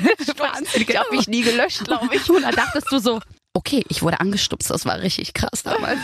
Ich 0.76 0.98
habe 0.98 1.16
mich 1.16 1.28
nie 1.28 1.42
gelöscht, 1.42 1.86
glaube 1.86 2.10
ich. 2.14 2.30
Und 2.30 2.44
da 2.44 2.52
dachtest 2.52 2.92
du 2.92 3.00
so, 3.00 3.20
okay, 3.58 3.84
ich 3.90 4.04
wurde 4.04 4.20
angestupst, 4.20 4.70
das 4.70 4.86
war 4.86 5.02
richtig 5.02 5.34
krass 5.34 5.64
damals. 5.64 5.98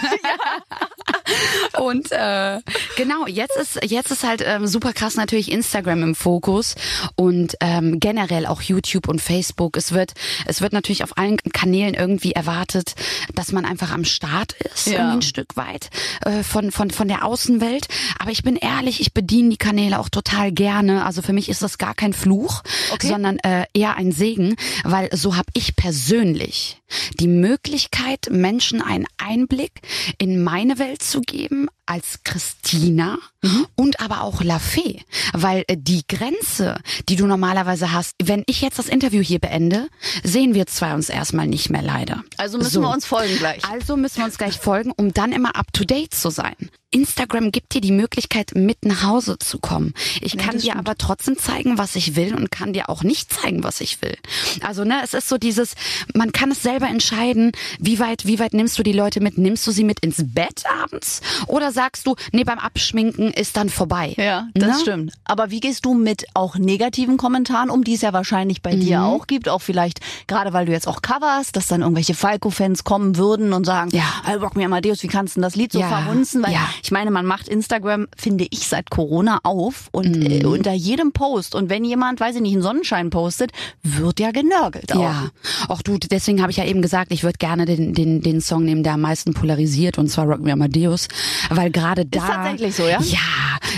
und 1.80 2.12
äh, 2.12 2.60
genau, 2.98 3.28
jetzt 3.28 3.56
ist 3.56 3.80
jetzt 3.84 4.10
ist 4.10 4.24
halt 4.24 4.44
ähm, 4.44 4.66
super 4.66 4.92
krass 4.92 5.16
natürlich 5.16 5.52
Instagram 5.52 6.02
im 6.02 6.16
Fokus 6.16 6.74
und 7.16 7.56
ähm, 7.62 8.00
generell 8.00 8.48
auch 8.48 8.64
YouTube 8.64 9.08
und 9.08 9.22
Facebook. 9.22 9.78
Es 9.78 9.92
wird 9.92 10.14
es 10.46 10.62
wird 10.62 10.74
natürlich 10.74 11.04
auf 11.04 11.16
allen 11.16 11.38
Kanälen 11.38 11.94
irgendwie 11.94 12.32
erwartet, 12.32 12.96
dass 13.36 13.52
man 13.52 13.66
einfach 13.66 13.92
am 13.92 14.04
Start 14.04 14.54
ist, 14.54 14.88
ja. 14.88 14.94
irgendwie 14.94 15.18
ein 15.18 15.22
Stück 15.22 15.56
weit 15.56 15.92
äh, 16.26 16.42
von 16.42 16.72
von 16.72 16.90
von 16.90 17.08
der 17.08 17.24
Außenwelt. 17.24 17.88
Aber 18.18 18.32
ich 18.32 18.42
bin 18.42 18.56
ehrlich, 18.56 19.00
ich 19.00 19.14
bediene 19.14 19.50
die 19.50 19.58
Kanäle 19.58 20.00
auch 20.00 20.10
total 20.10 20.52
gerne. 20.52 21.06
Also 21.06 21.22
für 21.22 21.34
mich 21.34 21.50
ist 21.50 21.62
das 21.62 21.78
gar 21.78 21.94
kein 21.94 22.14
Fluch, 22.14 22.64
okay. 22.92 23.08
sondern 23.08 23.38
äh, 23.40 23.66
eher 23.76 23.96
ein 23.96 24.12
Segen, 24.12 24.56
weil 24.84 25.16
so 25.16 25.36
habe 25.36 25.50
ich 25.54 25.76
persönlich 25.76 26.80
die 27.20 27.28
Möglichkeit, 27.28 28.30
Menschen 28.32 28.82
einen 28.82 29.06
Einblick 29.18 29.82
in 30.18 30.44
meine 30.44 30.80
Welt 30.80 31.02
zu 31.02 31.22
geben 31.22 31.68
als 31.86 32.24
Christina 32.24 33.18
mhm. 33.44 33.68
und 33.76 34.00
aber 34.00 34.22
auch 34.22 34.42
La 34.44 34.58
Fee, 34.60 35.02
weil 35.34 35.64
äh, 35.68 35.78
die 35.78 36.02
Grenze, 36.08 36.80
die 37.10 37.16
du 37.16 37.28
normalerweise 37.28 37.92
hast, 37.92 38.16
wenn 38.24 38.44
ich 38.48 38.62
jetzt 38.62 38.80
das 38.80 38.88
Interview 38.88 39.22
hier 39.22 39.40
beende, 39.40 39.88
sehen 40.24 40.56
wir 40.56 40.66
zwei 40.66 40.94
uns 40.96 41.10
erstmal 41.10 41.48
nicht 41.48 41.70
mehr 41.70 41.84
leider. 41.84 42.24
Also 42.38 42.58
müssen 42.58 42.72
so. 42.72 42.82
wir 42.82 42.90
uns 42.90 43.06
folgen 43.06 43.38
gleich. 43.38 43.64
Also 43.66 43.98
müssen 43.98 44.18
wir 44.18 44.26
uns 44.26 44.38
gleich 44.38 44.58
folgen, 44.58 44.92
um 44.96 45.14
dann 45.14 45.32
immer 45.32 45.56
up 45.56 45.72
to 45.74 45.84
date 45.84 46.14
zu 46.14 46.30
sein. 46.32 46.56
Instagram 46.94 47.52
gibt 47.52 47.74
dir 47.74 47.82
die 47.82 47.92
Möglichkeit, 47.92 48.52
mit 48.54 48.86
nach 48.86 49.04
Hause 49.04 49.40
zu 49.40 49.58
kommen. 49.58 49.94
Ich 50.22 50.38
kann 50.38 50.60
dir 50.60 50.76
aber 50.76 50.96
trotzdem 50.96 51.38
zeigen, 51.38 51.78
was 51.78 51.96
ich 51.96 52.16
will 52.16 52.36
und 52.36 52.52
kann 52.52 52.72
dir 52.72 52.90
auch 52.90 53.04
nicht 53.04 53.34
zeigen, 53.34 53.64
was 53.64 53.82
ich 53.82 54.02
will. 54.02 54.16
Also, 54.62 54.84
ne, 54.84 55.02
es 55.04 55.16
ist 55.16 55.28
so 55.28 55.38
dieses, 55.38 55.74
man 56.14 56.32
kann 56.32 56.52
es 56.52 56.62
selber 56.62 56.88
entscheiden, 56.88 57.52
wie 57.80 58.00
weit, 58.00 58.28
wie 58.28 58.38
weit 58.38 58.54
nimmst 58.54 58.78
du 58.78 58.84
die 58.84 58.94
Leute 58.94 59.22
mit? 59.22 59.40
Nimmst 59.40 59.66
du 59.66 59.72
sie 59.72 59.84
mit 59.84 60.02
ins 60.02 60.18
Bett 60.20 60.64
abends? 60.84 61.22
Oder 61.48 61.72
sagst 61.72 62.06
du, 62.06 62.16
nee, 62.32 62.44
beim 62.44 62.60
Abschminken 62.60 63.33
ist 63.36 63.58
dann 63.58 63.70
vorbei? 63.70 64.14
Ja, 64.18 64.48
das 64.54 64.70
ne? 64.70 64.80
stimmt. 64.82 65.14
Aber 65.26 65.52
wie 65.52 65.60
gehst 65.60 65.86
du 65.86 65.94
mit 65.94 66.26
auch 66.34 66.56
negativen 66.56 67.18
Kommentaren 67.18 67.70
um, 67.70 67.84
die 67.84 67.94
es 67.94 68.02
ja 68.02 68.14
wahrscheinlich 68.14 68.62
bei 68.62 68.76
mhm. 68.76 68.80
dir 68.82 69.04
auch 69.04 69.28
gibt? 69.28 69.50
Auch 69.50 69.62
vielleicht, 69.62 70.00
gerade 70.28 70.54
weil 70.54 70.66
du 70.66 70.72
jetzt 70.72 70.88
auch 70.88 71.02
coverst, 71.02 71.56
dass 71.56 71.68
dann 71.68 71.82
irgendwelche 71.82 72.14
Falco-Fans 72.14 72.84
kommen 72.84 73.18
würden 73.18 73.54
und 73.54 73.66
sagen, 73.66 73.92
ja, 73.94 74.04
Rock 74.36 74.56
Me 74.56 74.66
Amadeus, 74.66 75.04
wie 75.04 75.08
kannst 75.08 75.38
du 75.38 75.42
das 75.42 75.56
Lied 75.56 75.72
so 75.72 75.80
ja. 75.80 75.88
verhunzen? 75.88 76.44
Weil 76.44 76.54
ja 76.54 76.68
ich 76.82 76.92
meine, 76.92 77.12
man 77.12 77.26
macht 77.26 77.48
Instagram, 77.48 78.08
finde 78.18 78.46
ich, 78.50 78.68
seit 78.68 78.90
Corona 78.90 79.40
auf 79.44 79.90
und 79.92 80.18
mhm. 80.18 80.32
äh, 80.32 80.46
unter 80.46 80.74
jedem 80.74 81.12
Post. 81.12 81.56
Und 81.56 81.70
wenn 81.70 81.86
jemand, 81.86 82.20
weiß 82.20 82.36
ich 82.36 82.42
nicht, 82.42 82.54
einen 82.54 82.62
Sonnenschein 82.62 83.10
postet, 83.10 83.52
wird 83.84 84.20
ja 84.20 84.32
genörgelt. 84.32 84.94
Auch. 84.94 85.02
Ja, 85.02 85.30
auch 85.70 85.82
du, 85.82 85.98
deswegen 85.98 86.42
habe 86.42 86.52
ich 86.52 86.58
ja 86.58 86.66
eben 86.66 86.82
gesagt, 86.82 87.12
ich 87.12 87.24
würde 87.24 87.38
gerne 87.38 87.66
den, 87.66 87.94
den, 87.94 88.22
den 88.22 88.42
Song 88.42 88.66
nehmen, 88.66 88.84
der 88.84 88.94
am 88.94 89.02
meisten 89.02 89.34
polarisiert, 89.34 89.98
und 89.98 90.10
zwar 90.10 90.26
Rock 90.26 90.42
Me 90.42 90.52
Amadeus. 90.52 91.08
Weil 91.50 91.72
gerade 91.72 92.06
da. 92.06 92.20
Ist 92.20 92.28
tatsächlich 92.28 92.76
so, 92.76 92.84
ja? 92.84 93.00
Ja, 93.02 93.20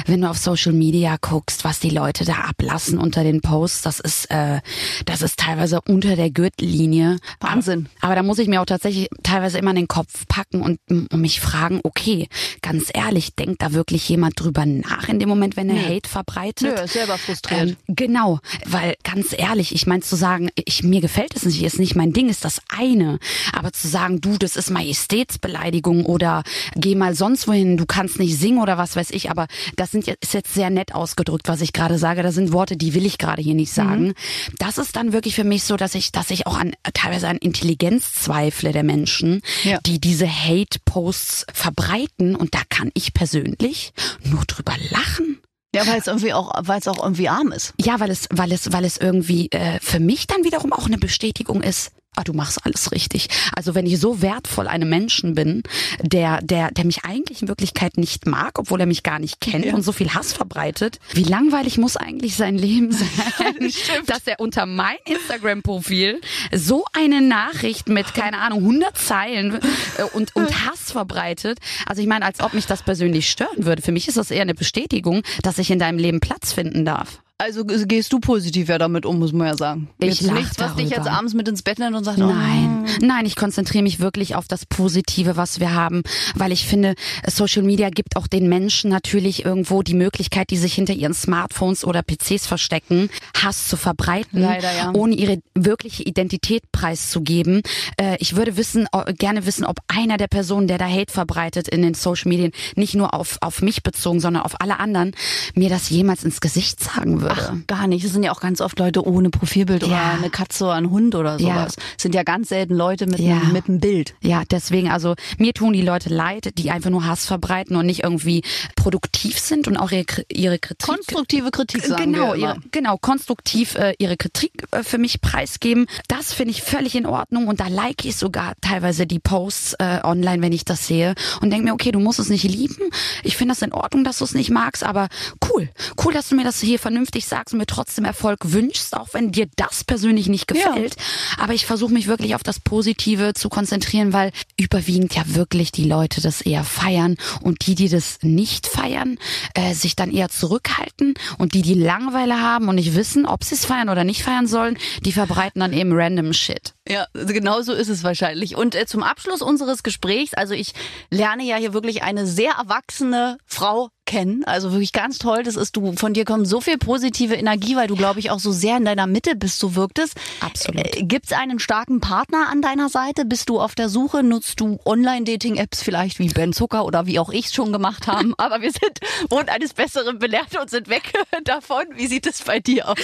wenn 0.06 0.22
du 0.22 0.30
auf 0.30 0.38
Social 0.38 0.74
Media 0.74 1.18
guckst, 1.20 1.64
was 1.64 1.80
die 1.80 1.90
Leute 1.90 2.26
da 2.26 2.36
ablassen 2.36 2.98
unter 2.98 3.24
den 3.24 3.42
Posts, 3.42 3.82
das 3.82 4.00
ist, 4.00 4.26
äh, 4.32 4.62
das 5.06 5.22
ist 5.22 5.40
teilweise 5.40 5.82
unter 5.82 6.16
der 6.16 6.30
Gürtellinie. 6.30 7.18
Wahnsinn. 7.40 7.88
Aber, 8.00 8.08
aber 8.08 8.16
da 8.16 8.24
muss 8.24 8.40
ich 8.40 8.48
mir 8.48 8.62
auch 8.62 8.66
tatsächlich 8.66 9.10
teilweise 9.24 9.58
immer 9.58 9.72
in 9.72 9.78
den 9.78 9.88
Kopf 9.88 10.26
packen 10.28 10.62
und, 10.62 10.80
und 10.90 11.14
mich 11.14 11.42
fragen, 11.42 11.80
okay, 11.84 12.28
ganz 12.62 12.90
ehrlich, 12.94 13.36
denkt 13.36 13.62
da 13.62 13.74
wirklich 13.74 14.08
jemand 14.10 14.40
drüber 14.40 14.66
nach 14.66 15.10
in 15.10 15.20
dem 15.20 15.30
Moment, 15.30 15.58
wenn 15.58 15.70
er 15.70 15.76
Nö. 15.76 15.96
Hate 15.96 16.10
verbreitet? 16.10 16.76
Nö, 16.76 16.84
ist 16.84 16.94
selber 16.94 17.18
frustriert. 17.18 17.70
Ähm, 17.70 17.76
genau, 17.88 18.40
weil 18.66 18.96
ganz 19.04 19.36
ehrlich, 19.38 19.74
ich 19.74 19.88
meine 19.88 20.02
zu 20.02 20.16
sagen, 20.16 20.50
ich, 20.56 20.84
mir 20.84 21.02
gefällt 21.02 21.36
es 21.36 21.46
nicht, 21.46 21.62
ist 21.64 21.80
nicht 21.80 21.96
mein 21.96 22.14
Ding, 22.14 22.30
ist 22.30 22.46
das 22.46 22.62
eine. 22.70 23.20
Aber 23.54 23.72
zu 23.72 23.88
sagen, 23.88 24.22
du, 24.22 24.38
das 24.38 24.56
ist 24.56 24.70
Majestätsbeleidigung 24.70 26.06
oder 26.06 26.44
geh 26.76 26.96
mal 26.96 27.16
sonst 27.16 27.48
wohin, 27.48 27.78
du 27.78 27.86
kannst 27.86 28.20
nicht 28.20 28.38
singen 28.38 28.62
oder 28.62 28.78
was 28.78 28.96
weiß 28.96 29.12
ich, 29.12 29.30
aber 29.38 29.48
das 29.76 29.92
sind 29.92 30.08
ist 30.08 30.34
jetzt 30.34 30.54
sehr 30.54 30.70
nett 30.70 30.94
ausgedrückt, 30.94 31.48
was 31.48 31.62
ich 31.62 31.74
gerade 31.74 31.98
sage. 31.98 32.24
Das 32.24 32.36
sind 32.36 32.54
Worte, 32.54 32.78
die 32.78 32.94
will 32.94 33.06
ich 33.06 33.18
gerade 33.18 33.42
hier 33.42 33.56
nicht 33.56 33.74
sagen. 33.74 34.08
Mhm. 34.08 34.14
Das 34.58 34.78
ist 34.78 34.96
dann 34.96 35.14
wirklich 35.14 35.36
für 35.36 35.44
mich 35.44 35.64
so, 35.64 35.78
dass 35.78 35.96
ich, 35.96 36.12
dass 36.12 36.32
ich 36.32 36.48
auch 36.48 36.58
an 36.58 36.74
teilweise 36.94 37.28
an 37.28 37.38
Intelligenz 37.38 38.14
zweifle 38.14 38.72
der 38.72 38.84
Menschen, 38.84 39.42
ja. 39.64 39.80
die 39.86 40.00
diese 40.00 40.28
Hate-Posts 40.28 41.48
verbreiten. 41.54 42.36
Und 42.36 42.56
da 42.56 42.62
kann 42.70 42.92
ich 42.94 43.14
persönlich 43.14 43.94
nur 44.24 44.46
drüber 44.46 44.74
lachen. 44.90 45.40
Ja, 45.76 45.86
weil 45.88 46.00
es 46.00 46.08
irgendwie 46.08 46.32
auch, 46.32 46.54
weil 46.62 46.80
es 46.80 46.88
auch 46.88 47.04
irgendwie 47.04 47.28
arm 47.28 47.52
ist. 47.52 47.74
Ja, 47.78 48.00
weil 48.00 48.10
es, 48.10 48.30
weil 48.32 48.54
es, 48.54 48.72
weil 48.72 48.86
es 48.86 48.96
irgendwie 48.96 49.52
äh, 49.52 49.80
für 49.82 50.00
mich 50.00 50.26
dann 50.26 50.46
wiederum 50.46 50.72
auch 50.72 50.86
eine 50.86 50.98
Bestätigung 50.98 51.62
ist 51.62 51.92
ah, 52.16 52.24
du 52.24 52.34
machst 52.34 52.66
alles 52.66 52.92
richtig. 52.92 53.30
Also 53.56 53.76
wenn 53.76 53.86
ich 53.86 54.00
so 54.00 54.22
wertvoll 54.22 54.68
einem 54.68 54.90
Menschen 54.90 55.36
bin, 55.36 55.64
der, 56.02 56.42
der, 56.42 56.72
der 56.72 56.86
mich 56.86 57.06
eigentlich 57.06 57.42
in 57.42 57.48
Wirklichkeit 57.48 57.98
nicht 57.98 58.26
mag, 58.26 58.60
obwohl 58.60 58.80
er 58.80 58.86
mich 58.86 59.04
gar 59.04 59.20
nicht 59.20 59.42
kennt 59.42 59.66
ja. 59.66 59.74
und 59.74 59.84
so 59.84 59.92
viel 59.92 60.14
Hass 60.14 60.34
verbreitet, 60.34 61.00
wie 61.14 61.24
langweilig 61.24 61.78
muss 61.78 61.98
eigentlich 61.98 62.36
sein 62.36 62.58
Leben 62.58 62.92
sein, 62.92 63.10
dass 64.06 64.26
er 64.26 64.40
unter 64.40 64.66
mein 64.66 64.98
Instagram-Profil 65.06 66.22
so 66.54 66.86
eine 66.94 67.22
Nachricht 67.22 67.90
mit, 67.90 68.14
keine 68.14 68.40
Ahnung, 68.40 68.60
100 68.60 68.98
Zeilen 68.98 69.60
äh, 69.98 70.04
und, 70.14 70.36
und 70.36 70.66
Hass 70.66 70.92
verbreitet. 70.92 71.60
Also 71.86 72.02
ich 72.02 72.08
meine, 72.08 72.26
als 72.26 72.40
ob 72.40 72.54
mich 72.54 72.66
das 72.66 72.84
persönlich 72.84 73.30
stören 73.30 73.66
würde. 73.66 73.82
Für 73.82 73.92
mich 73.92 74.08
ist 74.08 74.18
das 74.18 74.32
eher 74.32 74.42
eine 74.42 74.56
Bestätigung, 74.56 75.24
dass 75.42 75.58
ich 75.58 75.72
in 75.72 75.80
deinem 75.80 75.98
Leben 75.98 76.20
Platz 76.20 76.54
finden 76.54 76.86
darf. 76.86 77.20
Also 77.38 77.66
gehst 77.66 78.14
du 78.14 78.20
positiv 78.20 78.70
ja 78.70 78.78
damit 78.78 79.06
um, 79.06 79.20
muss 79.20 79.34
man 79.34 79.48
ja 79.48 79.58
sagen. 79.58 79.90
Ich 80.00 80.22
jetzt 80.22 80.32
nichts, 80.32 80.58
was 80.58 80.74
dich 80.78 80.90
jetzt 80.90 81.10
abends 81.10 81.34
mit 81.34 81.50
ins 81.50 81.64
Bett 81.64 81.80
nimmt 81.80 81.94
und 81.94 82.06
sagt, 82.06 82.18
nein, 82.18 82.86
oh. 82.86 83.06
nein, 83.06 83.26
ich 83.26 83.36
konzentriere 83.36 83.84
mich 83.84 84.00
wirklich 84.00 84.36
auf 84.36 84.48
das 84.48 84.66
Positive, 84.66 85.36
was 85.36 85.60
wir 85.60 85.74
haben, 85.74 86.04
weil 86.36 86.54
ich 86.54 86.66
finde, 86.66 86.96
Social 87.28 87.64
Media 87.64 87.90
gibt 87.90 88.16
auch 88.16 88.28
den 88.28 88.48
Menschen 88.48 88.90
natürlich 88.90 89.44
irgendwo 89.44 89.82
die 89.82 89.96
Möglichkeit, 89.96 90.50
die 90.50 90.56
sich 90.56 90.76
hinter 90.76 90.94
ihren 90.94 91.14
Smartphones 91.14 91.84
oder 91.84 92.04
PCs 92.04 92.48
verstecken, 92.48 93.10
Hass 93.44 93.68
zu 93.68 93.76
verbreiten, 93.76 94.40
Leider, 94.40 94.74
ja. 94.74 94.94
ohne 94.94 95.16
ihre 95.16 95.40
wirkliche 95.56 96.04
Identität 96.04 96.72
preiszugeben. 96.72 97.64
Äh, 97.98 98.16
ich 98.20 98.38
würde 98.38 98.56
wissen, 98.56 98.88
gerne 99.18 99.46
wissen, 99.46 99.66
ob 99.66 99.80
einer 99.90 100.16
der 100.16 100.28
Personen, 100.28 100.70
der 100.70 100.78
da 100.78 100.88
Hate 100.88 101.12
verbreitet 101.12 101.68
in 101.68 101.82
den 101.82 101.96
Social 101.96 102.30
Medien, 102.30 102.54
nicht 102.78 102.96
nur 102.96 103.14
auf 103.14 103.40
auf 103.42 103.62
mich 103.62 103.84
bezogen, 103.84 104.22
sondern 104.22 104.44
auf 104.44 104.62
alle 104.62 104.80
anderen, 104.80 105.12
mir 105.54 105.68
das 105.68 105.90
jemals 105.90 106.24
ins 106.24 106.40
Gesicht 106.40 106.82
sagen 106.82 107.20
würde 107.20 107.25
würde. 107.26 107.42
Ach, 107.52 107.68
gar 107.68 107.88
nicht. 107.88 108.06
Es 108.06 108.14
sind 108.14 108.24
ja 108.24 108.32
auch 108.32 108.40
ganz 108.40 108.62
oft 108.62 108.80
Leute 108.80 109.06
ohne 109.06 109.30
Profilbild 109.30 109.84
ja. 109.84 109.88
oder 109.88 110.12
eine 110.20 110.30
Katze 110.30 110.66
oder 110.66 110.76
ein 110.76 110.90
Hund 110.90 111.16
oder 111.16 111.40
sowas. 111.40 111.76
Ja. 111.76 111.84
Es 111.98 112.02
sind 112.04 112.16
ja 112.16 112.24
ganz 112.24 112.50
selten 112.50 112.74
Leute 112.74 113.08
mit, 113.08 113.20
ja. 113.20 113.38
einem, 113.38 113.52
mit 113.52 113.68
einem 113.68 113.80
Bild. 113.80 114.16
Ja, 114.22 114.44
deswegen, 114.50 114.90
also 114.90 115.16
mir 115.38 115.54
tun 115.54 115.74
die 115.74 115.82
Leute 115.82 116.10
leid, 116.10 116.58
die 116.58 116.72
einfach 116.72 116.90
nur 116.90 117.06
Hass 117.06 117.26
verbreiten 117.26 117.76
und 117.76 117.86
nicht 117.86 118.04
irgendwie 118.04 118.44
produktiv 118.76 119.40
sind 119.40 119.68
und 119.68 119.78
auch 119.78 119.92
ihre, 119.92 120.06
ihre 120.30 120.60
Kritik. 120.60 120.88
Konstruktive 120.88 121.52
Kritik 121.52 121.86
sagen 121.86 122.14
genau, 122.14 122.34
ihre, 122.34 122.58
genau, 122.72 122.98
konstruktiv 122.98 123.76
äh, 123.76 123.94
ihre 123.98 124.18
Kritik 124.18 124.52
äh, 124.72 124.84
für 124.84 124.98
mich 124.98 125.22
preisgeben. 125.22 125.88
Das 126.08 126.34
finde 126.34 126.52
ich 126.52 126.62
völlig 126.62 126.96
in 126.96 127.06
Ordnung 127.06 127.48
und 127.48 127.60
da 127.60 127.68
like 127.68 128.06
ich 128.06 128.16
sogar 128.16 128.54
teilweise 128.62 129.08
die 129.08 129.20
Posts 129.20 129.76
äh, 129.80 130.00
online, 130.04 130.42
wenn 130.42 130.54
ich 130.54 130.66
das 130.66 130.88
sehe 130.88 131.16
und 131.42 131.50
denke 131.50 131.66
mir, 131.66 131.74
okay, 131.74 131.92
du 131.92 132.00
musst 132.00 132.20
es 132.20 132.30
nicht 132.30 132.44
lieben. 132.44 132.90
Ich 133.24 133.38
finde 133.38 133.54
das 133.54 133.62
in 133.62 133.74
Ordnung, 133.74 134.04
dass 134.04 134.20
du 134.20 134.26
es 134.26 134.34
nicht 134.34 134.50
magst, 134.50 134.84
aber 134.84 135.08
cool. 135.50 135.70
Cool, 136.04 136.14
dass 136.14 136.30
du 136.30 136.36
mir 136.36 136.44
das 136.44 136.60
hier 136.60 136.80
vernünftig 136.80 137.15
vernünftig 137.16 137.26
sagst 137.26 137.54
und 137.54 137.60
mir 137.60 137.66
trotzdem 137.66 138.06
Erfolg 138.06 138.40
wünschst, 138.44 138.96
auch 138.96 139.10
wenn 139.14 139.32
dir 139.32 139.48
das 139.56 139.84
persönlich 139.84 140.28
nicht 140.28 140.48
gefällt. 140.48 140.96
Ja. 140.96 141.44
Aber 141.44 141.54
ich 141.54 141.66
versuche 141.66 141.94
mich 141.94 142.08
wirklich 142.08 142.36
auf 142.36 142.44
das 142.44 142.60
Positive 142.60 143.34
zu 143.34 143.50
konzentrieren, 143.50 144.14
weil 144.14 144.32
überwiegend 144.58 145.16
ja 145.16 145.24
wirklich 145.28 145.72
die 145.72 145.86
Leute 145.86 146.22
das 146.22 146.42
eher 146.42 146.64
feiern 146.64 147.16
und 147.42 147.66
die, 147.68 147.76
die 147.76 147.90
das 147.90 148.20
nicht 148.22 148.68
feiern, 148.68 149.18
äh, 149.54 149.74
sich 149.74 149.96
dann 149.96 150.12
eher 150.12 150.30
zurückhalten 150.30 151.14
und 151.38 151.54
die, 151.54 151.62
die 151.62 151.74
Langeweile 151.74 152.42
haben 152.42 152.68
und 152.68 152.76
nicht 152.76 152.96
wissen, 152.96 153.26
ob 153.26 153.44
sie 153.44 153.56
es 153.56 153.66
feiern 153.66 153.90
oder 153.90 154.04
nicht 154.04 154.24
feiern 154.24 154.48
sollen, 154.48 154.78
die 155.04 155.12
verbreiten 155.12 155.62
dann 155.62 155.74
eben 155.74 155.92
random 155.94 156.34
Shit. 156.34 156.75
Ja, 156.88 157.08
genau 157.14 157.62
so 157.62 157.74
ist 157.74 157.90
es 157.90 158.04
wahrscheinlich. 158.04 158.56
Und 158.56 158.76
äh, 158.76 158.86
zum 158.86 159.02
Abschluss 159.02 159.42
unseres 159.42 159.82
Gesprächs, 159.82 160.36
also 160.36 160.54
ich 160.54 160.74
lerne 161.10 161.44
ja 161.44 161.56
hier 161.56 161.74
wirklich 161.74 162.04
eine 162.04 162.28
sehr 162.28 162.54
erwachsene 162.54 163.38
Frau 163.46 163.90
kennen. 164.06 164.44
Also 164.46 164.72
wirklich 164.72 164.94
ganz 164.94 165.18
toll. 165.18 165.44
Das 165.44 165.56
ist 165.56 165.76
du, 165.76 165.94
von 165.94 166.14
dir 166.14 166.26
kommt 166.26 166.48
so 166.48 166.62
viel 166.62 166.78
positive 166.78 167.34
Energie, 167.34 167.76
weil 167.76 167.88
du, 167.88 167.96
glaube 167.96 168.20
ich, 168.20 168.30
auch 168.30 168.40
so 168.40 168.52
sehr 168.52 168.78
in 168.78 168.86
deiner 168.86 169.08
Mitte 169.08 169.36
bist, 169.36 169.60
so 169.60 169.76
wirkt 169.76 170.00
es. 170.00 170.12
Absolut. 170.40 170.96
Äh, 170.96 171.04
Gibt 171.04 171.26
es 171.26 171.34
einen 171.34 171.60
starken 171.60 172.02
Partner 172.02 172.50
an 172.52 172.62
deiner 172.62 172.90
Seite? 172.90 173.26
Bist 173.26 173.50
du 173.50 173.60
auf 173.60 173.74
der 173.76 173.90
Suche? 173.90 174.22
Nutzt 174.24 174.60
du 174.60 174.80
Online-Dating-Apps 174.86 175.82
vielleicht 175.82 176.20
wie 176.20 176.30
Ben 176.30 176.54
Zucker 176.54 176.86
oder 176.86 177.08
wie 177.08 177.20
auch 177.20 177.32
ich 177.32 177.48
es 177.48 177.54
schon 177.54 177.74
gemacht 177.74 178.08
haben? 178.08 178.36
Aber 178.38 178.62
wir 178.62 178.72
sind, 178.72 179.00
wurden 179.30 179.50
eines 179.50 179.74
Besseren 179.74 180.20
belehrt 180.20 180.56
und 180.60 180.70
sind 180.70 180.88
weg 180.88 181.12
davon. 181.44 181.86
Wie 181.96 182.08
sieht 182.08 182.28
es 182.28 182.44
bei 182.44 182.60
dir 182.60 182.90
aus? 182.90 182.98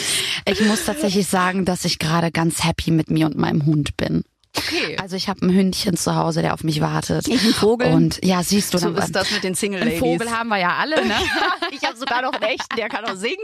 Ich 0.46 0.62
muss 0.62 0.86
tatsächlich 0.86 1.28
sagen, 1.28 1.66
dass 1.66 1.84
ich 1.86 1.98
gerade 1.98 2.32
ganz 2.32 2.64
happy 2.64 2.92
mit 2.92 3.10
mir 3.10 3.26
und 3.26 3.38
meinem 3.38 3.66
Hund 3.66 3.71
Hund 3.72 3.96
bin. 3.96 4.26
Okay. 4.58 4.98
Also 5.00 5.16
ich 5.16 5.30
habe 5.30 5.46
ein 5.46 5.54
Hündchen 5.54 5.96
zu 5.96 6.16
Hause, 6.16 6.42
der 6.42 6.54
auf 6.54 6.64
mich 6.64 6.82
wartet. 6.82 7.28
Ich 7.28 7.44
ein 7.44 7.54
Vogel. 7.54 7.94
Und 7.94 8.20
ja, 8.24 8.44
siehst 8.44 8.74
du. 8.74 8.78
So 8.78 8.90
ist 8.90 9.16
das 9.16 9.32
mit 9.32 9.44
den 9.44 9.56
Single 9.56 9.80
Ladies. 9.80 9.96
Ein 9.96 10.00
Vogel 10.00 10.32
haben 10.32 10.50
wir 10.50 10.58
ja 10.58 10.76
alle, 10.76 11.06
ne? 11.08 11.16
ich 11.72 11.84
habe 11.84 11.98
sogar 11.98 12.22
noch 12.22 12.34
einen 12.34 12.44
echten, 12.44 12.76
der 12.76 12.90
kann 12.90 13.06
auch 13.06 13.16
singen. 13.16 13.38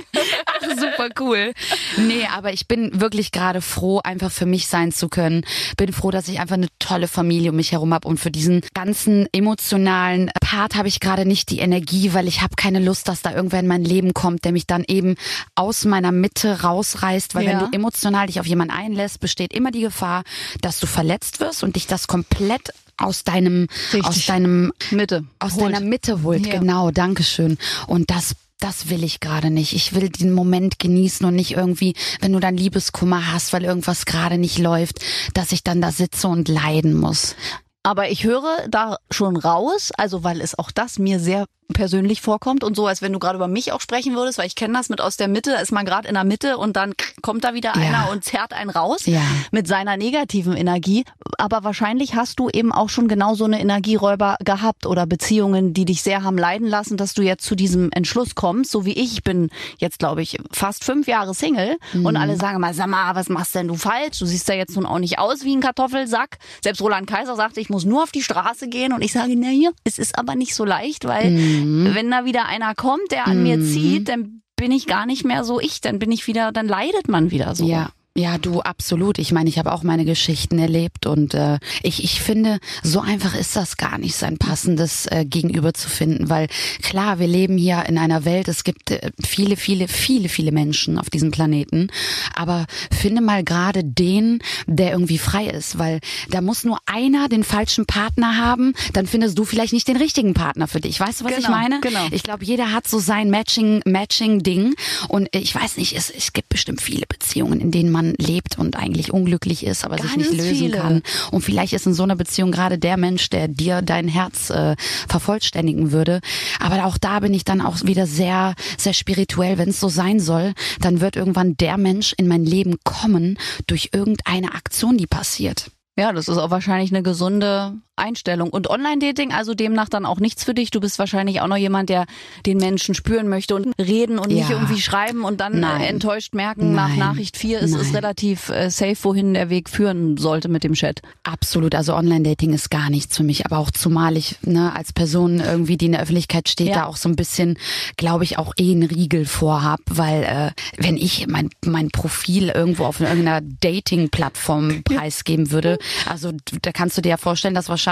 Ach, 0.46 0.68
super 0.78 1.10
cool. 1.20 1.54
Nee, 1.98 2.28
aber 2.34 2.52
ich 2.52 2.68
bin 2.68 3.00
wirklich 3.00 3.32
gerade 3.32 3.62
froh, 3.62 4.00
einfach 4.04 4.32
für 4.32 4.46
mich 4.46 4.68
sein 4.68 4.92
zu 4.92 5.08
können. 5.08 5.46
Bin 5.78 5.94
froh, 5.94 6.12
dass 6.12 6.28
ich 6.28 6.40
einfach 6.40 6.56
eine 6.56 6.68
tolle 6.80 7.08
Familie 7.08 7.52
um 7.52 7.56
mich 7.56 7.72
herum 7.72 7.94
habe 7.94 8.08
und 8.08 8.20
für 8.20 8.32
diesen 8.32 8.62
ganzen 8.74 9.28
emotionalen 9.32 10.30
Part 10.42 10.76
habe 10.76 10.88
ich 10.88 11.00
gerade 11.00 11.26
nicht 11.26 11.50
die 11.50 11.60
Energie, 11.60 12.14
weil 12.14 12.28
ich 12.28 12.42
habe 12.42 12.56
keine 12.56 12.80
Lust, 12.80 13.08
dass 13.08 13.22
da 13.22 13.34
irgendwer 13.34 13.60
in 13.60 13.68
mein 13.68 13.84
Leben 13.84 14.14
kommt, 14.14 14.44
der 14.46 14.52
mich 14.52 14.68
dann 14.68 14.84
eben 14.88 15.16
aus 15.56 15.86
meiner 15.86 16.12
Mitte 16.12 16.62
rausreißt, 16.62 17.36
weil 17.36 17.46
ja. 17.46 17.52
wenn 17.52 17.60
du 17.60 17.76
emotional 17.76 18.28
dich 18.28 18.40
auf 18.40 18.46
jemanden 18.46 18.74
einlässt, 18.74 19.20
besteht 19.20 19.54
immer 19.54 19.72
die 19.72 19.82
Gefahr, 19.82 20.24
dass 20.62 20.80
du 20.80 20.88
verletzt 20.98 21.40
wirst 21.40 21.62
und 21.62 21.76
dich 21.76 21.86
das 21.86 22.08
komplett 22.08 22.74
aus 22.98 23.24
deinem 23.24 23.68
Richtig. 23.94 24.04
aus 24.04 24.26
deinem 24.26 24.74
Mitte 24.90 25.26
aus 25.38 25.54
holt. 25.54 25.66
deiner 25.66 25.82
Mitte 25.86 26.24
holt. 26.24 26.48
Ja. 26.48 26.58
Genau, 26.58 26.90
Dankeschön. 26.90 27.60
Und 27.86 28.10
das 28.10 28.36
das 28.60 28.90
will 28.90 29.04
ich 29.04 29.20
gerade 29.20 29.52
nicht. 29.52 29.74
Ich 29.74 29.94
will 29.94 30.10
den 30.10 30.34
Moment 30.34 30.80
genießen 30.80 31.24
und 31.28 31.36
nicht 31.36 31.52
irgendwie, 31.52 31.94
wenn 32.22 32.34
du 32.34 32.40
dann 32.40 32.58
Liebeskummer 32.58 33.32
hast, 33.32 33.54
weil 33.54 33.64
irgendwas 33.64 34.08
gerade 34.08 34.40
nicht 34.40 34.58
läuft, 34.58 34.98
dass 35.36 35.52
ich 35.52 35.64
dann 35.64 35.80
da 35.82 35.92
sitze 35.92 36.28
und 36.28 36.48
leiden 36.48 36.96
muss. 36.96 37.36
Aber 37.84 38.10
ich 38.10 38.24
höre 38.24 38.68
da 38.68 38.98
schon 39.12 39.38
raus, 39.38 39.92
also 39.96 40.24
weil 40.24 40.42
es 40.42 40.58
auch 40.58 40.72
das 40.72 40.98
mir 40.98 41.20
sehr 41.20 41.46
persönlich 41.74 42.22
vorkommt 42.22 42.64
und 42.64 42.76
so, 42.76 42.88
als 42.88 43.02
wenn 43.02 43.14
du 43.14 43.20
gerade 43.20 43.36
über 43.36 43.48
mich 43.48 43.72
auch 43.72 43.82
sprechen 43.82 44.16
würdest, 44.16 44.38
weil 44.38 44.48
ich 44.48 44.56
kenne 44.56 44.74
das 44.74 44.90
mit 44.90 45.02
aus 45.02 45.18
der 45.18 45.28
Mitte, 45.28 45.52
da 45.52 45.60
ist 45.60 45.72
man 45.72 45.86
gerade 45.86 46.08
in 46.08 46.14
der 46.14 46.24
Mitte 46.24 46.58
und 46.58 46.76
dann 46.76 46.94
kommt 47.22 47.44
da 47.44 47.54
wieder 47.54 47.74
ja. 47.76 47.82
einer 47.82 48.12
und 48.12 48.24
zerrt 48.24 48.54
einen 48.54 48.70
raus 48.70 49.06
ja. 49.06 49.22
mit 49.52 49.68
seiner 49.68 49.98
negativen 49.98 50.56
Energie. 50.56 51.04
Aber 51.38 51.64
wahrscheinlich 51.64 52.16
hast 52.16 52.40
du 52.40 52.50
eben 52.50 52.72
auch 52.72 52.90
schon 52.90 53.08
genau 53.08 53.36
so 53.36 53.46
eine 53.46 53.60
Energieräuber 53.60 54.38
gehabt 54.44 54.86
oder 54.86 55.06
Beziehungen, 55.06 55.74
die 55.74 55.86
dich 55.86 56.02
sehr 56.02 56.24
haben 56.24 56.38
leiden 56.38 56.68
lassen, 56.68 56.98
dass 56.98 57.14
du 57.14 57.22
jetzt 57.22 57.44
zu 57.44 57.56
diesem 57.56 57.92
Entschluss 57.92 58.36
kommst, 58.36 58.72
so 58.72 58.86
wie 58.86 58.94
ich. 58.94 59.18
Ich 59.18 59.24
bin 59.24 59.50
jetzt, 59.78 60.00
glaube 60.00 60.22
ich, 60.22 60.38
fast 60.52 60.84
fünf 60.84 61.08
Jahre 61.08 61.34
Single 61.34 61.78
mhm. 61.94 62.06
und 62.06 62.18
alle 62.18 62.38
sagen 62.38 62.60
mal, 62.60 62.74
sag 62.74 62.88
mal, 62.88 63.16
was 63.16 63.30
machst 63.30 63.56
denn 63.56 63.68
du 63.68 63.76
falsch? 63.76 64.20
Du 64.20 64.26
siehst 64.26 64.48
ja 64.48 64.56
jetzt 64.56 64.76
nun 64.76 64.86
auch 64.86 65.00
nicht 65.00 65.20
aus 65.20 65.44
wie 65.44 65.56
ein 65.56 65.62
Kartoffelsack. 65.62 66.38
Selbst 66.62 66.82
Roland 66.82 67.08
Kaiser 67.08 67.36
sagte, 67.36 67.60
ich 67.60 67.70
muss 67.70 67.84
nur 67.86 68.04
auf 68.04 68.12
die 68.12 68.22
Straße 68.22 68.68
gehen 68.68 68.94
und 68.94 69.02
ich 69.02 69.12
sage, 69.12 69.34
na 69.36 69.50
hier, 69.50 69.74
es 69.84 69.98
ist 69.98 70.18
aber 70.18 70.36
nicht 70.36 70.56
so 70.56 70.66
leicht, 70.66 71.06
weil 71.06 71.32
mhm 71.32 71.57
Mhm. 71.66 71.96
Wenn 71.96 72.12
da 72.12 72.26
wieder 72.26 72.46
einer 72.46 72.76
kommt, 72.76 73.12
der 73.12 73.28
an 73.28 73.38
mhm. 73.38 73.44
mir 73.44 73.62
zieht, 73.62 74.10
dann 74.10 74.42
bin 74.56 74.72
ich 74.72 74.88
gar 74.88 75.06
nicht 75.06 75.24
mehr 75.24 75.44
so 75.44 75.60
ich, 75.60 75.82
dann 75.82 76.00
bin 76.00 76.12
ich 76.12 76.28
wieder, 76.28 76.52
dann 76.52 76.68
leidet 76.68 77.08
man 77.08 77.32
wieder 77.32 77.56
so. 77.56 77.66
Ja. 77.66 77.90
Ja, 78.18 78.40
du 78.40 78.62
absolut. 78.62 79.20
Ich 79.20 79.32
meine, 79.32 79.48
ich 79.48 79.60
habe 79.60 79.72
auch 79.72 79.84
meine 79.84 80.04
Geschichten 80.04 80.58
erlebt 80.58 81.06
und 81.06 81.36
äh, 81.36 81.60
ich, 81.84 82.04
ich 82.04 82.20
finde, 82.20 82.58
so 82.82 83.00
einfach 83.00 83.36
ist 83.36 83.56
das 83.56 83.78
gar 83.78 84.00
nicht, 84.00 84.16
sein 84.16 84.40
passendes 84.40 85.06
äh, 85.06 85.24
Gegenüber 85.24 85.76
zu 85.76 85.88
finden, 85.88 86.28
weil 86.28 86.48
klar, 86.82 87.20
wir 87.20 87.28
leben 87.28 87.60
hier 87.60 87.86
in 87.88 88.00
einer 88.00 88.26
Welt, 88.26 88.48
es 88.48 88.64
gibt 88.64 88.90
äh, 88.90 89.12
viele, 89.24 89.56
viele, 89.56 89.88
viele, 89.88 90.30
viele 90.30 90.52
Menschen 90.52 90.98
auf 90.98 91.12
diesem 91.12 91.30
Planeten, 91.30 91.90
aber 92.36 92.66
finde 92.92 93.22
mal 93.22 93.44
gerade 93.44 93.84
den, 93.84 94.40
der 94.66 94.94
irgendwie 94.94 95.20
frei 95.20 95.46
ist, 95.46 95.78
weil 95.78 96.00
da 96.32 96.42
muss 96.42 96.64
nur 96.64 96.80
einer 96.88 97.30
den 97.30 97.44
falschen 97.44 97.86
Partner 97.86 98.36
haben, 98.38 98.74
dann 98.94 99.06
findest 99.06 99.38
du 99.38 99.46
vielleicht 99.46 99.74
nicht 99.74 99.88
den 99.88 99.98
richtigen 99.98 100.34
Partner 100.34 100.68
für 100.68 100.82
dich. 100.82 101.00
Weißt 101.00 101.22
du, 101.22 101.26
was 101.26 101.36
genau, 101.36 101.50
ich 101.50 101.50
meine? 101.50 101.82
Genau. 101.82 102.08
Ich 102.10 102.24
glaube, 102.24 102.44
jeder 102.44 102.74
hat 102.74 102.88
so 102.88 102.98
sein 102.98 103.30
Matching, 103.30 103.82
Matching 103.86 104.42
Ding 104.42 104.74
und 105.08 105.30
ich 105.36 105.54
weiß 105.54 105.78
nicht, 105.78 105.96
es, 105.96 106.10
es 106.10 106.34
gibt 106.34 106.50
bestimmt 106.50 106.82
viele 106.82 107.06
Beziehungen, 107.06 107.62
in 107.62 107.70
denen 107.70 107.92
man 107.92 108.07
lebt 108.18 108.58
und 108.58 108.76
eigentlich 108.76 109.12
unglücklich 109.14 109.66
ist, 109.66 109.86
aber 109.86 109.98
Ganz 109.98 110.10
sich 110.10 110.18
nicht 110.18 110.32
lösen 110.34 110.56
viele. 110.56 110.78
kann. 110.78 111.02
Und 111.32 111.42
vielleicht 111.42 111.74
ist 111.74 111.86
in 111.86 111.94
so 111.94 112.04
einer 112.04 112.16
Beziehung 112.16 112.52
gerade 112.52 112.78
der 112.78 112.98
Mensch, 112.98 113.30
der 113.30 113.48
dir 113.48 113.82
dein 113.82 114.08
Herz 114.08 114.50
äh, 114.50 114.76
vervollständigen 115.08 115.92
würde. 115.92 116.22
Aber 116.60 116.86
auch 116.86 116.98
da 116.98 117.20
bin 117.20 117.34
ich 117.34 117.46
dann 117.46 117.62
auch 117.62 117.84
wieder 117.84 118.08
sehr, 118.08 118.56
sehr 118.78 118.94
spirituell. 118.94 119.58
Wenn 119.58 119.70
es 119.70 119.80
so 119.80 119.90
sein 119.90 120.20
soll, 120.20 120.54
dann 120.82 121.02
wird 121.02 121.16
irgendwann 121.16 121.58
der 121.58 121.78
Mensch 121.78 122.14
in 122.18 122.28
mein 122.28 122.46
Leben 122.46 122.78
kommen 122.84 123.38
durch 123.68 123.90
irgendeine 123.94 124.54
Aktion, 124.54 124.98
die 124.98 125.08
passiert. 125.08 125.72
Ja, 125.98 126.14
das 126.14 126.28
ist 126.28 126.38
auch 126.38 126.52
wahrscheinlich 126.52 126.92
eine 126.92 127.02
gesunde 127.02 127.74
Einstellung. 127.98 128.50
Und 128.50 128.70
Online-Dating, 128.70 129.32
also 129.34 129.54
demnach 129.54 129.90
dann 129.90 130.06
auch 130.06 130.20
nichts 130.20 130.44
für 130.44 130.54
dich. 130.54 130.72
Du 130.72 130.80
bist 130.80 131.00
wahrscheinlich 131.00 131.42
auch 131.42 131.48
noch 131.48 131.58
jemand, 131.58 131.90
der 131.90 132.06
den 132.46 132.58
Menschen 132.58 132.96
spüren 132.96 133.28
möchte 133.28 133.56
und 133.56 133.74
reden 133.80 134.20
und 134.20 134.32
ja. 134.32 134.38
nicht 134.38 134.50
irgendwie 134.50 134.80
schreiben 134.80 135.24
und 135.24 135.42
dann 135.42 135.60
Nein. 135.60 135.82
enttäuscht 135.82 136.34
merken, 136.34 136.74
Nein. 136.74 136.98
nach 136.98 137.08
Nachricht 137.08 137.38
4 137.38 137.60
ist 137.60 137.74
es 137.74 137.94
relativ 137.94 138.50
äh, 138.50 138.70
safe, 138.70 138.98
wohin 139.02 139.34
der 139.34 139.50
Weg 139.50 139.70
führen 139.70 140.18
sollte 140.18 140.50
mit 140.50 140.64
dem 140.64 140.74
Chat. 140.74 141.02
Absolut. 141.24 141.76
Also 141.76 141.96
Online-Dating 141.96 142.54
ist 142.54 142.70
gar 142.70 142.90
nichts 142.90 143.18
für 143.18 143.24
mich. 143.24 143.46
Aber 143.46 143.58
auch 143.58 143.72
zumal 143.72 144.16
ich 144.18 144.38
ne, 144.44 144.76
als 144.76 144.94
Person 144.94 145.40
irgendwie, 145.40 145.78
die 145.78 145.88
in 145.88 145.94
der 145.94 146.02
Öffentlichkeit 146.02 146.50
steht, 146.50 146.68
ja. 146.68 146.76
da 146.76 146.86
auch 146.86 146.98
so 146.98 147.10
ein 147.10 147.16
bisschen, 147.16 147.58
glaube 147.98 148.24
ich, 148.24 148.38
auch 148.38 148.54
eh 148.58 148.72
einen 148.72 148.84
Riegel 148.84 149.26
vorhab. 149.26 149.80
Weil 149.88 150.24
äh, 150.24 150.52
wenn 150.78 150.98
ich 150.98 151.28
mein, 151.28 151.50
mein 151.66 151.90
Profil 151.90 152.50
irgendwo 152.50 152.86
auf 152.86 153.00
irgendeiner 153.00 153.42
Dating-Plattform 153.42 154.84
preisgeben 154.84 155.52
würde, 155.52 155.78
also 156.08 156.32
da 156.62 156.72
kannst 156.72 156.98
du 156.98 157.02
dir 157.02 157.10
ja 157.10 157.18
vorstellen, 157.18 157.56
dass 157.56 157.70
wahrscheinlich 157.70 157.87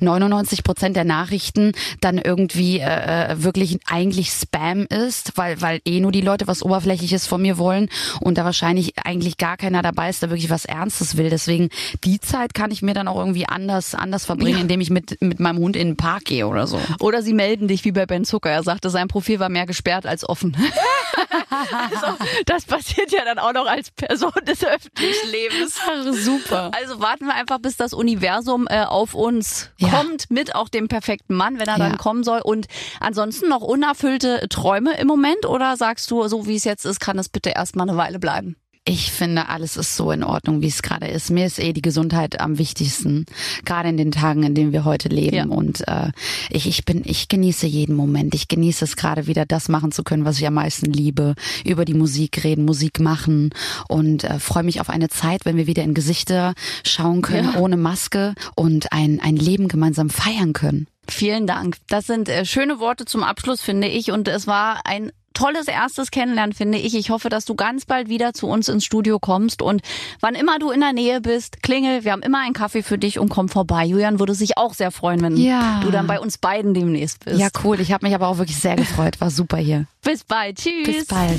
99 0.00 0.64
Prozent 0.64 0.96
der 0.96 1.04
Nachrichten 1.04 1.72
dann 2.00 2.18
irgendwie 2.18 2.78
äh, 2.78 3.32
äh, 3.32 3.42
wirklich 3.42 3.78
eigentlich 3.86 4.30
Spam 4.30 4.86
ist, 4.86 5.32
weil, 5.36 5.60
weil 5.60 5.80
eh 5.84 6.00
nur 6.00 6.12
die 6.12 6.20
Leute 6.20 6.46
was 6.46 6.62
Oberflächliches 6.62 7.26
von 7.26 7.42
mir 7.42 7.58
wollen 7.58 7.88
und 8.20 8.38
da 8.38 8.44
wahrscheinlich 8.44 8.94
eigentlich 9.04 9.36
gar 9.36 9.56
keiner 9.56 9.82
dabei 9.82 10.10
ist, 10.10 10.22
der 10.22 10.30
wirklich 10.30 10.50
was 10.50 10.64
Ernstes 10.64 11.16
will. 11.16 11.30
Deswegen 11.30 11.68
die 12.04 12.20
Zeit 12.20 12.54
kann 12.54 12.70
ich 12.70 12.82
mir 12.82 12.94
dann 12.94 13.08
auch 13.08 13.18
irgendwie 13.18 13.46
anders, 13.46 13.94
anders 13.94 14.24
verbringen, 14.24 14.56
ja. 14.56 14.62
indem 14.62 14.80
ich 14.80 14.90
mit, 14.90 15.20
mit 15.20 15.40
meinem 15.40 15.58
Hund 15.58 15.76
in 15.76 15.88
den 15.88 15.96
Park 15.96 16.24
gehe 16.24 16.46
oder 16.46 16.66
so. 16.66 16.80
Oder 17.00 17.22
sie 17.22 17.34
melden 17.34 17.68
dich 17.68 17.84
wie 17.84 17.92
bei 17.92 18.06
Ben 18.06 18.24
Zucker. 18.24 18.50
Er 18.50 18.62
sagte, 18.62 18.90
sein 18.90 19.08
Profil 19.08 19.38
war 19.38 19.48
mehr 19.48 19.66
gesperrt 19.66 20.06
als 20.06 20.28
offen. 20.28 20.56
also, 21.70 22.16
das 22.46 22.64
passiert 22.64 23.12
ja 23.12 23.24
dann 23.24 23.38
auch 23.38 23.52
noch 23.52 23.66
als 23.66 23.90
Person 23.90 24.32
des 24.46 24.64
öffentlichen 24.64 25.30
Lebens. 25.30 25.78
Ach, 25.86 26.12
super. 26.12 26.70
Also 26.74 27.00
warten 27.00 27.26
wir 27.26 27.34
einfach, 27.34 27.58
bis 27.58 27.76
das 27.76 27.92
Universum 27.92 28.66
äh, 28.68 28.84
auf 28.84 29.14
uns 29.14 29.70
ja. 29.78 29.88
kommt, 29.88 30.30
mit 30.30 30.54
auch 30.54 30.68
dem 30.68 30.88
perfekten 30.88 31.34
Mann, 31.34 31.58
wenn 31.58 31.68
er 31.68 31.78
ja. 31.78 31.88
dann 31.88 31.98
kommen 31.98 32.24
soll. 32.24 32.40
Und 32.40 32.66
ansonsten 33.00 33.48
noch 33.48 33.62
unerfüllte 33.62 34.46
Träume 34.48 34.96
im 34.98 35.06
Moment? 35.06 35.46
Oder 35.46 35.76
sagst 35.76 36.10
du, 36.10 36.26
so 36.28 36.46
wie 36.46 36.56
es 36.56 36.64
jetzt 36.64 36.84
ist, 36.84 37.00
kann 37.00 37.18
es 37.18 37.28
bitte 37.28 37.50
erstmal 37.50 37.88
eine 37.88 37.98
Weile 37.98 38.18
bleiben? 38.18 38.56
Ich 38.86 39.12
finde, 39.12 39.48
alles 39.48 39.78
ist 39.78 39.96
so 39.96 40.10
in 40.10 40.22
Ordnung, 40.22 40.60
wie 40.60 40.66
es 40.66 40.82
gerade 40.82 41.06
ist. 41.06 41.30
Mir 41.30 41.46
ist 41.46 41.58
eh 41.58 41.72
die 41.72 41.80
Gesundheit 41.80 42.38
am 42.38 42.58
wichtigsten, 42.58 43.24
gerade 43.64 43.88
in 43.88 43.96
den 43.96 44.12
Tagen, 44.12 44.42
in 44.42 44.54
denen 44.54 44.72
wir 44.72 44.84
heute 44.84 45.08
leben. 45.08 45.36
Ja. 45.36 45.46
Und 45.46 45.88
äh, 45.88 46.10
ich, 46.50 46.66
ich 46.68 46.84
bin, 46.84 47.00
ich 47.06 47.28
genieße 47.28 47.66
jeden 47.66 47.96
Moment. 47.96 48.34
Ich 48.34 48.46
genieße 48.46 48.84
es 48.84 48.96
gerade 48.96 49.26
wieder, 49.26 49.46
das 49.46 49.70
machen 49.70 49.90
zu 49.90 50.04
können, 50.04 50.26
was 50.26 50.38
ich 50.38 50.46
am 50.46 50.54
meisten 50.54 50.92
liebe. 50.92 51.34
Über 51.64 51.86
die 51.86 51.94
Musik 51.94 52.44
reden, 52.44 52.66
Musik 52.66 53.00
machen 53.00 53.54
und 53.88 54.24
äh, 54.24 54.38
freue 54.38 54.64
mich 54.64 54.82
auf 54.82 54.90
eine 54.90 55.08
Zeit, 55.08 55.46
wenn 55.46 55.56
wir 55.56 55.66
wieder 55.66 55.82
in 55.82 55.94
Gesichter 55.94 56.52
schauen 56.84 57.22
können, 57.22 57.54
ja. 57.54 57.60
ohne 57.60 57.78
Maske 57.78 58.34
und 58.54 58.92
ein, 58.92 59.18
ein 59.18 59.36
Leben 59.36 59.68
gemeinsam 59.68 60.10
feiern 60.10 60.52
können. 60.52 60.88
Vielen 61.08 61.46
Dank. 61.46 61.78
Das 61.88 62.06
sind 62.06 62.28
äh, 62.28 62.44
schöne 62.44 62.80
Worte 62.80 63.06
zum 63.06 63.22
Abschluss, 63.22 63.62
finde 63.62 63.88
ich. 63.88 64.10
Und 64.10 64.28
es 64.28 64.46
war 64.46 64.82
ein 64.84 65.10
tolles 65.34 65.68
erstes 65.68 66.10
Kennenlernen, 66.10 66.54
finde 66.54 66.78
ich. 66.78 66.94
Ich 66.94 67.10
hoffe, 67.10 67.28
dass 67.28 67.44
du 67.44 67.54
ganz 67.54 67.84
bald 67.84 68.08
wieder 68.08 68.32
zu 68.32 68.46
uns 68.46 68.68
ins 68.68 68.84
Studio 68.84 69.18
kommst 69.18 69.60
und 69.60 69.82
wann 70.20 70.34
immer 70.34 70.58
du 70.58 70.70
in 70.70 70.80
der 70.80 70.92
Nähe 70.92 71.20
bist, 71.20 71.62
klingel. 71.62 72.04
Wir 72.04 72.12
haben 72.12 72.22
immer 72.22 72.38
einen 72.38 72.54
Kaffee 72.54 72.82
für 72.82 72.98
dich 72.98 73.18
und 73.18 73.28
komm 73.28 73.48
vorbei. 73.48 73.84
Julian 73.84 74.18
würde 74.18 74.34
sich 74.34 74.56
auch 74.56 74.74
sehr 74.74 74.90
freuen, 74.90 75.20
wenn 75.20 75.36
ja. 75.36 75.80
du 75.82 75.90
dann 75.90 76.06
bei 76.06 76.20
uns 76.20 76.38
beiden 76.38 76.72
demnächst 76.72 77.24
bist. 77.24 77.38
Ja, 77.38 77.48
cool. 77.64 77.80
Ich 77.80 77.92
habe 77.92 78.06
mich 78.06 78.14
aber 78.14 78.28
auch 78.28 78.38
wirklich 78.38 78.58
sehr 78.58 78.76
gefreut. 78.76 79.20
War 79.20 79.30
super 79.30 79.58
hier. 79.58 79.86
Bis 80.02 80.24
bald. 80.24 80.58
Tschüss. 80.58 80.86
Bis 80.86 81.06
bald. 81.06 81.38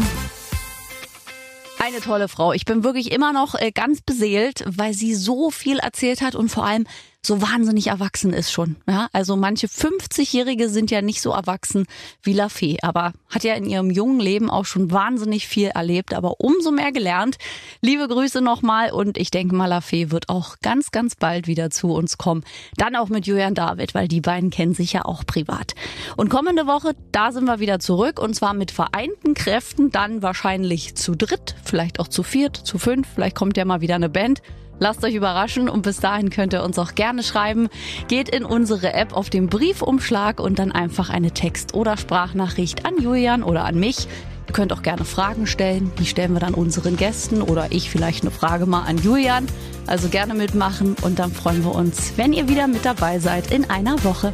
Eine 1.79 1.99
tolle 1.99 2.27
Frau. 2.27 2.53
Ich 2.53 2.65
bin 2.65 2.83
wirklich 2.83 3.11
immer 3.11 3.33
noch 3.33 3.55
äh, 3.55 3.71
ganz 3.71 4.01
beseelt, 4.01 4.63
weil 4.65 4.93
sie 4.93 5.13
so 5.13 5.51
viel 5.51 5.77
erzählt 5.77 6.21
hat 6.21 6.35
und 6.35 6.49
vor 6.49 6.65
allem 6.65 6.87
so 7.25 7.41
wahnsinnig 7.41 7.87
erwachsen 7.87 8.33
ist 8.33 8.51
schon. 8.51 8.75
Ja, 8.87 9.07
also 9.13 9.35
manche 9.35 9.67
50-Jährige 9.67 10.69
sind 10.69 10.91
ja 10.91 11.01
nicht 11.01 11.21
so 11.21 11.31
erwachsen 11.31 11.85
wie 12.23 12.33
Lafay, 12.33 12.77
aber 12.81 13.13
hat 13.29 13.43
ja 13.43 13.55
in 13.55 13.65
ihrem 13.65 13.89
jungen 13.89 14.19
Leben 14.19 14.49
auch 14.49 14.65
schon 14.65 14.91
wahnsinnig 14.91 15.47
viel 15.47 15.67
erlebt, 15.67 16.13
aber 16.13 16.39
umso 16.39 16.71
mehr 16.71 16.91
gelernt. 16.91 17.37
Liebe 17.81 18.07
Grüße 18.07 18.41
nochmal 18.41 18.91
und 18.91 19.17
ich 19.17 19.31
denke 19.31 19.55
mal, 19.55 19.67
Lafay 19.67 20.11
wird 20.11 20.29
auch 20.29 20.57
ganz, 20.61 20.91
ganz 20.91 21.15
bald 21.15 21.47
wieder 21.47 21.69
zu 21.69 21.91
uns 21.91 22.17
kommen. 22.17 22.43
Dann 22.77 22.95
auch 22.95 23.09
mit 23.09 23.27
Julian 23.27 23.55
David, 23.55 23.93
weil 23.95 24.07
die 24.07 24.21
beiden 24.21 24.49
kennen 24.49 24.73
sich 24.73 24.93
ja 24.93 25.05
auch 25.05 25.25
privat. 25.25 25.73
Und 26.17 26.29
kommende 26.29 26.67
Woche, 26.67 26.95
da 27.11 27.31
sind 27.31 27.45
wir 27.45 27.59
wieder 27.59 27.79
zurück 27.79 28.19
und 28.19 28.35
zwar 28.35 28.53
mit 28.53 28.71
vereinten 28.71 29.33
Kräften, 29.33 29.91
dann 29.91 30.21
wahrscheinlich 30.21 30.95
zu 30.95 31.15
dritt, 31.15 31.55
vielleicht 31.63 31.99
auch 31.99 32.07
zu 32.07 32.23
viert, 32.23 32.55
zu 32.55 32.77
fünf, 32.77 33.07
vielleicht 33.13 33.35
kommt 33.35 33.57
ja 33.57 33.65
mal 33.65 33.81
wieder 33.81 33.95
eine 33.95 34.09
Band. 34.09 34.41
Lasst 34.79 35.03
euch 35.05 35.15
überraschen 35.15 35.69
und 35.69 35.83
bis 35.83 35.97
dahin 35.97 36.29
könnt 36.29 36.53
ihr 36.53 36.63
uns 36.63 36.77
auch 36.77 36.95
gerne 36.95 37.23
schreiben. 37.23 37.69
Geht 38.07 38.27
in 38.29 38.43
unsere 38.43 38.93
App 38.93 39.13
auf 39.13 39.29
den 39.29 39.47
Briefumschlag 39.47 40.39
und 40.39 40.59
dann 40.59 40.71
einfach 40.71 41.09
eine 41.09 41.31
Text- 41.31 41.73
oder 41.73 41.95
Sprachnachricht 41.95 42.85
an 42.85 43.01
Julian 43.01 43.43
oder 43.43 43.63
an 43.63 43.79
mich. 43.79 44.07
Ihr 44.47 44.53
könnt 44.53 44.73
auch 44.73 44.81
gerne 44.81 45.05
Fragen 45.05 45.47
stellen. 45.47 45.91
Die 45.99 46.05
stellen 46.05 46.33
wir 46.33 46.39
dann 46.39 46.53
unseren 46.53 46.97
Gästen 46.97 47.41
oder 47.41 47.67
ich 47.71 47.89
vielleicht 47.89 48.23
eine 48.23 48.31
Frage 48.31 48.65
mal 48.65 48.83
an 48.83 48.97
Julian. 48.97 49.47
Also 49.87 50.09
gerne 50.09 50.33
mitmachen 50.33 50.95
und 51.01 51.19
dann 51.19 51.31
freuen 51.31 51.63
wir 51.63 51.73
uns, 51.73 52.13
wenn 52.17 52.33
ihr 52.33 52.49
wieder 52.49 52.67
mit 52.67 52.85
dabei 52.85 53.19
seid 53.19 53.51
in 53.51 53.69
einer 53.69 54.03
Woche. 54.03 54.33